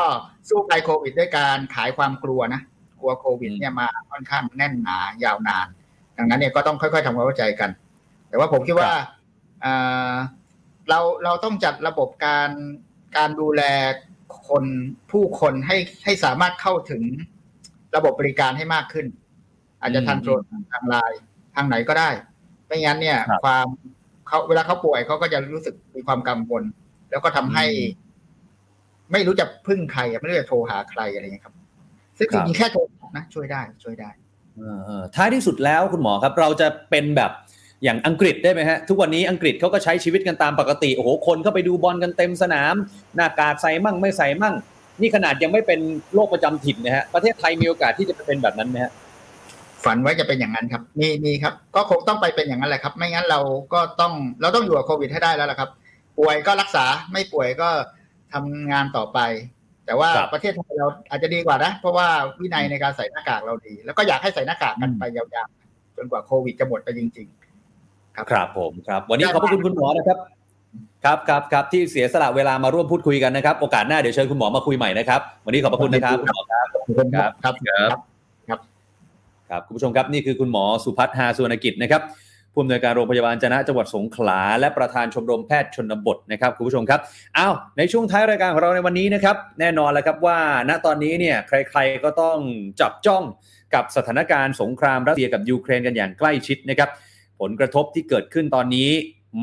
[0.49, 2.61] สู้ภัยโควิด ด้วยการขายความกลัวนะ
[3.01, 5.67] กลัวโควิดเนี่ยมาค่อนข้างแน่นหนายาวนาน
[6.17, 7.71] ดังนั้นเนี่ยก็ต้องค่อยๆทำความเข้าใจกัน
[8.29, 8.93] แต่ว่าผมคิดว่า
[9.65, 10.15] อ่า
[10.89, 12.51] เราเราต้องจัดระบบการ
[13.17, 13.63] การดูแล
[14.49, 14.65] คน
[15.11, 17.03] ผู้คนให้ให้สามารถเข้าถึง
[17.97, 19.07] ระบบบริการให้มากขึ้น
[19.81, 21.21] อาจจะอืมทางโทรศัพท์ทางไลน์
[21.55, 22.11] ทางไหนก็ได้
[22.67, 23.67] ไม่งั้นเนี่ยครับความ
[24.27, 26.63] เขาเวลาเขาป่วยเขาก็จะรู้สึกมีความกังวล
[27.11, 28.02] แล้วก็ทำให้อืม
[29.13, 31.55] ไม่รู้จะพึ่งใครอะไม่รู้จะโทรหาใครอะไรอย่างเงี้ยครับ
[32.19, 32.81] ซึ่งครัจบริงๆแค่โทร
[33.17, 34.11] นะช่วยได้ช่วยได้
[34.57, 37.33] เออเออท้ายที่สุดแล้วคุณหมอครับ เราจะเป็นแบบ
[37.85, 42.75] อย่างอังกฤษได้ไหมฮะ ทุกวันนี้อังกฤษเขาก็ใช้ชีวิตกันตามปกติโอ้โหคนเข้าไปดูบอลกันเต็มสนาม
[43.17, 44.55] หน้ากากใส่มั่งไม่ใส่มั่ง
[45.01, 45.81] นี่ขนาดยังไม่เป็น
[46.15, 48.93] โรคประจำถิ่นนะฮะประเทศไทยมีโอกาสที่จะเป็นแบบนั้นไหมฮะ
[49.85, 53.41] ฝันไว้จะเป็นอย่างนั้นครับมีมีครับ ก็คงต้องไปเป็นอย่างนั้นแหละครับ ไม่งั้นเรา
[53.73, 55.71] ก็ต้องเราต้องอยู่กับโควิดให้ได้แล้วล่ะครับ
[56.19, 57.69] ป่วยก็รักษาไม่ป่วยก็
[58.33, 59.19] ทำงานต่อไป
[59.87, 62.07] แต่ว่าครับประเทศไทยเราอาจจะดีกว่านะ เพราะว่า
[62.41, 67.29] วินัยในการใส่หน้ากากเราดี แล้วก็อยากให้ใส่หน้ากากกันไปยาวๆจนกว่าโควิดจะหมดไปจริง
[67.73, 70.19] ๆ ครับครับผมครับ วันนี้ขอบพระคุณคุณหมอนะครับ
[71.05, 76.67] ครับครับครับที่เสียสละเวลามาร่วมพูดคุยกันนะครับ โอกาสหน้าเดี๋ยวเชิญคุณหมอมาคุยใหม่นะครับ วันนี้ขอบพระคุณนะครับคุณหมอครับ
[77.15, 77.55] ครับครับ
[78.49, 78.61] ครับ
[79.51, 82.03] ครับคุณผู้ชมครับนี่คือคุณหมอสุพัฒน์ฮาสุวรรณกิจนะครับ
[82.53, 87.01] ผู้อำนวยการโรงพยาบาลจนะจังหวัดสงขลา และประธานชมรมแพทย์ชนบทนะครับคุณผู้ชมครับ
[87.39, 90.39] อ้าวในช่วงท้ายรายการของเราในวันนี้นะครับแน่นอนแล้วครับว่า
[90.69, 92.39] ณตอนนี้เนี่ยใครๆก็ต้อง
[92.81, 93.23] จับจ้อง
[93.75, 96.91] กับสถานการณ์สงครามรัสเซียกับยูเครนกันอย่างใกล้ชิดนะครับ
[97.41, 98.91] ผลกระทบที่เกิดขึ้นตอนนี้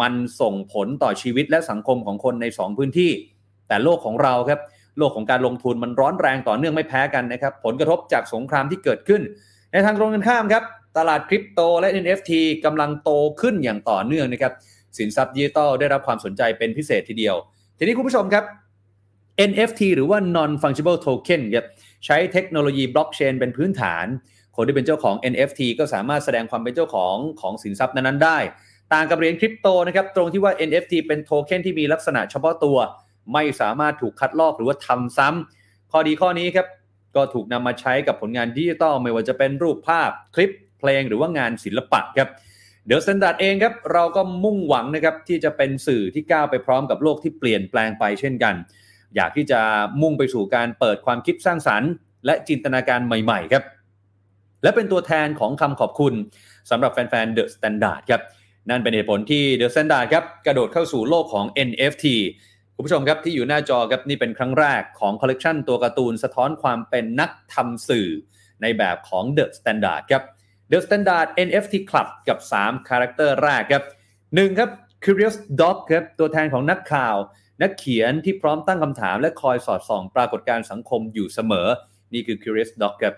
[0.01, 3.11] มันส่งผลต่อชีวิตและสังคมของคนใน 2 พื้นที่
[3.67, 4.59] แต่โลกของเราครับ
[4.97, 9.21] โลกของการลงทุนมันร้อนแรงต่อเนื่องไม่แพ้กันนะครับผลกระทบจากสงครามที่เกิดขึ้น
[9.71, 10.63] ในทางตรงกันข้ามครับ
[10.99, 12.31] ตลาดคริปโตและ NFT
[12.65, 14.53] กำลังโตขึ้นอย่างต่อเนื่องนะครับ
[14.97, 17.35] สินทรัพย์ดิจิตอลได้รับความสนใจเป็นพิเศษทีเดียว
[17.77, 18.43] ทีนี้คุณผู้ชมครับ
[19.49, 21.65] NFT หรือว่า non fungible token ครับ
[22.05, 24.05] ใช้เทคโนโลยีบล็อกเชนเป็นพื้นฐาน
[24.55, 28.37] คนที่เป็นเจ้าของ NFT ก็สามารถแสดงความเป็นเจ้าของของสินทรัพย์นั้นๆได้
[28.93, 32.77] ต่างกับเหรียญคริปโตนะครับตรงที่ว่า NFT เป็นโทเค็นที่มีลักษณะเฉพาะตัว
[33.33, 36.67] ไม่สามารถถูกคัดลอกหรือว่าทำซ้ำข้อดีข้อนี้ครับ
[37.15, 42.29] ก็ถูกนำมาใช้กับผลงานดิจิตอลไม่ว่าจะเป็นรูปภาพคลิป เพลงหรือว่างานศิลปะครับ
[42.85, 48.55] THE STANDARD เองครับเราก็มุ่งหวังนะครับที่จะเป็นสื่อที่ก้าวไปพร้อมกับโลกที่เปลี่ยนแปลงไปเช่นกัน
[49.15, 49.59] อยากที่จะ
[50.01, 51.91] มุ่งไปสู่การเปิดความคิดสร้างสรรค์
[52.25, 53.63] และจินตนาการใหม่ๆครับ
[54.63, 56.13] และเป็นตัวแทนของคำขอบคุณ
[56.69, 58.21] สำหรับแฟนๆ The Standard ครับ
[58.69, 62.05] นั่นเป็นเหตุผลที่ The Standard ครับกระโดดเข้าสู่โลกของ NFT
[62.75, 68.09] คุณผู้ชมครับที่อยู่หน้าจอครับนี่เป็นครั้งแรกของคอลเลกชันตัวการ์ตูนสะท้อนความเป็นนักทำสื่อ
[68.61, 70.23] ในแบบของ The Standard ครับ
[70.71, 73.83] The Standard NFT Club กับ 3 character แรกครับ
[74.21, 74.69] 1ครับ
[75.03, 77.15] Curious Dog ครับตัวแทนของนักข่าว
[77.61, 81.67] นักเขียนที่พร้อมตั้งคำถาม และคอยสอดส่อง ปรากฏการณ์สังคมอยู่เสมอ
[82.13, 83.15] นี่คือ Curious Dog ครับ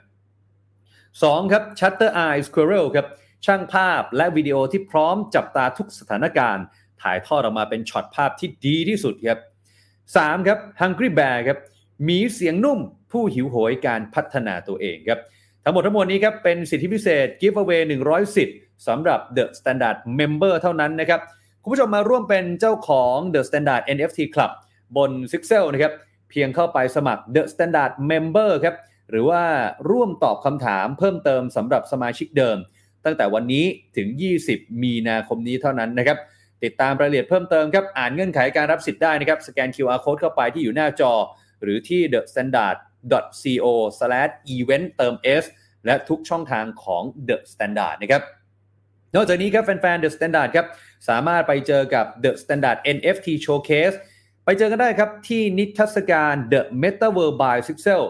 [0.76, 3.08] 2ครับ Shutter Eye Squirrel ครับ
[3.45, 6.66] ช่างภาพและวิดีโอที่พร้อมจับตาทุกสถานการณ์
[7.02, 9.39] ถ่ายทอดออกมาเป็นช็อตภาพที่ดีที่สุดครับ
[9.93, 11.60] 3 ครับ Hungry Bear ครับ
[12.04, 12.80] หมีเสียงนุ่ม
[13.12, 15.20] ผู้หิวโหยการพัฒนาตัวเองครับ
[15.64, 18.57] ทั้งหมดทั้งมวลนี้ครับเป็นสิทธิพิเศษ Giveaway 100 สิทธิ์
[18.88, 21.22] สำหรับ The Standard Member เท่านั้นนะครับ
[21.64, 24.51] คุณผู้ชมมาร่วมเป็นเจ้าของ The Standard NFT Club
[24.97, 25.93] บน Sixel นะครับ
[26.30, 28.76] เพียงเข้าไปสมัคร The Standard Member ครับ
[29.09, 29.43] หรือว่า
[29.89, 32.57] ร่วมตอบคำถามเพิ่มเติมสำหรับสมาชิกเดิม
[33.05, 33.66] ตั้งแต่วันนี้
[33.97, 34.07] ถึง
[34.45, 36.18] 20 มีนาคมนี้เท่านั้นนะครับ
[36.64, 41.14] ติดตามรายละเอียดเพิ่มเติมครับ อ่านเงื่อนไขการรับสิทธิ์ได้นะครับ สแกน QR code เข้าไปที่อยู่หน้าจอ
[41.64, 42.01] หรือที่
[43.41, 45.45] co/event เติม s
[45.86, 48.24] และทุกช่องทางของ The Standard นะครับ
[49.16, 50.68] นอกจากนี้ครับแฟนๆ The Standard ครับ
[51.10, 53.95] สามารถไปเจอกับ The Standard NFT Showcase
[54.45, 58.04] ไปเจอกันได้ครับที่นิทรรศการ The Metaverse by Sixel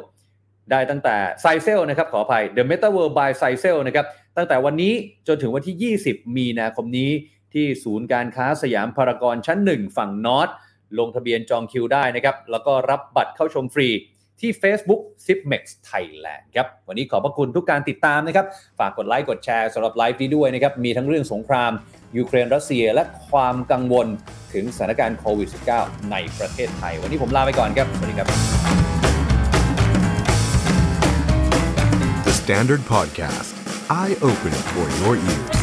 [0.72, 4.06] ได้ตั้งแต่ s i เซลนะครับขออภัย The Metaverse by s i เซลนะครับ
[4.38, 4.94] ตั้งแต่วันนี้
[5.28, 7.12] จนถึงวันที่ 20 มีนาคมนี้
[7.54, 10.50] ที่ศูนย์การค้าสยามพารากอนชั้น 1 ฝั่งนอต
[11.00, 13.90] ลงทะเบียนจองคิวได้นะครับแล้วก็รับบัตรเข้าชมฟรี
[14.42, 15.62] ที่ Facebook s i p m e x
[15.92, 18.46] Thailand ครับ วันนี้ขอบพระคุณทุกการติดตามนะครับ
[18.80, 21.72] ฝากกดไลค์กดแชร์สำหรับไลฟ์นี้ด้วยนะครับ มีทั้งเรื่องสงคราม
[22.18, 24.08] ยูเครนรัสเซีย และความกังวล
[24.54, 28.28] ถึงสถานการณ์โควิด -19 ในประเทศไทย วันนี้ผมลาไปก่อนครับ สวัสดีครับ
[32.28, 33.52] The Standard Podcast,
[34.02, 35.61] eye Open for your ears.